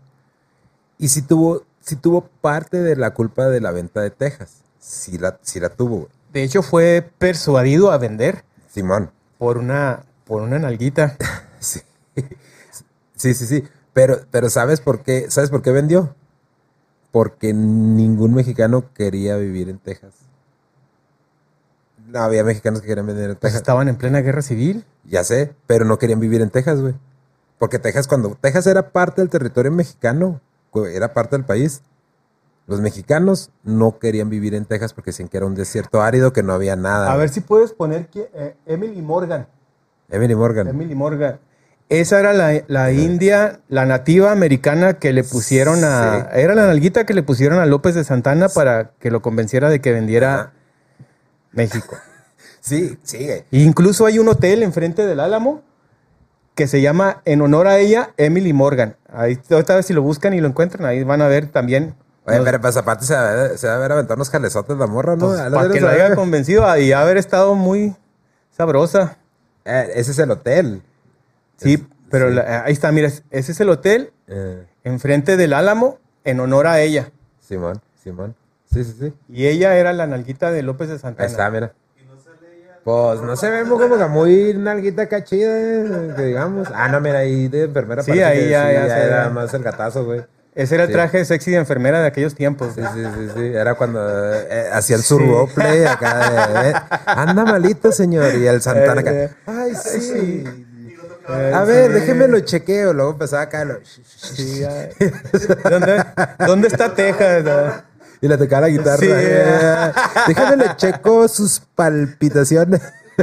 Y 0.99 1.09
si 1.09 1.23
tuvo, 1.23 1.63
si 1.81 1.95
tuvo 1.95 2.23
parte 2.41 2.83
de 2.83 2.97
la 2.97 3.15
culpa 3.15 3.47
de 3.47 3.61
la 3.61 3.71
venta 3.71 4.01
de 4.01 4.11
Texas. 4.11 4.63
Sí 4.81 5.17
la, 5.19 5.39
sí 5.43 5.61
la 5.61 5.69
tuvo, 5.69 5.97
güey. 5.97 6.09
De 6.33 6.43
hecho, 6.43 6.63
fue 6.63 7.09
persuadido 7.19 7.93
a 7.93 7.99
vender 7.99 8.45
Simón. 8.69 9.13
por 9.39 9.59
una, 9.59 10.05
por 10.25 10.43
una 10.43 10.59
nalguita. 10.59 11.17
Sí. 11.61 11.81
Sí, 13.15 13.35
sí, 13.35 13.47
sí. 13.47 13.65
Pero, 13.93 14.21
pero 14.31 14.51
¿sabes 14.51 14.81
por 14.81 15.03
qué? 15.03 15.31
¿Sabes 15.31 15.51
por 15.51 15.63
qué 15.63 15.71
vendió? 15.71 16.15
Porque 17.11 17.53
ningún 17.55 18.35
mexicano 18.35 18.85
quería 18.95 19.37
vivir 19.37 19.69
en 19.69 19.79
Texas. 19.79 20.15
No 22.09 22.21
había 22.21 22.45
mexicanos 22.45 22.81
que 22.81 22.87
querían 22.87 23.07
vivir 23.07 23.23
en 23.25 23.29
Pues 23.31 23.41
Texas. 23.41 23.61
estaban 23.63 23.89
en 23.89 23.97
plena 23.97 24.21
guerra 24.21 24.43
civil. 24.43 24.85
Ya 25.05 25.25
sé, 25.25 25.55
pero 25.67 25.85
no 25.85 25.99
querían 25.99 26.21
vivir 26.21 26.41
en 26.41 26.51
Texas, 26.51 26.81
güey. 26.81 26.95
Porque 27.59 27.79
Texas, 27.79 28.07
cuando 28.07 28.37
Texas 28.41 28.67
era 28.67 28.91
parte 28.91 29.23
del 29.23 29.31
territorio 29.31 29.73
mexicano, 29.73 30.41
era 30.93 31.15
parte 31.15 31.37
del 31.37 31.45
país. 31.45 31.83
Los 32.67 32.81
mexicanos 32.81 33.51
no 33.65 33.99
querían 33.99 34.29
vivir 34.29 34.55
en 34.55 34.67
Texas 34.67 34.93
porque 34.93 35.11
decían 35.11 35.29
que 35.29 35.37
era 35.37 35.47
un 35.47 35.55
desierto 35.55 36.03
árido, 36.03 36.33
que 36.33 36.43
no 36.43 36.53
había 36.53 36.77
nada. 36.77 37.07
A 37.07 37.11
güey. 37.15 37.21
ver 37.21 37.29
si 37.31 37.41
puedes 37.41 37.73
poner 37.73 38.11
qui- 38.11 38.29
eh, 38.35 38.57
Emily 38.67 39.01
Morgan. 39.03 39.47
Emily 40.09 40.35
Morgan. 40.35 40.69
Emily 40.69 40.95
Morgan. 40.95 41.39
Esa 41.89 42.19
era 42.19 42.33
la, 42.33 42.63
la 42.67 42.91
india, 42.91 43.61
la 43.69 43.87
nativa 43.87 44.33
americana 44.33 44.95
que 44.95 45.13
le 45.13 45.23
pusieron 45.23 45.85
a... 45.85 46.29
Sí. 46.33 46.41
Era 46.41 46.55
la 46.57 46.67
nalguita 46.67 47.07
que 47.07 47.15
le 47.15 47.23
pusieron 47.23 47.61
a 47.61 47.67
López 47.67 47.95
de 47.95 48.03
Santana 48.03 48.49
para 48.49 48.91
que 48.99 49.11
lo 49.13 49.23
convenciera 49.23 49.69
de 49.71 49.81
que 49.81 49.93
vendiera 49.93 50.35
Ajá. 50.35 50.53
México. 51.53 51.97
Sí, 52.61 52.99
sigue. 53.05 53.47
Incluso 53.53 54.07
hay 54.07 54.19
un 54.19 54.27
hotel 54.27 54.65
enfrente 54.65 55.07
del 55.07 55.21
Álamo 55.21 55.63
que 56.57 56.67
se 56.67 56.81
llama, 56.81 57.23
en 57.25 57.41
honor 57.41 57.69
a 57.69 57.79
ella, 57.79 58.11
Emily 58.17 58.53
Morgan. 58.53 58.97
Ahí, 59.09 59.39
ahorita 59.49 59.81
si 59.85 59.93
lo 59.93 60.03
buscan 60.03 60.35
y 60.35 60.41
lo 60.41 60.49
encuentran, 60.49 60.85
ahí 60.85 61.05
van 61.05 61.23
a 61.23 61.29
ver 61.29 61.47
también. 61.47 61.95
Oye, 62.25 62.41
pero 62.43 62.61
pues 62.61 62.77
aparte 62.77 63.05
se 63.05 63.15
va, 63.15 63.45
a- 63.45 63.57
se 63.57 63.69
va 63.69 63.77
a 63.77 63.79
ver 63.79 63.93
aventar 63.93 64.17
unos 64.17 64.31
jalezotes 64.31 64.77
la 64.77 64.89
morra, 64.89 65.15
¿no? 65.15 65.29
pues, 65.29 65.41
para 65.41 65.69
que 65.69 65.81
lo 65.81 65.89
haya 65.89 66.17
convencido 66.17 66.77
y 66.77 66.91
haber 66.91 67.19
estado 67.19 67.55
muy 67.55 67.95
sabrosa. 68.51 69.17
Eh, 69.65 69.93
ese 69.95 70.11
es 70.11 70.19
el 70.19 70.33
hotel. 70.33 70.83
Sí, 71.57 71.75
Es- 71.75 71.81
pero 72.11 72.29
sí. 72.29 72.35
la- 72.37 72.65
ahí 72.65 72.73
está, 72.73 72.93
mira, 72.93 73.09
ese 73.09 73.53
es 73.53 73.61
el 73.61 73.69
hotel 73.71 74.13
Eh, 74.29 74.67
enfrente 74.85 75.37
del 75.37 75.53
Álamo 75.53 75.99
en 76.25 76.41
honor 76.41 76.67
a 76.67 76.81
ella. 76.81 77.11
Simón, 77.41 77.81
Simón. 78.03 78.35
Sí, 78.73 78.83
sí, 78.85 78.97
sí. 78.99 79.13
Y 79.29 79.47
ella 79.47 79.77
era 79.77 79.93
la 79.93 80.07
nalguita 80.09 80.51
de 80.51 80.63
López 80.63 80.89
de 80.89 80.95
Ahí 80.95 81.01
Santana. 81.01 81.29
está, 81.29 81.49
mira. 81.51 81.73
Pues 82.85 83.21
no 83.21 83.35
se 83.37 83.51
ve 83.51 83.65
como 83.69 83.97
que 83.99 84.05
muy 84.07 84.55
nalguita 84.55 85.09
cachida, 85.09 85.51
eh, 85.59 86.13
que 86.17 86.23
digamos. 86.23 86.69
Ah, 86.73 86.89
no, 86.89 87.01
mira, 87.01 87.19
ahí 87.21 87.49
de 87.49 87.65
enfermera 87.65 88.03
Sí, 88.05 88.11
parece 88.13 88.25
ahí 88.25 88.39
que 88.45 88.51
ya- 88.51 88.69
sí, 88.69 88.75
ya 88.75 88.99
era 89.05 89.25
ve. 89.29 89.31
más 89.35 89.53
el 89.55 89.63
gatazo, 89.65 90.05
güey. 90.05 90.25
Ese 90.55 90.75
era 90.77 90.85
el 90.85 90.89
Sí. 90.91 90.95
traje 90.95 91.25
sexy 91.25 91.51
de 91.51 91.57
enfermera 91.59 92.01
de 92.01 92.07
aquellos 92.07 92.35
tiempos. 92.35 92.75
Sí, 92.75 92.81
sí, 92.95 93.01
sí, 93.05 93.29
sí. 93.37 93.45
Era 93.55 93.75
cuando 93.75 94.01
eh, 94.35 94.69
hacían 94.73 95.03
su 95.03 95.19
Sí. 95.19 95.25
roleplay 95.27 95.85
acá 95.85 96.31
de, 96.63 96.71
eh, 96.71 96.75
anda 97.07 97.45
malito, 97.45 97.91
señor. 97.93 98.35
Y 98.37 98.47
el 98.47 98.63
Santana 98.63 99.01
acá, 99.01 99.13
Eh, 99.13 99.31
ay, 99.47 99.75
sí. 99.75 100.66
Eh, 101.29 101.53
A 101.55 101.65
ver, 101.65 101.89
sí. 101.93 102.01
déjeme 102.01 102.29
lo 102.29 102.41
chequeo. 102.41 102.93
Luego 102.93 103.13
empezaba 103.13 103.43
acá 103.43 103.65
lo- 103.65 103.81
Sí. 103.85 104.63
¿Dónde, 105.69 106.05
dónde 106.47 106.69
está 106.69 106.95
Texas? 106.95 107.43
no? 107.45 107.73
y 108.21 108.29
le 108.29 108.39
tocaba 108.39 108.63
la 108.63 108.69
guitarra. 108.69 108.97
Sí. 108.99 109.09
eh, 109.11 109.93
le 110.57 110.77
checo 110.77 111.27
sus 111.29 111.61
palpitaciones. 111.75 112.81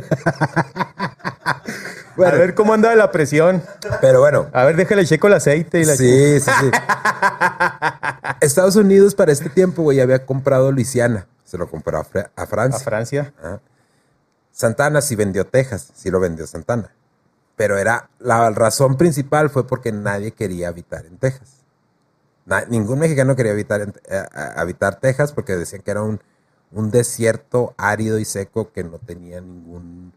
A 2.15 2.29
ver 2.31 2.53
cómo 2.53 2.73
anda 2.73 2.93
la 2.95 3.11
presión. 3.11 3.63
pero 4.01 4.19
bueno, 4.19 4.47
A 4.53 4.65
ver, 4.65 4.75
déjale 4.75 5.05
checo 5.05 5.27
el 5.27 5.33
aceite 5.33 5.79
y 5.81 5.85
la 5.85 5.95
Sí, 5.95 6.39
sí, 6.39 6.51
sí. 6.59 6.71
Estados 8.41 8.75
Unidos 8.75 9.15
para 9.15 9.31
este 9.31 9.49
tiempo, 9.49 9.81
güey, 9.83 9.99
había 9.99 10.25
comprado 10.25 10.71
Luisiana. 10.71 11.25
Se 11.43 11.57
lo 11.57 11.67
compró 11.69 11.97
a, 11.99 12.03
Fra- 12.03 12.29
a 12.35 12.43
a 12.43 12.45
Francia. 12.47 12.79
Francia. 12.83 13.33
Ajá. 13.39 13.59
Santana 14.51 15.01
sí 15.01 15.15
vendió 15.15 15.45
Texas, 15.45 15.89
sí 15.95 16.11
lo 16.11 16.19
vendió 16.19 16.45
Santana. 16.45 16.91
Pero 17.55 17.77
era 17.77 18.09
la 18.19 18.49
razón 18.49 18.97
principal 18.97 19.49
fue 19.49 19.67
porque 19.67 19.91
nadie 19.91 20.31
quería 20.31 20.69
habitar 20.69 21.05
en 21.05 21.17
Texas. 21.17 21.61
Ningún 22.69 22.99
mexicano 22.99 23.35
quería 23.35 23.53
habitar, 23.53 23.81
en- 23.81 23.93
eh, 24.09 24.25
Texas 24.99 25.31
porque 25.31 25.55
decían 25.55 25.81
que 25.81 25.91
era 25.91 26.01
un, 26.01 26.19
un 26.71 26.91
desierto 26.91 27.73
árido 27.77 28.19
y 28.19 28.25
seco 28.25 28.71
que 28.73 28.83
no 28.83 28.97
tenía 28.99 29.39
ningún, 29.39 30.11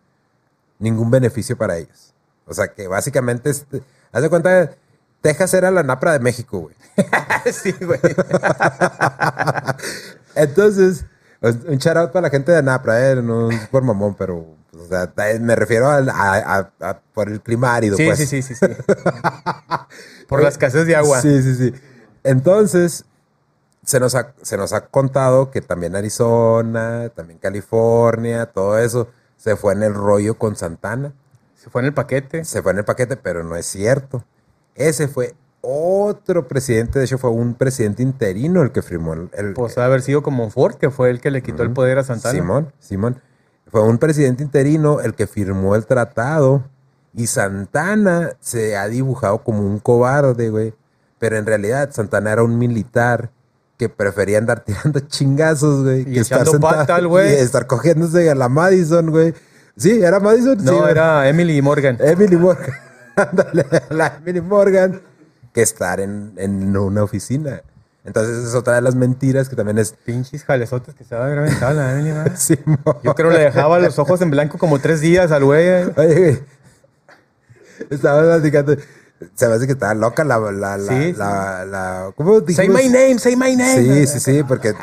ningún 0.79 1.11
beneficio 1.11 1.57
para 1.57 1.77
ellos. 1.77 2.15
O 2.47 2.55
sea 2.55 2.69
que 2.69 2.89
básicamente, 2.89 3.51
este, 3.51 3.83
haz 4.13 4.23
de 4.23 4.31
cuenta, 4.31 4.73
Texas 5.21 5.53
era 5.55 5.71
la 5.71 5.83
napra 5.83 6.13
de 6.13 6.21
México, 6.21 6.61
güey. 6.61 6.75
sí, 7.53 7.73
güey. 7.81 8.01
Entonces, 10.35 11.05
un 11.43 11.79
shout 11.79 11.97
out 11.97 12.13
para 12.13 12.23
la 12.23 12.31
gente 12.31 12.53
de 12.53 12.63
Napra, 12.63 13.11
¿eh? 13.11 13.17
no 13.23 13.51
es 13.51 13.67
por 13.69 13.83
mamón, 13.83 14.15
pero 14.15 14.56
o 14.87 14.89
sea, 14.89 15.13
me 15.41 15.55
refiero 15.57 15.89
a, 15.89 15.99
a- 15.99 16.71
a- 16.81 17.01
por 17.15 17.29
el 17.29 17.41
clima 17.41 17.75
árido. 17.75 17.97
Sí, 17.97 18.07
pues. 18.07 18.19
sí, 18.19 18.27
sí, 18.27 18.43
sí, 18.43 18.55
sí. 18.55 18.67
Por 20.29 20.43
la 20.43 20.49
escasez 20.49 20.87
de 20.87 20.97
agua. 20.97 21.21
Sí, 21.21 21.43
sí, 21.43 21.55
sí. 21.55 21.73
Entonces, 22.25 23.05
se 23.85 24.01
nos, 24.01 24.15
ha, 24.15 24.35
se 24.43 24.57
nos 24.57 24.73
ha 24.73 24.87
contado 24.87 25.51
que 25.51 25.61
también 25.61 25.95
Arizona, 25.95 27.11
también 27.15 27.39
California, 27.39 28.47
todo 28.47 28.79
eso, 28.79 29.09
se 29.37 29.55
fue 29.57 29.73
en 29.75 29.83
el 29.85 29.95
rollo 29.95 30.37
con 30.37 30.57
Santana. 30.57 31.13
Se 31.55 31.71
fue 31.71 31.83
en 31.83 31.87
el 31.87 31.95
paquete. 31.95 32.45
Se 32.45 32.63
fue 32.63 32.73
en 32.73 32.79
el 32.79 32.85
paquete, 32.85 33.17
pero 33.17 33.45
no 33.45 33.55
es 33.57 33.67
cierto. 33.67 34.25
Ese 34.75 35.07
fue 35.09 35.35
otro 35.61 36.47
presidente, 36.47 36.99
de 36.99 37.05
hecho 37.07 37.19
fue 37.19 37.31
un 37.31 37.55
presidente 37.55 38.03
interino 38.03 38.63
el 38.63 38.71
que 38.73 38.83
firmó 38.83 39.15
el... 39.15 39.31
el- 39.33 39.55
Pues 39.55 39.77
haber 39.79 40.03
sido 40.03 40.23
como 40.23 40.51
Ford, 40.51 40.75
que 40.77 40.91
fue 40.91 41.11
el 41.11 41.21
que 41.21 41.31
le 41.31 41.43
quitó 41.43 41.63
el 41.63 41.71
poder 41.73 41.99
a 41.99 42.05
Santana. 42.05 42.33
Simón, 42.39 42.73
Simón. 42.79 43.21
Fue 43.69 43.83
un 43.83 43.99
presidente 43.99 44.43
interino 44.43 45.01
el 45.01 45.15
que 45.15 45.27
firmó 45.27 45.75
el 45.75 45.87
tratado 45.87 46.65
y 47.15 47.27
Santana 47.27 48.33
se 48.41 48.77
ha 48.77 48.87
dibujado 48.89 49.39
como 49.43 49.61
un 49.61 49.79
cobarde, 49.79 50.51
güey. 50.51 50.75
Pero 51.19 51.37
en 51.39 51.47
realidad 51.47 51.91
Santana 51.93 52.33
era 52.33 52.43
un 52.43 52.59
militar 52.59 53.31
que 53.79 53.89
prefería 53.89 54.39
andar 54.39 54.61
tirando 54.65 55.01
chingazos, 55.01 55.83
güey. 55.83 56.03
Y 56.03 56.23
que 56.23 56.35
al 56.35 57.07
güey. 57.09 57.33
Y 57.33 57.37
estar 57.37 57.67
cogiéndose 57.67 58.31
a 58.31 58.35
la 58.35 58.49
Madison, 58.49 59.11
güey. 59.11 59.35
Sí, 59.77 60.03
¿era 60.03 60.21
Madison? 60.21 60.57
No, 60.63 60.73
Sí, 60.73 60.79
güey. 60.79 60.91
era 60.91 61.29
Emily 61.29 61.61
Morgan. 61.61 61.99
Emily 62.01 62.37
Morgan. 62.37 62.75
Ándale, 63.17 63.65
la 63.91 64.19
Emily 64.19 64.41
Morgan. 64.41 65.01
Que 65.53 65.63
estar 65.63 66.01
en, 66.01 66.35
en 66.37 66.77
una 66.77 67.03
oficina. 67.03 67.63
Entonces, 68.07 68.37
esa 68.39 68.49
es 68.49 68.55
otra 68.55 68.75
de 68.77 68.83
las 68.83 68.95
mentiras 68.95 69.49
que 69.49 69.57
también 69.57 69.79
es... 69.79 69.93
Pinches 70.05 70.45
jalezotes 70.45 70.95
que 70.95 71.05
se 71.05 71.15
va 71.17 71.23
a 71.23 71.27
haber 71.27 71.39
aventado 71.41 71.75
la 71.75 71.93
¿verdad? 71.93 72.33
Sí, 72.37 72.57
Yo 73.03 73.15
creo 73.15 73.31
que 73.31 73.37
le 73.39 73.45
dejaba 73.45 73.79
los 73.81 73.99
ojos 73.99 74.21
en 74.23 74.31
blanco 74.31 74.59
como 74.59 74.79
tres 74.79 75.01
días 75.01 75.33
al 75.33 75.45
güey. 75.45 75.67
eh. 75.67 75.93
Oye, 75.97 76.15
güey. 76.19 76.43
Estaba 77.91 78.23
platicando. 78.23 78.77
Se 79.35 79.49
me 79.49 79.55
hace 79.55 79.67
que 79.67 79.73
estaba 79.73 79.95
loca 79.95 80.25
la... 80.25 80.39
la, 80.39 80.77
la, 80.77 80.93
Sí, 80.93 81.13
la, 81.15 81.65
la- 81.65 82.11
¿Cómo 82.17 82.41
Say 82.49 82.69
my 82.69 82.89
name, 82.89 83.19
say 83.19 83.35
my 83.35 83.57
name. 83.57 83.83
Sí, 83.83 84.07
sí, 84.07 84.21
sí, 84.21 84.43
porque 84.43 84.75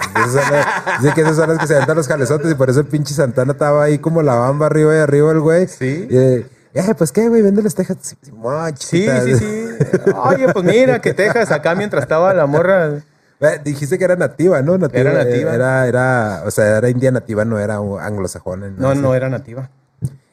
dicen 1.00 1.14
que 1.14 1.22
esas 1.22 1.36
son 1.36 1.50
las 1.50 1.60
que 1.60 1.68
se 1.68 1.76
aventan 1.76 1.96
los 1.98 2.08
jalezotes 2.08 2.52
y 2.52 2.56
por 2.56 2.70
eso 2.70 2.80
el 2.80 2.88
pinche 2.88 3.14
Santana 3.14 3.52
estaba 3.54 3.84
ahí 3.84 4.00
como 4.00 4.22
la 4.24 4.36
bamba 4.36 4.66
arriba 4.66 4.96
y 4.96 5.00
arriba 5.00 5.32
el 5.32 5.40
güey. 5.40 5.68
Sí. 5.68 6.08
Y, 6.10 6.18
eh, 6.18 6.48
eh, 6.74 6.96
pues 6.98 7.12
qué, 7.12 7.30
güey, 7.30 7.44
vende 7.44 7.62
las 7.62 7.76
tejas. 7.76 7.98
Sí, 8.02 8.16
sí, 8.22 8.32
Sí, 8.80 9.08
sí, 9.08 9.36
sí. 9.38 9.68
Oye, 10.16 10.52
pues 10.52 10.66
mira, 10.66 11.00
que 11.00 11.14
Texas 11.14 11.52
acá 11.52 11.76
mientras 11.76 12.02
estaba 12.02 12.34
la 12.34 12.48
morra. 12.48 13.02
Eh, 13.44 13.62
dijiste 13.64 13.98
que 13.98 14.06
era 14.06 14.16
nativa, 14.16 14.62
¿no? 14.62 14.78
Nativa, 14.78 15.00
Era 15.12 15.24
nativa. 15.26 15.52
eh, 15.52 15.56
Era, 15.56 15.88
era, 15.88 16.44
o 16.46 16.52
sea, 16.52 16.78
era 16.78 16.90
india 16.90 17.12
nativa, 17.12 17.44
no 17.46 17.60
era 17.60 17.76
anglosajona. 17.76 18.70
No, 18.78 18.96
no 18.96 19.14
era 19.14 19.30
nativa. 19.30 19.70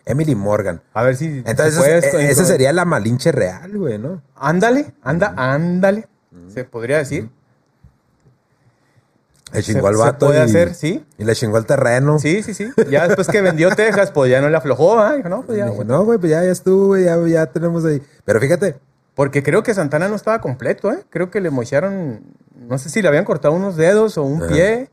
Emily 0.07 0.35
Morgan. 0.35 0.81
A 0.94 1.03
ver 1.03 1.16
si. 1.16 1.42
Entonces, 1.44 1.77
puedes- 1.79 2.14
eh, 2.14 2.31
esa 2.31 2.44
sería 2.44 2.73
la 2.73 2.85
malinche 2.85 3.33
real, 3.33 3.77
güey, 3.77 3.99
¿no? 3.99 4.23
Ándale, 4.37 4.94
anda, 5.03 5.35
ándale. 5.37 6.09
Se 6.49 6.64
podría 6.64 6.99
decir. 6.99 7.29
Le 9.53 9.62
Se- 9.62 9.73
chingó 9.73 9.88
al 9.88 9.94
se 9.94 10.01
vato. 10.01 10.27
puede 10.27 10.38
y, 10.38 10.42
hacer, 10.42 10.75
sí. 10.75 11.05
Y 11.18 11.25
le 11.25 11.35
chingó 11.35 11.59
el 11.59 11.66
terreno. 11.66 12.18
Sí, 12.20 12.42
sí, 12.44 12.55
sí. 12.55 12.70
Ya 12.88 13.07
después 13.09 13.27
que 13.27 13.40
vendió 13.40 13.70
Texas, 13.75 14.12
pues 14.12 14.31
ya 14.31 14.40
no 14.40 14.49
le 14.49 14.57
aflojó, 14.57 14.99
¿ah? 15.01 15.16
Dijo, 15.16 15.29
no, 15.29 15.42
pues 15.42 15.59
ya. 15.59 15.66
Güey. 15.68 15.87
no, 15.88 16.05
güey, 16.05 16.18
pues 16.18 16.31
ya, 16.31 16.44
ya 16.44 16.53
estuvo, 16.53 16.88
güey, 16.88 17.05
ya, 17.05 17.16
ya 17.27 17.46
tenemos 17.46 17.85
ahí. 17.85 18.01
Pero 18.25 18.38
fíjate, 18.40 18.77
Porque 19.14 19.42
creo 19.42 19.62
que 19.62 19.75
Santana 19.75 20.09
no 20.09 20.16
estaba 20.16 20.40
completo, 20.40 20.90
¿eh? 20.92 21.05
Creo 21.11 21.31
que 21.31 21.40
le 21.40 21.51
mocharon, 21.51 22.20
no 22.57 22.79
sé 22.79 22.88
si 22.90 23.03
le 23.03 23.09
habían 23.09 23.25
cortado 23.25 23.55
unos 23.55 23.77
dedos 23.77 24.16
o 24.18 24.23
un 24.23 24.42
Ajá. 24.42 24.53
pie 24.53 24.90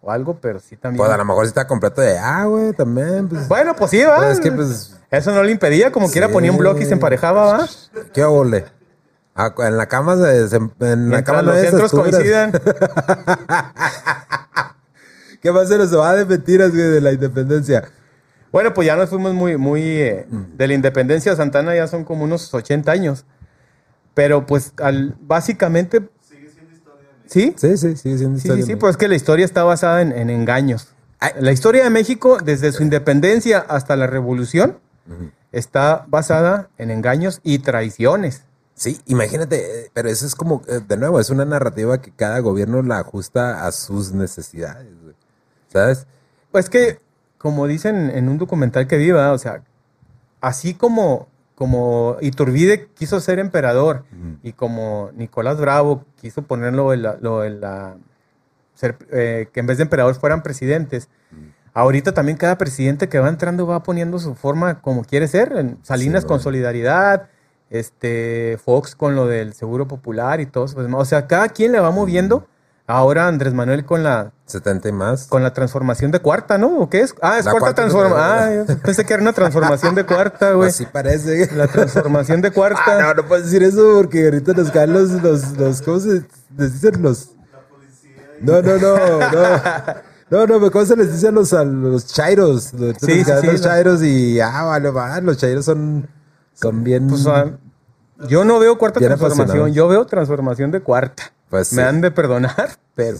o 0.00 0.10
algo, 0.10 0.38
pero 0.40 0.58
sí 0.60 0.76
también. 0.76 0.98
pues 0.98 1.10
a 1.10 1.16
lo 1.16 1.24
mejor 1.24 1.44
sí 1.44 1.48
está 1.48 1.66
completo 1.66 2.00
de, 2.00 2.18
ah, 2.18 2.44
güey, 2.44 2.72
también, 2.72 3.28
pues. 3.28 3.48
Bueno, 3.48 3.74
pues 3.76 3.90
sí, 3.90 4.02
va. 4.02 4.16
Pues 4.16 4.30
es 4.32 4.40
que, 4.40 4.52
pues- 4.52 4.94
Eso 5.10 5.32
no 5.32 5.42
le 5.42 5.50
impedía, 5.52 5.90
como 5.90 6.10
quiera 6.10 6.28
ponía 6.28 6.52
un 6.52 6.58
bloque 6.58 6.82
y 6.82 6.86
se 6.86 6.92
emparejaba, 6.92 7.58
va. 7.58 7.66
¿Qué 8.12 8.24
ole? 8.24 8.66
En 9.58 9.76
la 9.76 9.86
cama 9.86 10.16
se, 10.16 10.48
se- 10.48 10.56
en 10.80 11.10
la 11.10 11.22
cama 11.22 11.42
no 11.42 11.52
los 11.52 11.58
esas 11.60 11.70
centros 11.70 11.92
coincidan. 11.92 12.50
¿Qué 15.40 15.52
se 15.66 15.78
nos 15.78 15.96
va 15.96 16.14
de 16.16 16.24
mentiras, 16.24 16.70
güey, 16.70 16.82
de 16.82 17.00
la 17.00 17.12
independencia? 17.12 17.88
Bueno, 18.52 18.72
pues 18.74 18.86
ya 18.86 18.96
nos 18.96 19.10
fuimos 19.10 19.34
muy, 19.34 19.56
muy... 19.56 19.82
eh, 19.82 20.26
de 20.56 20.68
la 20.68 20.74
independencia 20.74 21.32
de 21.32 21.36
Santana 21.36 21.74
ya 21.74 21.86
son 21.86 22.04
como 22.04 22.24
unos 22.24 22.52
80 22.52 22.90
años. 22.90 23.24
Pero 24.14 24.46
pues 24.46 24.72
al, 24.78 25.16
básicamente... 25.20 26.08
¿Sí? 27.26 27.54
Sí, 27.56 27.76
sí, 27.76 27.94
sigue 27.96 28.16
siendo 28.18 28.38
Sí, 28.38 28.42
sí, 28.42 28.48
historia, 28.48 28.64
sí, 28.66 28.72
¿no? 28.72 28.78
pues 28.78 28.90
es 28.92 28.96
que 28.96 29.06
la 29.08 29.14
historia 29.16 29.44
está 29.44 29.62
basada 29.62 30.00
en, 30.00 30.12
en 30.12 30.30
engaños. 30.30 30.94
La 31.40 31.52
historia 31.52 31.84
de 31.84 31.90
México, 31.90 32.38
desde 32.42 32.72
su 32.72 32.82
independencia 32.82 33.58
hasta 33.58 33.96
la 33.96 34.06
revolución, 34.06 34.78
está 35.52 36.04
basada 36.08 36.70
en 36.78 36.90
engaños 36.90 37.40
y 37.42 37.58
traiciones. 37.58 38.44
Sí, 38.74 39.00
imagínate, 39.06 39.86
eh, 39.86 39.90
pero 39.92 40.08
eso 40.08 40.24
es 40.24 40.36
como, 40.36 40.62
eh, 40.68 40.80
de 40.86 40.96
nuevo, 40.96 41.18
es 41.18 41.30
una 41.30 41.44
narrativa 41.44 42.00
que 42.00 42.12
cada 42.12 42.38
gobierno 42.38 42.80
la 42.82 43.00
ajusta 43.00 43.66
a 43.66 43.72
sus 43.72 44.12
necesidades. 44.12 44.86
¿Sabes? 45.72 46.06
Pues 46.52 46.70
que, 46.70 47.00
como 47.38 47.66
dicen 47.66 48.10
en 48.10 48.28
un 48.28 48.36
documental 48.38 48.86
que 48.86 48.96
vi, 48.96 49.10
¿verdad? 49.10 49.32
o 49.34 49.38
sea, 49.38 49.62
así 50.40 50.74
como, 50.74 51.28
como 51.54 52.16
Iturbide 52.20 52.88
quiso 52.94 53.20
ser 53.20 53.38
emperador 53.38 54.04
y 54.42 54.52
como 54.52 55.10
Nicolás 55.14 55.58
Bravo 55.60 56.04
quiso 56.20 56.42
ponerlo 56.42 56.92
en 56.92 57.02
la, 57.02 57.16
lo 57.20 57.44
en 57.44 57.60
la- 57.60 57.96
ser, 58.74 58.96
eh, 59.10 59.48
que 59.52 59.60
en 59.60 59.66
vez 59.66 59.78
de 59.78 59.82
emperadores 59.84 60.18
fueran 60.18 60.42
presidentes, 60.42 61.08
ahorita 61.74 62.12
también 62.12 62.38
cada 62.38 62.58
presidente 62.58 63.08
que 63.08 63.18
va 63.18 63.28
entrando 63.28 63.66
va 63.66 63.82
poniendo 63.82 64.18
su 64.20 64.34
forma 64.34 64.80
como 64.80 65.04
quiere 65.04 65.26
ser. 65.28 65.52
en 65.56 65.78
Salinas 65.82 66.22
Sí, 66.22 66.28
con 66.28 66.40
solidaridad, 66.40 67.28
este 67.70 68.58
Fox 68.64 68.94
con 68.94 69.14
lo 69.14 69.26
del 69.26 69.52
seguro 69.54 69.86
popular 69.88 70.40
y 70.40 70.46
todo 70.46 70.64
eso. 70.64 70.74
pues, 70.76 70.88
o 70.92 71.04
sea, 71.04 71.26
cada 71.26 71.48
quien 71.48 71.72
le 71.72 71.80
va 71.80 71.90
moviendo. 71.90 72.46
Ahora 72.90 73.28
Andrés 73.28 73.52
Manuel 73.52 73.84
con 73.84 74.02
la 74.02 74.32
70 74.46 74.88
y 74.88 74.92
más. 74.92 75.26
con 75.26 75.42
la 75.42 75.52
transformación 75.52 76.10
de 76.10 76.20
cuarta, 76.20 76.56
¿no? 76.56 76.78
¿O 76.78 76.88
qué 76.88 77.02
es? 77.02 77.14
Ah, 77.20 77.38
es 77.38 77.44
La 77.44 77.50
cuarta 77.50 77.74
cuarta 77.74 77.82
transformación. 77.82 78.64
Ah, 78.64 78.64
yo 78.66 78.78
pensé 78.78 79.04
que 79.04 79.12
era 79.12 79.22
una 79.22 79.34
transformación 79.34 79.94
de 79.94 80.06
cuarta, 80.06 80.52
güey. 80.54 80.70
Así 80.70 80.86
parece. 80.86 81.54
La 81.54 81.66
transformación 81.66 82.40
de 82.40 82.48
Ah, 82.48 82.52
cuarta. 82.52 83.02
no, 83.02 83.14
no 83.14 83.28
puedes 83.28 83.44
decir 83.44 83.62
eso 83.62 83.92
porque 83.96 84.24
ahorita 84.24 84.54
nos 84.54 84.70
caen 84.70 84.94
los, 84.94 85.10
los, 85.22 85.52
los 85.58 85.82
¿cómo 85.82 86.00
se 86.00 86.24
les 86.56 86.72
dicen 86.80 87.02
los? 87.02 87.32
No, 88.40 88.62
no, 88.62 88.78
no, 88.78 88.96
no. 88.96 90.46
No, 90.46 90.46
no, 90.46 90.70
¿cómo 90.70 90.84
se 90.84 90.96
les 90.96 91.12
dice 91.12 91.28
a 91.28 91.30
los, 91.30 91.52
a 91.52 91.64
los 91.64 92.06
chairos? 92.06 92.72
Ahorita 92.72 93.00
Sí, 93.06 93.22
sí, 93.24 93.30
los 93.30 93.44
no. 93.44 93.58
chairos 93.60 94.02
y, 94.02 94.40
ah, 94.40 94.62
vale, 94.64 94.90
va, 94.90 95.20
los 95.20 95.36
chairos 95.38 95.64
son, 95.64 96.08
son 96.54 96.84
bien... 96.84 97.06
Pues, 97.08 97.26
ah, 97.26 97.46
yo 98.28 98.44
no 98.44 98.58
veo 98.58 98.76
cuarta 98.78 98.98
transformación, 99.00 99.72
yo 99.72 99.88
veo 99.88 100.06
transformación 100.06 100.70
de 100.70 100.80
cuarta. 100.80 101.32
Pues 101.50 101.72
Me 101.72 101.82
sí. 101.82 101.88
han 101.88 102.00
de 102.00 102.10
perdonar, 102.10 102.78
pero 102.94 103.18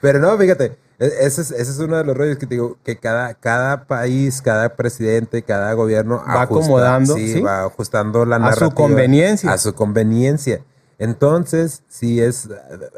Pero 0.00 0.18
no, 0.18 0.36
fíjate, 0.36 0.76
e- 0.98 1.12
ese 1.20 1.42
es, 1.42 1.50
ese 1.50 1.70
es 1.70 1.78
uno 1.78 1.96
de 1.96 2.04
los 2.04 2.16
rollos 2.16 2.36
que 2.36 2.46
te 2.46 2.54
digo, 2.56 2.76
que 2.84 2.96
cada, 2.98 3.34
cada 3.34 3.86
país, 3.86 4.42
cada 4.42 4.76
presidente, 4.76 5.42
cada 5.42 5.72
gobierno 5.72 6.22
Va 6.26 6.42
acomodando, 6.42 7.14
sí, 7.14 7.34
¿sí? 7.34 7.40
va 7.40 7.64
ajustando 7.64 8.24
la 8.26 8.36
A 8.36 8.38
su 8.38 8.44
narrativa. 8.60 8.74
conveniencia. 8.74 9.52
A 9.52 9.58
su 9.58 9.74
conveniencia. 9.74 10.62
Entonces, 10.98 11.82
sí, 11.88 12.20
es, 12.20 12.48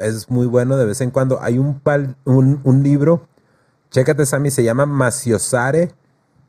es 0.00 0.28
muy 0.30 0.46
bueno 0.46 0.76
de 0.76 0.84
vez 0.84 1.00
en 1.00 1.10
cuando. 1.10 1.40
Hay 1.40 1.58
un, 1.58 1.80
pal- 1.80 2.16
un, 2.24 2.60
un 2.64 2.82
libro, 2.82 3.28
chécate, 3.90 4.26
Sammy, 4.26 4.50
se 4.50 4.64
llama 4.64 4.84
Maciosare, 4.84 5.92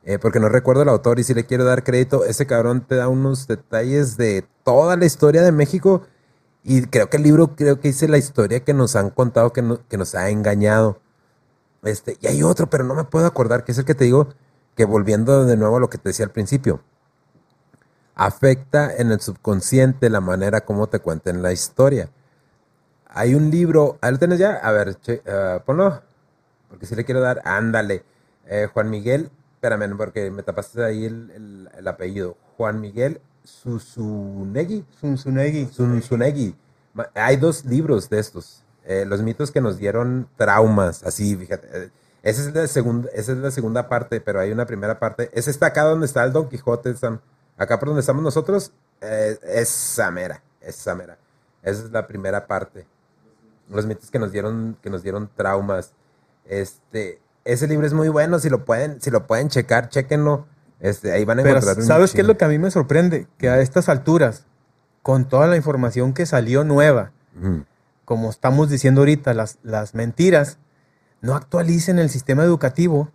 eh, 0.03 0.19
porque 0.19 0.39
no 0.39 0.49
recuerdo 0.49 0.81
el 0.81 0.89
autor 0.89 1.19
y 1.19 1.23
si 1.23 1.33
le 1.33 1.45
quiero 1.45 1.65
dar 1.65 1.83
crédito, 1.83 2.25
ese 2.25 2.47
cabrón 2.47 2.81
te 2.81 2.95
da 2.95 3.07
unos 3.09 3.47
detalles 3.47 4.17
de 4.17 4.45
toda 4.63 4.95
la 4.97 5.05
historia 5.05 5.41
de 5.41 5.51
México 5.51 6.01
y 6.63 6.83
creo 6.87 7.09
que 7.09 7.17
el 7.17 7.23
libro 7.23 7.55
creo 7.55 7.79
que 7.79 7.89
dice 7.89 8.07
la 8.07 8.17
historia 8.17 8.61
que 8.63 8.73
nos 8.73 8.95
han 8.95 9.09
contado 9.09 9.53
que, 9.53 9.61
no- 9.61 9.79
que 9.87 9.97
nos 9.97 10.15
ha 10.15 10.29
engañado. 10.29 10.99
Este, 11.83 12.17
y 12.21 12.27
hay 12.27 12.43
otro, 12.43 12.69
pero 12.69 12.83
no 12.85 12.95
me 12.95 13.05
puedo 13.05 13.27
acordar, 13.27 13.63
que 13.65 13.71
es 13.73 13.77
el 13.79 13.85
que 13.85 13.95
te 13.95 14.05
digo, 14.05 14.29
que 14.75 14.85
volviendo 14.85 15.45
de 15.45 15.57
nuevo 15.57 15.77
a 15.77 15.79
lo 15.81 15.89
que 15.89 15.97
te 15.99 16.09
decía 16.09 16.25
al 16.25 16.31
principio, 16.31 16.81
afecta 18.15 18.95
en 18.95 19.11
el 19.11 19.19
subconsciente 19.21 20.09
la 20.09 20.21
manera 20.21 20.61
como 20.61 20.87
te 20.87 20.99
cuenten 20.99 21.41
la 21.41 21.51
historia. 21.53 22.09
Hay 23.07 23.35
un 23.35 23.49
libro, 23.51 23.97
¿ahí 24.01 24.11
lo 24.11 24.19
tienes 24.19 24.39
ya? 24.39 24.53
A 24.55 24.71
ver, 24.71 24.97
ah, 25.27 25.63
ponlo, 25.65 26.01
porque 26.69 26.85
si 26.85 26.95
le 26.95 27.05
quiero 27.05 27.21
dar, 27.21 27.41
ándale. 27.45 28.03
Eh, 28.47 28.67
Juan 28.73 28.89
Miguel, 28.89 29.31
espérame, 29.55 29.97
porque 29.97 30.31
me 30.31 30.43
tapaste 30.43 30.83
ahí 30.83 31.05
el- 31.05 31.69
el 31.77 31.87
apellido. 31.87 32.37
Juan 32.57 32.81
Miguel 32.81 33.21
Susunegui. 33.47 34.85
Zunzunegui. 34.99 35.65
Zunzunegui. 35.73 36.55
Ma- 36.93 37.09
Hay 37.15 37.37
dos 37.37 37.65
libros 37.65 38.09
de 38.09 38.19
estos. 38.19 38.63
eh, 38.89 39.03
los 39.05 39.21
mitos 39.21 39.51
que 39.51 39.59
nos 39.59 39.77
dieron 39.77 40.29
traumas. 40.37 41.03
Así, 41.03 41.35
fíjate. 41.35 41.91
Esa 42.23 42.41
es, 42.41 42.53
la 42.55 42.67
segunda, 42.67 43.09
esa 43.13 43.33
es 43.33 43.37
la 43.37 43.51
segunda 43.51 43.89
parte, 43.89 44.21
pero 44.21 44.39
hay 44.39 44.51
una 44.51 44.65
primera 44.65 44.97
parte. 44.97 45.29
Es 45.33 45.47
esta 45.49 45.67
acá 45.67 45.83
donde 45.83 46.05
está 46.05 46.23
el 46.23 46.31
Don 46.31 46.47
Quijote. 46.49 46.95
Sam. 46.95 47.19
Acá 47.57 47.79
por 47.79 47.87
donde 47.89 47.99
estamos 48.01 48.23
nosotros. 48.23 48.71
eh, 49.01 49.37
esa 49.43 50.09
mera. 50.11 50.41
Esa 50.61 50.95
mera. 50.95 51.17
Esa 51.63 51.83
es 51.83 51.91
la 51.91 52.07
primera 52.07 52.47
parte. 52.47 52.85
Los 53.69 53.85
mitos 53.85 54.09
que 54.09 54.19
nos 54.19 54.31
dieron, 54.31 54.77
que 54.81 54.89
nos 54.89 55.03
dieron 55.03 55.29
traumas. 55.35 55.91
Este, 56.45 57.19
ese 57.43 57.67
libro 57.67 57.85
es 57.85 57.93
muy 57.93 58.07
bueno. 58.09 58.39
Si 58.39 58.49
lo 58.49 58.63
pueden, 58.65 59.01
si 59.01 59.11
lo 59.11 59.27
pueden 59.27 59.49
checar, 59.49 59.89
chequenlo. 59.89 60.45
Este, 60.79 61.11
ahí 61.11 61.25
van 61.25 61.39
a 61.39 61.43
Pero 61.43 61.55
encontrar 61.57 61.77
un 61.79 61.85
¿sabes 61.85 62.13
qué 62.13 62.21
es 62.21 62.27
lo 62.27 62.37
que 62.37 62.45
a 62.45 62.47
mí 62.47 62.59
me 62.59 62.69
sorprende? 62.71 63.27
Que 63.37 63.49
a 63.49 63.59
estas 63.61 63.89
alturas, 63.89 64.45
con 65.01 65.27
toda 65.27 65.47
la 65.47 65.55
información 65.57 66.13
que 66.13 66.25
salió 66.25 66.63
nueva, 66.63 67.11
como 68.05 68.29
estamos 68.29 68.69
diciendo 68.69 69.01
ahorita, 69.01 69.33
las, 69.33 69.57
las 69.63 69.93
mentiras, 69.95 70.57
no 71.21 71.35
actualicen 71.35 71.99
el 71.99 72.09
sistema 72.09 72.43
educativo 72.43 73.11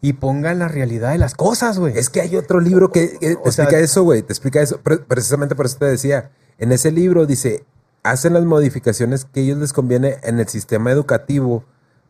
y 0.00 0.12
pongan 0.14 0.58
la 0.60 0.68
realidad 0.68 1.12
de 1.12 1.18
las 1.18 1.34
cosas, 1.34 1.78
güey. 1.78 1.96
Es 1.98 2.08
que 2.10 2.20
hay 2.20 2.36
otro 2.36 2.60
libro 2.60 2.92
que, 2.92 3.18
que 3.18 3.30
te 3.30 3.34
O 3.42 3.50
sea- 3.50 3.64
explica 3.64 3.78
eso, 3.82 4.02
güey. 4.04 4.22
Te 4.22 4.32
explica 4.32 4.60
eso. 4.60 4.80
Pre- 4.80 4.98
precisamente 4.98 5.54
por 5.56 5.66
eso 5.66 5.78
te 5.78 5.86
decía. 5.86 6.30
En 6.58 6.72
ese 6.72 6.92
libro 6.92 7.26
dice, 7.26 7.64
hacen 8.02 8.34
las 8.34 8.44
modificaciones 8.44 9.24
que 9.24 9.40
a 9.40 9.42
ellos 9.42 9.58
les 9.58 9.72
conviene 9.72 10.18
en 10.22 10.38
el 10.40 10.48
sistema 10.48 10.90
educativo 10.92 11.64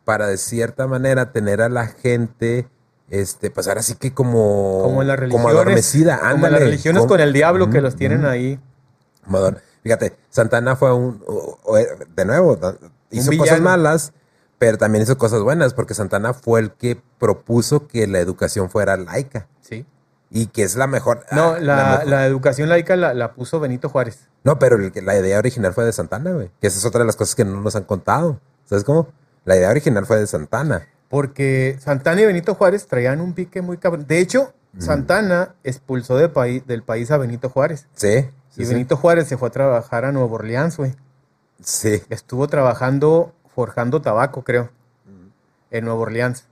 para 0.04 0.26
de 0.26 0.36
cierta 0.38 0.86
manera 0.86 1.32
tener 1.32 1.60
a 1.62 1.68
la 1.68 1.86
gente, 1.86 2.68
este, 3.10 3.50
pues 3.50 3.68
ahora 3.68 3.82
sí 3.82 3.94
que 3.94 4.12
como, 4.12 4.80
como 4.82 5.02
en 5.02 5.08
las 5.08 5.18
religiones. 5.18 5.44
como 5.46 5.48
adormecida. 5.60 6.18
como 6.18 6.30
en 6.30 6.36
ándale. 6.36 6.52
las 6.52 6.60
religiones 6.62 7.00
Como- 7.00 7.08
con 7.10 7.20
el 7.20 7.32
diablo 7.32 7.70
que 7.70 7.80
los 7.80 7.96
tienen 7.96 8.20
ujú. 8.20 8.28
ahí. 8.28 8.60
Como 9.24 9.38
ador- 9.38 9.60
Fíjate, 9.82 10.16
Santana 10.28 10.76
fue 10.76 10.92
un, 10.92 11.22
o- 11.26 11.58
o, 11.64 11.78
eh, 11.78 11.86
de 12.14 12.24
nuevo, 12.24 12.58
hizo 13.10 13.30
cosas 13.38 13.60
malas, 13.60 14.12
pero 14.58 14.76
también 14.76 15.02
hizo 15.04 15.16
cosas 15.16 15.40
buenas, 15.40 15.72
porque 15.72 15.94
Santana 15.94 16.34
fue 16.34 16.60
el 16.60 16.72
que 16.72 17.00
propuso 17.18 17.86
que 17.86 18.06
la 18.06 18.18
educación 18.18 18.68
fuera 18.70 18.96
laica. 18.96 19.46
Sí. 19.60 19.86
Y 20.30 20.48
que 20.48 20.62
es 20.64 20.76
la 20.76 20.86
mejor. 20.88 21.24
No, 21.32 21.52
ah, 21.52 21.58
la, 21.60 21.76
mejor- 21.90 22.06
la 22.08 22.26
educación 22.26 22.68
laica 22.68 22.96
la, 22.96 23.14
la 23.14 23.32
puso 23.32 23.60
Benito 23.60 23.88
Juárez. 23.88 24.28
No, 24.44 24.58
pero 24.58 24.76
el 24.76 24.92
la 25.06 25.16
idea 25.18 25.38
original 25.38 25.72
fue 25.72 25.84
de 25.84 25.92
Santana, 25.92 26.32
güey. 26.32 26.50
Que 26.60 26.66
esa 26.66 26.78
es 26.78 26.84
otra 26.84 27.00
de 27.00 27.06
las 27.06 27.16
cosas 27.16 27.34
que 27.34 27.44
no 27.44 27.60
nos 27.60 27.76
han 27.76 27.84
contado. 27.84 28.40
¿Sabes 28.66 28.84
cómo? 28.84 29.08
La 29.44 29.56
idea 29.56 29.70
original 29.70 30.04
fue 30.04 30.18
de 30.18 30.26
Santana. 30.26 30.86
Porque 31.08 31.76
Santana 31.80 32.20
y 32.20 32.26
Benito 32.26 32.54
Juárez 32.54 32.86
traían 32.86 33.20
un 33.20 33.32
pique 33.32 33.62
muy 33.62 33.78
cabrón. 33.78 34.06
De 34.06 34.18
hecho, 34.20 34.52
Santana 34.78 35.54
expulsó 35.64 36.16
de 36.16 36.62
del 36.66 36.82
país 36.82 37.10
a 37.10 37.16
Benito 37.16 37.48
Juárez. 37.48 37.86
Sí. 37.94 38.22
sí, 38.50 38.62
y 38.62 38.66
sí. 38.66 38.72
Benito 38.74 38.96
Juárez 38.96 39.26
se 39.26 39.36
fue 39.36 39.48
a 39.48 39.52
trabajar 39.52 40.04
a 40.04 40.12
Nueva 40.12 40.32
Orleans, 40.34 40.76
güey. 40.76 40.94
Sí. 41.62 42.02
Estuvo 42.10 42.46
trabajando 42.46 43.32
forjando 43.54 44.00
tabaco, 44.00 44.44
creo, 44.44 44.70
en 45.70 45.84
Nueva 45.84 46.00
Orleans. 46.00 46.44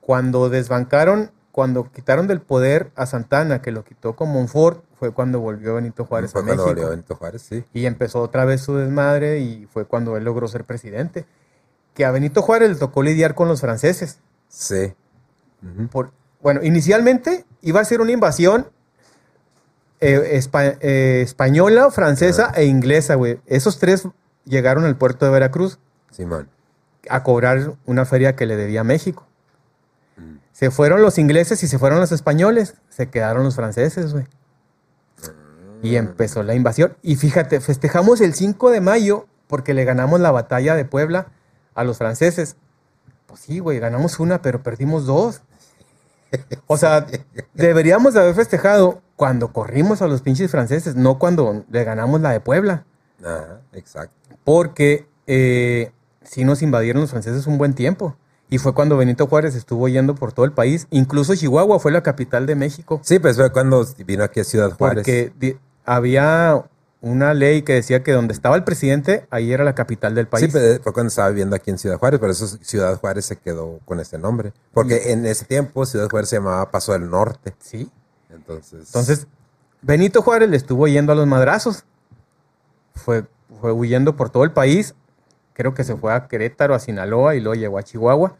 Cuando 0.00 0.48
desbancaron, 0.48 1.30
cuando 1.50 1.90
quitaron 1.90 2.26
del 2.28 2.40
poder 2.40 2.90
a 2.94 3.06
Santana, 3.06 3.62
que 3.62 3.72
lo 3.72 3.82
quitó 3.84 4.14
con 4.14 4.30
Monfort, 4.30 4.84
fue 4.98 5.12
cuando 5.12 5.40
volvió 5.40 5.74
Benito 5.74 6.04
Juárez 6.04 6.30
Fue 6.30 6.42
a 6.42 6.44
cuando 6.44 6.62
México. 6.64 6.74
volvió 6.74 6.90
Benito 6.90 7.16
Juárez, 7.16 7.42
sí. 7.42 7.64
Y 7.72 7.86
empezó 7.86 8.20
otra 8.20 8.44
vez 8.44 8.60
su 8.60 8.76
desmadre 8.76 9.40
y 9.40 9.66
fue 9.66 9.86
cuando 9.86 10.16
él 10.16 10.24
logró 10.24 10.46
ser 10.46 10.64
presidente. 10.64 11.24
Que 11.94 12.04
a 12.04 12.10
Benito 12.10 12.42
Juárez 12.42 12.70
le 12.70 12.76
tocó 12.76 13.02
lidiar 13.02 13.34
con 13.34 13.48
los 13.48 13.60
franceses. 13.60 14.18
Sí. 14.48 14.94
Por, 15.90 16.12
bueno, 16.42 16.62
inicialmente 16.62 17.44
iba 17.62 17.80
a 17.80 17.84
ser 17.84 18.00
una 18.00 18.12
invasión 18.12 18.68
eh, 20.00 20.38
espa- 20.40 20.78
eh, 20.80 21.20
española, 21.22 21.90
francesa 21.90 22.52
e 22.54 22.64
inglesa, 22.64 23.16
güey. 23.16 23.40
Esos 23.46 23.78
tres 23.78 24.08
llegaron 24.46 24.84
al 24.84 24.96
puerto 24.96 25.26
de 25.26 25.32
Veracruz 25.32 25.78
Simón. 26.10 26.48
a 27.10 27.22
cobrar 27.22 27.74
una 27.84 28.04
feria 28.06 28.34
que 28.36 28.46
le 28.46 28.56
debía 28.56 28.80
a 28.80 28.84
México. 28.84 29.26
Se 30.52 30.70
fueron 30.70 31.00
los 31.02 31.16
ingleses 31.18 31.62
y 31.62 31.68
se 31.68 31.78
fueron 31.78 32.00
los 32.00 32.12
españoles. 32.12 32.74
Se 32.90 33.08
quedaron 33.08 33.44
los 33.44 33.54
franceses, 33.56 34.12
güey. 34.12 34.26
Y 35.82 35.96
empezó 35.96 36.42
la 36.42 36.54
invasión. 36.54 36.96
Y 37.02 37.16
fíjate, 37.16 37.60
festejamos 37.60 38.20
el 38.20 38.34
5 38.34 38.70
de 38.70 38.80
mayo 38.82 39.26
porque 39.46 39.72
le 39.72 39.84
ganamos 39.84 40.20
la 40.20 40.30
batalla 40.30 40.74
de 40.76 40.84
Puebla 40.84 41.28
a 41.74 41.84
los 41.84 41.98
franceses. 41.98 42.56
Pues 43.26 43.40
sí, 43.40 43.58
güey, 43.58 43.78
ganamos 43.78 44.18
una, 44.20 44.42
pero 44.42 44.62
perdimos 44.62 45.06
dos. 45.06 45.42
O 46.66 46.76
sea, 46.76 47.06
deberíamos 47.54 48.14
de 48.14 48.20
haber 48.20 48.34
festejado 48.34 49.02
cuando 49.16 49.52
corrimos 49.52 50.00
a 50.02 50.06
los 50.06 50.22
pinches 50.22 50.50
franceses, 50.50 50.94
no 50.94 51.18
cuando 51.18 51.64
le 51.70 51.84
ganamos 51.84 52.20
la 52.20 52.30
de 52.30 52.40
Puebla. 52.40 52.84
Ajá, 53.20 53.60
exacto. 53.72 54.14
Porque 54.44 55.06
eh, 55.26 55.92
sí 56.22 56.44
nos 56.44 56.62
invadieron 56.62 57.02
los 57.02 57.10
franceses 57.10 57.46
un 57.46 57.58
buen 57.58 57.74
tiempo. 57.74 58.16
Y 58.48 58.58
fue 58.58 58.74
cuando 58.74 58.96
Benito 58.96 59.28
Juárez 59.28 59.54
estuvo 59.54 59.86
yendo 59.88 60.16
por 60.16 60.32
todo 60.32 60.44
el 60.44 60.52
país. 60.52 60.88
Incluso 60.90 61.36
Chihuahua 61.36 61.78
fue 61.78 61.92
la 61.92 62.02
capital 62.02 62.46
de 62.46 62.56
México. 62.56 63.00
Sí, 63.04 63.20
pues 63.20 63.36
fue 63.36 63.52
cuando 63.52 63.86
vino 64.04 64.24
aquí 64.24 64.40
a 64.40 64.44
Ciudad 64.44 64.72
Juárez. 64.72 65.04
Porque 65.04 65.56
había 65.84 66.64
una 67.02 67.32
ley 67.34 67.62
que 67.62 67.72
decía 67.72 68.02
que 68.02 68.12
donde 68.12 68.34
estaba 68.34 68.56
el 68.56 68.64
presidente, 68.64 69.26
ahí 69.30 69.52
era 69.52 69.64
la 69.64 69.74
capital 69.74 70.14
del 70.14 70.26
país. 70.28 70.46
Sí, 70.46 70.50
pero 70.52 70.82
fue 70.82 70.92
cuando 70.92 71.08
estaba 71.08 71.28
viviendo 71.30 71.56
aquí 71.56 71.70
en 71.70 71.78
Ciudad 71.78 71.98
Juárez, 71.98 72.20
por 72.20 72.28
eso 72.30 72.46
Ciudad 72.46 72.98
Juárez 73.00 73.24
se 73.24 73.36
quedó 73.36 73.80
con 73.86 74.00
este 74.00 74.18
nombre. 74.18 74.52
Porque 74.72 75.12
en 75.12 75.24
ese 75.24 75.44
tiempo 75.46 75.86
Ciudad 75.86 76.08
Juárez 76.10 76.28
se 76.28 76.36
llamaba 76.36 76.70
Paso 76.70 76.92
del 76.92 77.08
Norte. 77.08 77.54
Sí. 77.58 77.90
Entonces, 78.28 78.86
Entonces, 78.86 79.26
Benito 79.82 80.20
Juárez 80.22 80.50
le 80.50 80.56
estuvo 80.58 80.86
yendo 80.88 81.12
a 81.12 81.14
los 81.16 81.26
madrazos. 81.26 81.84
Fue, 82.94 83.24
fue 83.60 83.72
huyendo 83.72 84.16
por 84.16 84.30
todo 84.30 84.44
el 84.44 84.52
país. 84.52 84.94
Creo 85.54 85.74
que 85.74 85.84
se 85.84 85.96
fue 85.96 86.12
a 86.12 86.28
Querétaro, 86.28 86.74
a 86.74 86.78
Sinaloa 86.78 87.34
y 87.34 87.40
luego 87.40 87.54
llegó 87.58 87.78
a 87.78 87.82
Chihuahua. 87.82 88.36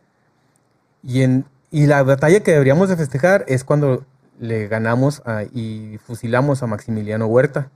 Y, 1.02 1.22
en, 1.22 1.46
y 1.70 1.86
la 1.86 2.02
batalla 2.02 2.40
que 2.40 2.52
deberíamos 2.52 2.88
de 2.90 2.96
festejar 2.96 3.44
es 3.48 3.64
cuando 3.64 4.04
le 4.38 4.68
ganamos 4.68 5.22
a- 5.24 5.44
y 5.44 5.98
fusilamos 6.04 6.62
a 6.62 6.66
Maximiliano 6.66 7.26
Huerta, 7.26 7.70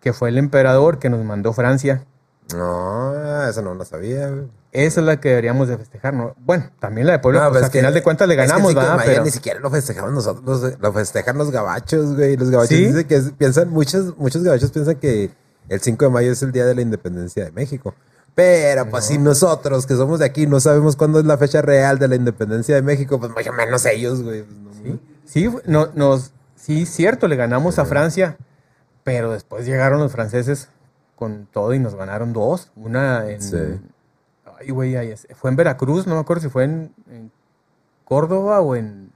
que 0.00 0.12
fue 0.12 0.28
el 0.30 0.38
emperador 0.38 0.98
que 0.98 1.10
nos 1.10 1.24
mandó 1.24 1.52
Francia. 1.52 2.04
no, 2.54 3.46
eso 3.48 3.62
no 3.62 3.74
lo 3.74 3.84
sabía. 3.84 4.30
Esa 4.72 5.00
es 5.00 5.06
la 5.06 5.20
que 5.20 5.30
deberíamos 5.30 5.66
de 5.68 5.76
festejar, 5.78 6.14
¿no? 6.14 6.34
Bueno, 6.44 6.70
también 6.78 7.06
la 7.06 7.14
de 7.14 7.18
Puebla, 7.18 7.40
No, 7.40 7.46
pues 7.48 7.54
pero 7.58 7.64
a 7.64 7.66
es 7.66 7.72
que- 7.72 7.78
final 7.80 7.94
de 7.94 8.02
cuentas 8.02 8.28
le 8.28 8.34
es 8.34 8.40
que 8.40 8.46
ganamos, 8.46 8.68
sí 8.70 8.74
que 8.74 8.80
¿verdad? 8.80 8.96
Maya 8.96 9.10
Pero- 9.10 9.24
Ni 9.24 9.30
siquiera 9.30 9.60
lo 9.60 9.70
festejamos 9.70 10.12
nosotros, 10.12 10.74
lo 10.80 10.92
festejan 10.92 11.38
los 11.38 11.50
gabachos, 11.50 12.14
güey. 12.16 12.36
Los 12.36 12.50
gabachos 12.50 12.76
¿Sí? 12.76 12.86
dicen 12.86 13.04
que 13.06 13.16
es- 13.16 13.30
piensan, 13.36 13.68
muchos, 13.70 14.16
muchos 14.16 14.42
gabachos 14.44 14.70
piensan 14.70 14.96
que 14.96 15.30
el 15.68 15.80
5 15.80 16.04
de 16.04 16.10
mayo 16.12 16.30
es 16.32 16.42
el 16.42 16.52
día 16.52 16.66
de 16.66 16.74
la 16.76 16.82
independencia 16.82 17.44
de 17.44 17.50
México. 17.52 17.94
Pero 18.34 18.86
pues 18.88 19.06
si 19.06 19.18
nosotros 19.18 19.86
que 19.86 19.94
somos 19.96 20.20
de 20.20 20.24
aquí 20.26 20.46
no 20.46 20.60
sabemos 20.60 20.94
cuándo 20.96 21.18
es 21.18 21.26
la 21.26 21.36
fecha 21.36 21.62
real 21.62 21.98
de 21.98 22.06
la 22.08 22.14
independencia 22.14 22.74
de 22.76 22.82
México, 22.82 23.18
pues 23.18 23.32
mucho 23.32 23.52
menos 23.52 23.84
ellos, 23.86 24.22
güey. 24.22 24.44
Pues, 24.44 24.58
no, 24.84 24.98
Sí, 25.24 25.48
sí, 25.50 25.56
no, 25.66 25.88
nos, 25.94 26.32
sí, 26.56 26.86
cierto, 26.86 27.26
le 27.28 27.34
ganamos 27.36 27.78
a 27.80 27.84
Francia, 27.84 28.36
pero 29.04 29.32
después 29.32 29.66
llegaron 29.66 30.00
los 30.00 30.12
franceses 30.12 30.68
con 31.16 31.46
todo 31.52 31.74
y 31.74 31.78
nos 31.78 31.94
ganaron 31.94 32.32
dos. 32.32 32.70
Una 32.76 33.28
en. 33.30 33.42
Sí. 33.42 33.56
Ay, 34.58 34.70
güey, 34.70 34.96
ahí 34.96 35.08
es- 35.10 35.26
fue 35.34 35.50
en 35.50 35.56
Veracruz, 35.56 36.06
no 36.06 36.14
me 36.14 36.20
acuerdo 36.20 36.42
si 36.42 36.48
fue 36.48 36.64
en, 36.64 36.94
en 37.10 37.30
Córdoba 38.04 38.60
o 38.60 38.76
en. 38.76 39.10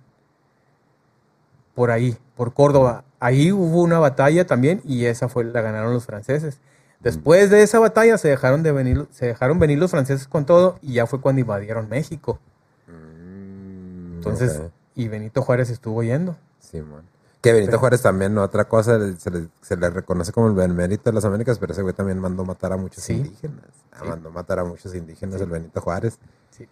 Por 1.74 1.90
ahí, 1.90 2.16
por 2.36 2.52
Córdoba. 2.54 3.04
Ahí 3.20 3.50
hubo 3.52 3.82
una 3.82 3.98
batalla 3.98 4.46
también 4.46 4.80
y 4.84 5.06
esa 5.06 5.28
fue 5.28 5.44
la 5.44 5.60
ganaron 5.60 5.92
los 5.92 6.04
franceses. 6.06 6.60
Después 7.00 7.50
de 7.50 7.62
esa 7.62 7.78
batalla 7.80 8.16
se 8.16 8.28
dejaron 8.28 8.62
de 8.62 8.72
venir, 8.72 9.06
se 9.10 9.26
dejaron 9.26 9.58
venir 9.58 9.78
los 9.78 9.90
franceses 9.90 10.26
con 10.28 10.46
todo 10.46 10.78
y 10.80 10.94
ya 10.94 11.06
fue 11.06 11.20
cuando 11.20 11.40
invadieron 11.40 11.88
México. 11.88 12.38
Mm, 12.86 14.14
Entonces, 14.16 14.62
y 14.94 15.08
Benito 15.08 15.42
Juárez 15.42 15.68
estuvo 15.70 16.02
yendo. 16.02 16.36
Sí, 16.60 16.80
man. 16.80 17.02
Que 17.44 17.52
Benito 17.52 17.72
Pero- 17.72 17.78
Juárez 17.80 18.00
también, 18.02 18.34
¿no? 18.34 18.42
otra 18.42 18.64
cosa, 18.64 18.98
se 19.18 19.30
le, 19.30 19.48
se 19.60 19.76
le 19.76 19.90
reconoce 19.90 20.32
como 20.32 20.48
el 20.48 20.54
benemérito 20.54 21.10
de 21.10 21.14
las 21.14 21.24
Américas, 21.26 21.58
pero 21.58 21.72
ese 21.74 21.82
güey 21.82 21.92
también 21.94 22.18
mandó 22.18 22.44
matar 22.44 22.72
a 22.72 22.76
muchos 22.78 23.04
Sí. 23.04 23.12
indígenas. 23.12 23.60
Sí. 24.00 24.08
Mandó 24.08 24.30
matar 24.30 24.58
a 24.60 24.64
muchos 24.64 24.94
indígenas 24.94 25.40
el 25.42 25.50
Benito 25.50 25.80
Juárez. 25.82 26.18
Sí. 26.50 26.66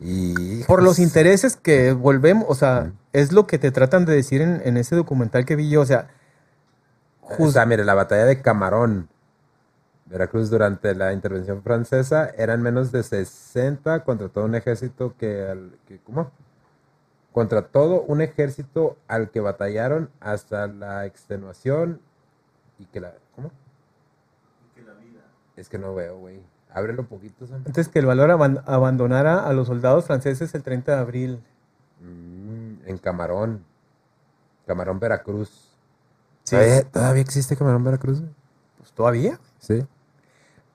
Y... 0.00 0.64
por 0.64 0.82
los 0.82 0.98
intereses 0.98 1.54
que 1.56 1.92
volvemos, 1.92 2.46
o 2.48 2.54
sea, 2.56 2.90
es 3.12 3.30
lo 3.32 3.46
que 3.46 3.58
te 3.58 3.70
tratan 3.70 4.04
de 4.04 4.14
decir 4.14 4.42
en, 4.42 4.60
en 4.64 4.76
ese 4.76 4.96
documental 4.96 5.44
que 5.44 5.54
vi 5.54 5.70
yo, 5.70 5.82
o 5.82 5.86
sea, 5.86 6.08
O 7.38 7.48
sea, 7.50 7.64
mire, 7.64 7.84
la 7.84 7.94
batalla 7.94 8.24
de 8.24 8.42
Camarón, 8.42 9.08
Veracruz, 10.06 10.50
durante 10.50 10.94
la 10.96 11.12
intervención 11.12 11.62
francesa, 11.62 12.28
eran 12.36 12.60
menos 12.60 12.90
de 12.92 13.02
60 13.04 14.02
contra 14.04 14.28
todo 14.28 14.44
un 14.44 14.54
ejército 14.56 15.14
que... 15.16 15.48
al- 15.48 15.78
que- 15.86 15.98
¿Cómo? 16.00 16.30
Contra 17.32 17.62
todo 17.62 18.02
un 18.02 18.20
ejército 18.20 18.96
al 19.08 19.30
que 19.30 19.40
batallaron 19.40 20.10
hasta 20.20 20.66
la 20.66 21.06
extenuación 21.06 22.00
y 22.78 22.84
que 22.86 23.00
la... 23.00 23.14
¿Cómo? 23.34 23.50
Es 25.56 25.68
que 25.68 25.78
no 25.78 25.94
veo, 25.94 26.18
güey. 26.18 26.40
Ábrelo 26.74 27.02
un 27.02 27.08
poquito, 27.08 27.46
Sam. 27.46 27.62
antes 27.66 27.88
que 27.88 27.98
el 27.98 28.06
valor 28.06 28.30
aban- 28.30 28.62
abandonara 28.66 29.46
a 29.46 29.52
los 29.52 29.66
soldados 29.66 30.06
franceses 30.06 30.54
el 30.54 30.62
30 30.62 30.92
de 30.94 30.98
abril. 30.98 31.42
Mm, 32.00 32.88
en 32.88 32.98
Camarón. 32.98 33.62
Camarón, 34.66 34.98
Veracruz. 34.98 35.50
Sí. 36.44 36.56
¿Todavía, 36.56 36.82
todavía 36.84 37.22
existe 37.22 37.56
Camarón, 37.56 37.84
Veracruz? 37.84 38.22
Pues 38.78 38.90
todavía. 38.92 39.38
Sí. 39.58 39.86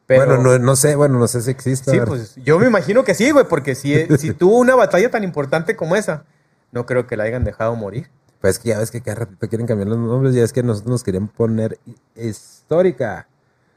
Pero, 0.06 0.26
bueno, 0.26 0.42
no, 0.44 0.60
no 0.60 0.76
sé, 0.76 0.96
bueno, 0.96 1.18
no 1.20 1.28
sé 1.28 1.42
si 1.42 1.52
existe. 1.52 1.92
sí, 1.92 2.00
pues 2.06 2.36
yo 2.36 2.60
me 2.60 2.68
imagino 2.68 3.04
que 3.04 3.14
sí, 3.16 3.32
güey, 3.32 3.46
porque 3.50 3.74
si, 3.76 4.06
si 4.18 4.34
tuvo 4.34 4.60
una 4.60 4.76
batalla 4.76 5.10
tan 5.12 5.24
importante 5.24 5.76
como 5.76 5.96
esa, 5.96 6.24
no 6.72 6.86
creo 6.86 7.08
que 7.08 7.18
la 7.18 7.24
hayan 7.24 7.44
dejado 7.44 7.76
morir. 7.76 8.10
Pues 8.42 8.60
que 8.60 8.70
ya 8.70 8.78
ves 8.80 8.92
que 8.92 9.02
cada 9.02 9.16
ratito 9.16 9.48
quieren 9.50 9.66
cambiar 9.68 9.88
los 9.90 9.98
nombres. 9.98 10.36
Ya 10.36 10.44
es 10.44 10.54
que 10.54 10.62
nosotros 10.64 10.92
nos 10.92 11.04
querían 11.04 11.28
poner 11.28 11.80
hi- 11.86 11.96
histórica. 12.30 13.28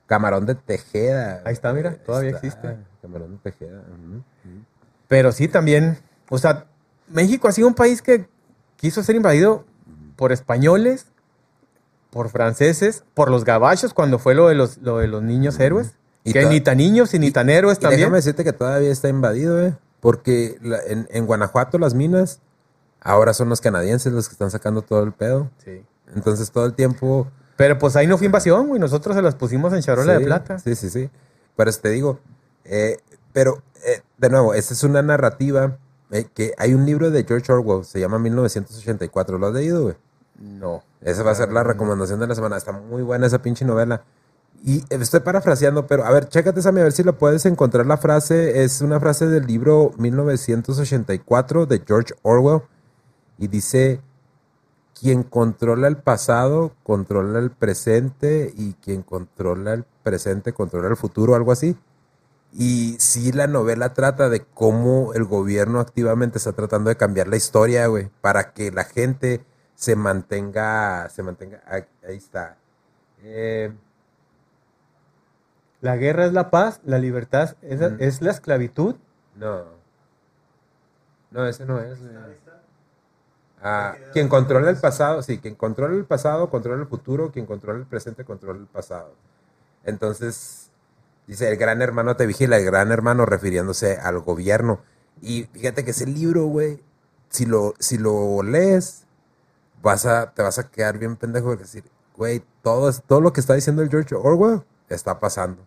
Camarón 0.06 0.44
de 0.44 0.54
Tejeda. 0.56 1.40
Ahí 1.44 1.52
está, 1.52 1.72
mira, 1.72 1.94
todavía 2.04 2.30
existe. 2.30 2.76
Camarón 3.00 3.32
de 3.32 3.38
Tejeda. 3.50 3.82
Pero 5.08 5.32
sí, 5.32 5.48
también, 5.48 5.98
o 6.28 6.38
sea, 6.38 6.66
México 7.08 7.48
ha 7.48 7.52
sido 7.52 7.68
un 7.68 7.74
país 7.74 8.02
que 8.02 8.26
quiso 8.76 9.02
ser 9.02 9.16
invadido 9.16 9.64
por 10.16 10.32
españoles, 10.32 11.06
por 12.10 12.28
franceses, 12.28 13.04
por 13.14 13.30
los 13.30 13.44
gabachos, 13.44 13.94
cuando 13.94 14.18
fue 14.18 14.34
lo 14.34 14.48
de 14.48 14.54
los, 14.56 14.78
lo 14.78 14.98
de 14.98 15.06
los 15.08 15.22
niños 15.22 15.58
héroes. 15.60 15.92
Y 16.24 16.32
que 16.32 16.44
ni 16.46 16.60
tan 16.60 16.76
niños 16.78 17.14
y 17.14 17.18
ni 17.18 17.30
tan 17.30 17.48
héroes 17.48 17.78
Y 17.78 17.80
también. 17.80 18.00
déjame 18.00 18.16
decirte 18.16 18.44
que 18.44 18.52
todavía 18.52 18.90
está 18.90 19.08
invadido, 19.08 19.64
¿eh? 19.64 19.74
Porque 20.00 20.58
la- 20.60 20.80
en, 20.86 21.08
en 21.10 21.26
Guanajuato 21.26 21.78
las 21.78 21.94
minas 21.94 22.40
ahora 23.00 23.34
son 23.34 23.48
los 23.48 23.60
canadienses 23.60 24.12
los 24.12 24.28
que 24.28 24.32
están 24.32 24.50
sacando 24.50 24.82
todo 24.82 25.02
el 25.02 25.12
pedo. 25.12 25.50
Sí. 25.64 25.84
Entonces 26.14 26.50
todo 26.50 26.66
el 26.66 26.74
tiempo... 26.74 27.28
Pero 27.56 27.78
pues 27.78 27.94
ahí 27.96 28.06
no 28.06 28.16
fue 28.16 28.26
invasión, 28.26 28.68
güey. 28.68 28.80
Nosotros 28.80 29.14
se 29.14 29.22
las 29.22 29.34
pusimos 29.34 29.72
en 29.72 29.82
charola 29.82 30.18
de 30.18 30.24
plata. 30.24 30.58
Sí, 30.58 30.74
sí, 30.74 30.88
sí. 30.88 31.10
Por 31.56 31.68
eso 31.68 31.80
te 31.80 31.90
digo. 31.90 32.18
eh, 32.64 32.96
pero, 33.32 33.62
eh, 33.84 34.02
de 34.18 34.30
nuevo, 34.30 34.54
esta 34.54 34.74
es 34.74 34.82
una 34.82 35.02
narrativa 35.02 35.76
eh, 36.10 36.26
que 36.34 36.54
hay 36.58 36.74
un 36.74 36.84
libro 36.86 37.10
de 37.10 37.24
George 37.24 37.52
Orwell, 37.52 37.84
se 37.84 38.00
llama 38.00 38.18
1984. 38.18 39.38
¿Lo 39.38 39.46
has 39.46 39.54
leído, 39.54 39.82
güey? 39.82 39.94
No. 40.38 40.82
Esa 41.02 41.22
va 41.22 41.30
a 41.30 41.34
ser 41.34 41.52
la 41.52 41.62
recomendación 41.62 42.18
de 42.18 42.26
la 42.26 42.34
semana. 42.34 42.56
Está 42.56 42.72
muy 42.72 43.02
buena 43.02 43.26
esa 43.26 43.40
pinche 43.42 43.64
novela. 43.64 44.02
Y 44.64 44.84
estoy 44.90 45.20
parafraseando, 45.20 45.86
pero 45.86 46.04
a 46.04 46.10
ver, 46.10 46.28
chécate, 46.28 46.60
Sammy, 46.60 46.80
a 46.80 46.84
ver 46.84 46.92
si 46.92 47.02
lo 47.02 47.16
puedes 47.16 47.46
encontrar 47.46 47.86
la 47.86 47.96
frase. 47.96 48.62
Es 48.62 48.82
una 48.82 48.98
frase 49.00 49.26
del 49.26 49.46
libro 49.46 49.92
1984 49.96 51.66
de 51.66 51.82
George 51.86 52.14
Orwell. 52.22 52.62
Y 53.40 53.48
dice, 53.48 54.00
quien 55.00 55.24
controla 55.24 55.88
el 55.88 55.96
pasado, 55.96 56.72
controla 56.84 57.40
el 57.40 57.50
presente. 57.50 58.52
Y 58.56 58.74
quien 58.74 59.02
controla 59.02 59.72
el 59.72 59.84
presente, 60.04 60.52
controla 60.52 60.88
el 60.88 60.96
futuro, 60.96 61.34
algo 61.34 61.50
así. 61.50 61.76
Y 62.52 62.96
sí, 63.00 63.32
la 63.32 63.46
novela 63.46 63.94
trata 63.94 64.28
de 64.28 64.40
cómo 64.44 65.14
el 65.14 65.24
gobierno 65.24 65.80
activamente 65.80 66.38
está 66.38 66.52
tratando 66.52 66.90
de 66.90 66.96
cambiar 66.96 67.28
la 67.28 67.36
historia, 67.36 67.86
güey, 67.88 68.10
para 68.20 68.52
que 68.52 68.70
la 68.72 68.84
gente 68.84 69.44
se 69.74 69.96
mantenga, 69.96 71.08
se 71.08 71.22
mantenga, 71.22 71.62
ahí, 71.66 71.82
ahí 72.06 72.16
está. 72.16 72.56
Eh, 73.22 73.72
La 75.80 75.96
guerra 75.96 76.26
es 76.26 76.32
la 76.34 76.50
paz, 76.50 76.80
la 76.84 76.98
libertad 76.98 77.56
es, 77.62 77.80
Ujú. 77.80 77.96
es 78.00 78.20
la 78.20 78.30
esclavitud. 78.32 78.96
no. 79.36 79.80
No, 81.30 81.46
ese 81.46 81.64
no 81.64 81.78
es. 81.78 81.96
Ah, 83.62 83.94
quien 84.12 84.28
controla 84.28 84.70
el 84.70 84.76
pasado, 84.78 85.22
sí, 85.22 85.38
quien 85.38 85.54
controla 85.54 85.94
el 85.94 86.04
pasado, 86.04 86.48
controla 86.48 86.82
el 86.82 86.88
futuro, 86.88 87.30
quien 87.30 87.46
controla 87.46 87.78
el 87.78 87.86
presente, 87.86 88.24
controla 88.24 88.58
el 88.58 88.66
pasado. 88.66 89.12
Entonces, 89.84 90.70
dice, 91.26 91.48
el 91.50 91.56
gran 91.56 91.82
hermano 91.82 92.16
te 92.16 92.26
vigila, 92.26 92.56
el 92.56 92.64
gran 92.64 92.90
hermano 92.90 93.26
refiriéndose 93.26 93.98
al 93.98 94.20
gobierno. 94.20 94.80
Y 95.20 95.44
fíjate 95.52 95.84
que 95.84 95.90
ese 95.90 96.06
libro, 96.06 96.46
güey, 96.46 96.82
si 97.28 97.46
lo, 97.46 97.74
si 97.78 97.98
lo 97.98 98.42
lees, 98.42 99.04
vas 99.82 100.06
a, 100.06 100.32
te 100.32 100.42
vas 100.42 100.58
a 100.58 100.70
quedar 100.70 100.98
bien 100.98 101.16
pendejo 101.16 101.50
de 101.50 101.58
decir, 101.58 101.84
güey, 102.16 102.42
todo, 102.62 102.92
todo 102.92 103.20
lo 103.20 103.32
que 103.32 103.40
está 103.40 103.54
diciendo 103.54 103.82
el 103.82 103.90
George 103.90 104.14
Orwell 104.14 104.62
está 104.88 105.20
pasando. 105.20 105.62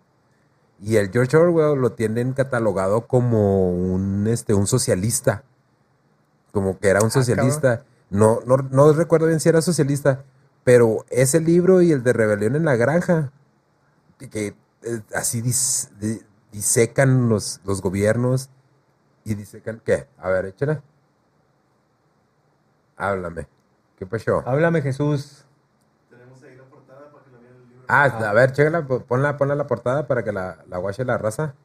Y 0.82 0.98
el 0.98 1.12
George 1.12 1.38
Orwell 1.38 1.80
lo 1.80 1.94
tienen 1.94 2.34
catalogado 2.34 3.08
como 3.08 3.72
un, 3.72 4.28
este, 4.28 4.54
un 4.54 4.68
socialista. 4.68 5.44
Como 6.54 6.78
que 6.80 6.88
era 6.88 7.02
un 7.02 7.10
socialista. 7.12 7.84
No, 8.12 8.40
no, 8.46 8.58
no 8.58 8.94
recuerdo 8.94 9.26
bien 9.28 9.40
si 9.40 9.50
era 9.50 9.62
socialista, 9.64 10.24
pero 10.64 11.04
ese 11.10 11.40
libro 11.42 11.82
y 11.82 11.92
el 11.92 12.04
de 12.04 12.14
Rebelión 12.14 12.56
en 12.56 12.64
la 12.64 12.76
Granja, 12.76 13.32
que, 14.20 14.30
que, 14.30 14.48
eh, 14.84 15.02
así 15.16 15.42
dis- 15.42 15.90
di- 16.00 16.22
disecan 16.52 17.28
los, 17.28 17.60
los 17.66 17.82
gobiernos 17.82 18.50
y 19.26 19.34
disecan, 19.36 19.82
¿qué? 19.84 20.08
A 20.20 20.30
ver, 20.30 20.46
échala. 20.46 20.84
Háblame. 22.98 23.48
¿Qué 23.98 24.06
pasó? 24.06 24.44
Háblame 24.46 24.82
Jesús. 24.82 25.46
Tenemos 26.10 26.42
ahí 26.44 26.56
la 26.56 26.64
portada 26.66 27.12
para 27.12 27.26
que 27.26 27.32
la 27.32 27.40
vean 27.40 27.56
el 27.56 27.70
libro. 27.70 27.84
Ah, 27.88 28.30
a 28.30 28.34
ver, 28.34 28.52
chécala, 28.52 28.86
po- 28.86 29.02
ponla, 29.02 29.38
ponla 29.38 29.56
la 29.56 29.68
portada 29.68 30.08
para 30.08 30.24
que 30.24 30.32
la, 30.32 30.60
la 30.68 30.78
guache 30.78 31.04
la 31.06 31.18
raza. 31.18 31.56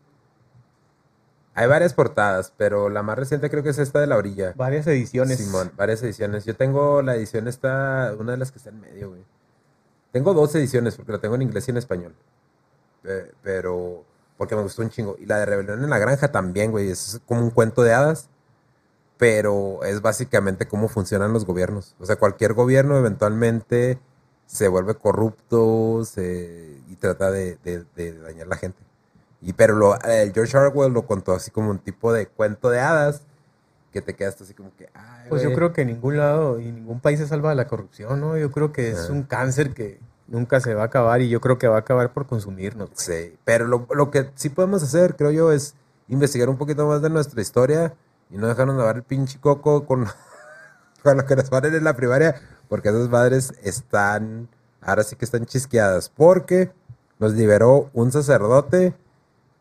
Hay 1.59 1.67
varias 1.67 1.93
portadas, 1.93 2.53
pero 2.57 2.89
la 2.89 3.03
más 3.03 3.19
reciente 3.19 3.51
creo 3.51 3.65
que 3.65 3.71
es 3.71 3.79
esta 3.79 3.99
de 4.01 4.07
la 4.07 4.17
orilla. 4.17 4.53
Varias 4.57 4.87
ediciones. 4.87 5.39
Simón, 5.39 5.73
varias 5.77 6.01
ediciones. 6.05 6.45
Yo 6.45 6.55
tengo 6.55 7.03
la 7.03 7.17
edición 7.17 7.49
esta, 7.49 8.15
una 8.17 8.33
de 8.33 8.39
las 8.39 8.53
que 8.53 8.59
está 8.59 8.71
en 8.71 8.81
medio, 8.81 9.09
güey. 9.11 9.25
Tengo 10.13 10.35
dos 10.35 10.55
ediciones 10.55 10.95
porque 10.97 11.11
la 11.13 11.19
tengo 11.19 11.35
en 11.35 11.43
inglés 11.43 11.67
y 11.67 11.73
en 11.73 11.77
español. 11.79 12.15
Pe- 13.03 13.33
Pero, 13.43 14.05
porque 14.37 14.55
me 14.55 14.63
gustó 14.63 14.83
un 14.83 14.91
chingo. 14.91 15.17
Y 15.19 15.27
la 15.27 15.39
de 15.39 15.47
Rebelión 15.47 15.83
en 15.83 15.91
la 15.91 15.99
Granja 15.99 16.31
también, 16.31 16.71
güey. 16.71 16.91
Es 16.91 17.21
como 17.27 17.41
un 17.43 17.51
cuento 17.51 17.83
de 17.83 17.93
hadas. 17.93 18.29
Pero 19.17 19.83
es 19.83 20.01
básicamente 20.01 20.69
cómo 20.69 20.87
funcionan 20.89 21.33
los 21.33 21.45
gobiernos. 21.45 21.97
O 21.99 22.07
sea, 22.07 22.17
cualquier 22.17 22.55
gobierno 22.55 22.97
eventualmente 22.97 23.99
se 24.47 24.69
vuelve 24.69 24.95
corrupto 24.95 26.05
se- 26.05 26.81
y 26.89 26.95
trata 26.97 27.33
de, 27.33 27.57
de- 27.65 27.85
de 27.97 28.17
dañar 28.21 28.47
a 28.47 28.51
la 28.51 28.57
gente. 28.57 28.79
Y 29.41 29.53
pero 29.53 29.75
lo, 29.77 29.99
el 30.03 30.33
George 30.33 30.57
Orwell 30.57 30.93
lo 30.93 31.07
contó 31.07 31.33
así 31.33 31.51
como 31.51 31.71
un 31.71 31.79
tipo 31.79 32.13
de 32.13 32.27
cuento 32.27 32.71
de 32.71 32.81
hadas 32.81 33.23
que 33.93 34.03
te 34.03 34.15
quedas 34.15 34.41
así 34.41 34.53
como 34.53 34.71
que, 34.77 34.89
ay, 34.95 35.27
Pues 35.29 35.43
yo 35.43 35.49
güey. 35.49 35.57
creo 35.57 35.73
que 35.73 35.85
ningún 35.85 36.17
lado 36.19 36.61
y 36.61 36.71
ningún 36.73 37.01
país 37.01 37.19
se 37.21 37.27
salva 37.29 37.51
de 37.51 37.55
la 37.57 37.67
corrupción, 37.69 38.21
¿no? 38.21 38.37
Yo 38.37 38.51
creo 38.51 38.73
que 38.73 38.91
es 38.91 39.09
Ah. 39.09 39.13
un 39.13 39.23
cáncer 39.23 39.73
que 39.73 39.99
nunca 40.27 40.61
se 40.61 40.75
va 40.75 40.83
a 40.83 40.87
acabar 40.87 41.21
y 41.23 41.29
yo 41.31 41.41
creo 41.41 41.57
que 41.57 41.69
va 41.69 41.77
a 41.77 41.81
acabar 41.81 42.13
por 42.13 42.27
consumirnos. 42.27 42.91
güey. 42.91 42.99
Sí, 42.99 43.37
pero 43.45 43.67
lo, 43.67 43.87
lo 43.95 44.11
que 44.11 44.31
sí 44.35 44.51
podemos 44.51 44.83
hacer, 44.83 45.17
creo 45.17 45.31
yo, 45.31 45.53
es 45.53 45.75
investigar 46.09 46.49
un 46.51 46.59
poquito 46.59 46.87
más 46.87 47.01
de 47.01 47.09
nuestra 47.11 47.41
historia 47.41 47.95
y 48.31 48.37
no 48.37 48.47
dejarnos 48.49 48.77
lavar 48.77 48.97
el 48.97 49.03
pinche 49.05 49.39
coco 49.41 49.87
con, 49.87 50.05
con 51.03 51.17
lo 51.17 51.25
que 51.25 51.37
nos 51.37 51.49
ponen 51.49 51.75
en 51.75 51.85
la 51.85 51.95
primaria, 51.97 52.35
porque 52.69 52.91
esas 52.91 53.09
madres 53.09 53.55
están, 53.63 54.49
ahora 54.83 55.03
sí 55.05 55.17
que 55.17 55.25
están 55.25 55.47
chisqueadas, 55.47 56.11
porque 56.11 56.71
nos 57.19 57.33
liberó 57.33 57.89
un 57.95 58.13
sacerdote 58.13 58.95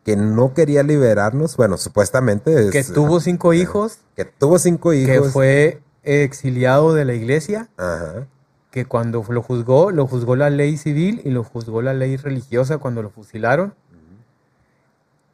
que 0.08 0.16
no 0.16 0.54
quería 0.54 0.82
liberarnos, 0.82 1.54
bueno, 1.58 1.76
supuestamente. 1.76 2.64
es- 2.68 2.70
Que 2.70 2.82
tuvo 2.82 3.20
cinco 3.20 3.52
hijos, 3.52 3.98
Que 4.16 4.24
tuvo 4.24 4.58
cinco 4.58 4.88
que 4.92 4.96
hijos. 4.96 5.32
fue 5.34 5.82
exiliado 6.02 6.94
de 6.94 7.04
la 7.04 7.12
iglesia, 7.12 7.68
Ajá. 7.76 8.26
que 8.70 8.86
cuando 8.86 9.22
lo 9.28 9.42
juzgó, 9.42 9.90
lo 9.90 10.06
juzgó 10.06 10.34
la 10.34 10.48
ley 10.48 10.78
civil 10.78 11.20
y 11.26 11.30
lo 11.30 11.44
juzgó 11.44 11.82
la 11.82 11.92
ley 11.92 12.16
religiosa 12.16 12.78
cuando 12.78 13.02
lo 13.02 13.10
fusilaron. 13.10 13.74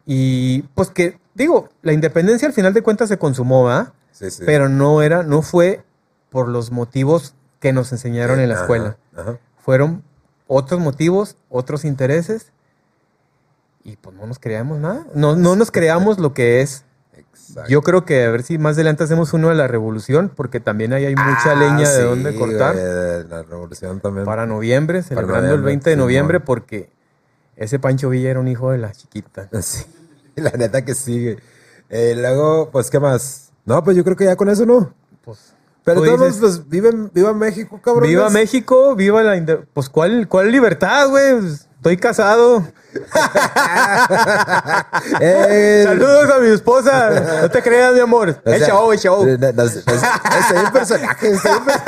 Y 0.06 0.62
pues 0.74 0.90
que, 0.90 1.18
digo, 1.34 1.68
la 1.82 1.92
independencia 1.92 2.48
al 2.48 2.52
final 2.54 2.74
de 2.74 2.82
cuentas 2.82 3.08
se 3.08 3.16
consumó, 3.16 3.68
¿ah? 3.70 3.92
Sí, 4.10 4.28
sí. 4.32 4.42
Pero 4.44 4.68
no 4.68 5.02
era, 5.02 5.22
no 5.22 5.42
fue 5.42 5.84
por 6.30 6.48
los 6.48 6.72
motivos 6.72 7.36
que 7.60 7.72
nos 7.72 7.92
enseñaron 7.92 8.40
en 8.40 8.48
la 8.48 8.54
Ajá, 8.56 8.64
escuela. 8.64 8.96
ajá. 9.16 9.38
Fueron 9.58 10.02
otros 10.48 10.80
motivos, 10.80 11.36
otros 11.48 11.84
intereses. 11.84 12.50
Y 13.84 13.96
pues 13.96 14.16
no 14.16 14.26
nos 14.26 14.38
creamos 14.38 14.78
nada. 14.78 15.06
No, 15.14 15.36
no 15.36 15.56
nos 15.56 15.70
creamos 15.70 16.18
lo 16.18 16.32
que 16.34 16.62
es. 16.62 16.84
Exacto. 17.16 17.68
Yo 17.70 17.82
creo 17.82 18.04
que 18.06 18.24
a 18.24 18.30
ver 18.30 18.42
si 18.42 18.56
más 18.58 18.74
adelante 18.76 19.04
hacemos 19.04 19.32
uno 19.34 19.50
de 19.50 19.54
la 19.54 19.68
revolución, 19.68 20.32
porque 20.34 20.58
también 20.60 20.92
ahí 20.94 21.04
hay 21.04 21.14
mucha 21.14 21.52
Ah, 21.52 21.54
leña 21.54 21.90
de 21.90 22.02
dónde 22.02 22.34
cortar. 22.34 22.74
güey, 22.74 23.28
la 23.28 23.42
revolución 23.42 24.00
también. 24.00 24.24
Para 24.24 24.46
noviembre, 24.46 25.02
celebrando 25.02 25.36
el 25.54 25.60
noviembre, 25.60 25.66
20 25.66 25.90
de 25.90 25.96
noviembre, 25.96 26.40
porque 26.40 26.90
ese 27.56 27.78
Pancho 27.78 28.08
Villa 28.08 28.30
era 28.30 28.40
un 28.40 28.48
hijo 28.48 28.70
de 28.70 28.78
la 28.78 28.92
chiquita. 28.92 29.48
Sí, 29.62 29.84
la 30.42 30.50
neta 30.50 30.84
que 30.84 30.94
sigue. 30.94 31.38
luego, 31.90 32.70
pues, 32.72 32.90
¿qué 32.90 32.98
más? 32.98 33.52
No, 33.66 33.84
pues 33.84 33.96
yo 33.96 34.02
creo 34.02 34.16
que 34.16 34.24
ya 34.24 34.34
con 34.36 34.48
eso 34.48 34.66
no. 34.66 34.92
Pues, 35.24 35.54
Pero 35.84 36.02
todos, 36.02 36.38
pues, 36.38 36.68
viven, 36.68 37.10
viva 37.14 37.32
México, 37.34 37.80
cabrón. 37.80 38.08
viva 38.08 38.28
México, 38.30 38.96
viva 38.96 39.22
la... 39.22 39.64
Pues, 39.72 39.88
¿cuál, 39.88 40.26
cuál 40.26 40.50
libertad, 40.50 41.08
güey? 41.08 41.38
Pues, 41.40 41.68
Estoy 41.84 41.98
casado. 41.98 42.66
Eh, 45.20 45.82
Saludos 45.84 46.30
a 46.30 46.38
mi 46.38 46.48
esposa. 46.48 47.40
No 47.42 47.50
te 47.50 47.60
creas, 47.62 47.92
mi 47.92 48.00
amor. 48.00 48.40
o 48.42 48.50
sea, 48.50 48.66
show, 48.66 48.90
es 48.92 49.02
show. 49.02 49.26
no, 49.26 49.36
no, 49.36 49.52
no, 49.52 49.62
es- 49.64 49.76
Estoy 49.76 49.94
en 50.64 50.72
personaje. 50.72 51.30
Estoy 51.30 51.52
en 51.52 51.62
personaje. 51.62 51.82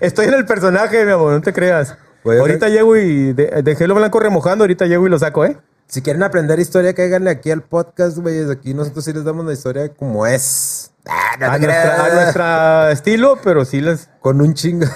Estoy 0.02 0.26
en 0.26 0.34
el 0.34 0.44
personaje, 0.44 1.04
mi 1.06 1.12
amor, 1.12 1.32
no 1.32 1.40
te 1.40 1.52
creas. 1.54 1.96
Ahorita 2.24 2.68
llego 2.68 2.94
y 2.96 3.32
de- 3.32 3.62
dejé 3.62 3.86
lo 3.86 3.94
blanco 3.94 4.20
remojando, 4.20 4.64
ahorita 4.64 4.84
llego 4.86 5.06
y 5.06 5.10
lo 5.10 5.18
saco, 5.18 5.46
¿eh? 5.46 5.56
Si 5.86 6.02
quieren 6.02 6.22
aprender 6.22 6.58
historia, 6.60 6.92
cáiganle 6.94 7.30
aquí 7.30 7.50
al 7.50 7.62
podcast, 7.62 8.18
güey. 8.18 8.50
Aquí 8.50 8.74
nosotros 8.74 9.04
sí 9.06 9.12
les 9.14 9.24
damos 9.24 9.46
la 9.46 9.54
historia 9.54 9.88
como 9.94 10.26
es. 10.26 10.90
Ah, 11.06 11.36
A 11.40 11.58
nuestra, 11.58 12.04
a 12.04 12.08
nuestra 12.14 12.92
estilo, 12.92 13.38
pero 13.42 13.64
sí 13.64 13.80
les... 13.80 14.08
Con 14.20 14.42
un 14.42 14.52
chingo. 14.52 14.86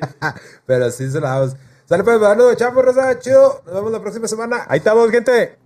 Pero 0.66 0.90
sí 0.92 1.10
se 1.10 1.20
la 1.20 1.30
damos. 1.30 1.56
Sale 1.92 2.04
pues, 2.04 2.18
mano, 2.18 2.54
chavo, 2.54 2.80
Rosa, 2.80 3.18
chido. 3.18 3.60
Nos 3.66 3.74
vemos 3.74 3.92
la 3.92 4.00
próxima 4.00 4.26
semana. 4.26 4.64
Ahí 4.66 4.78
estamos, 4.78 5.10
gente. 5.10 5.58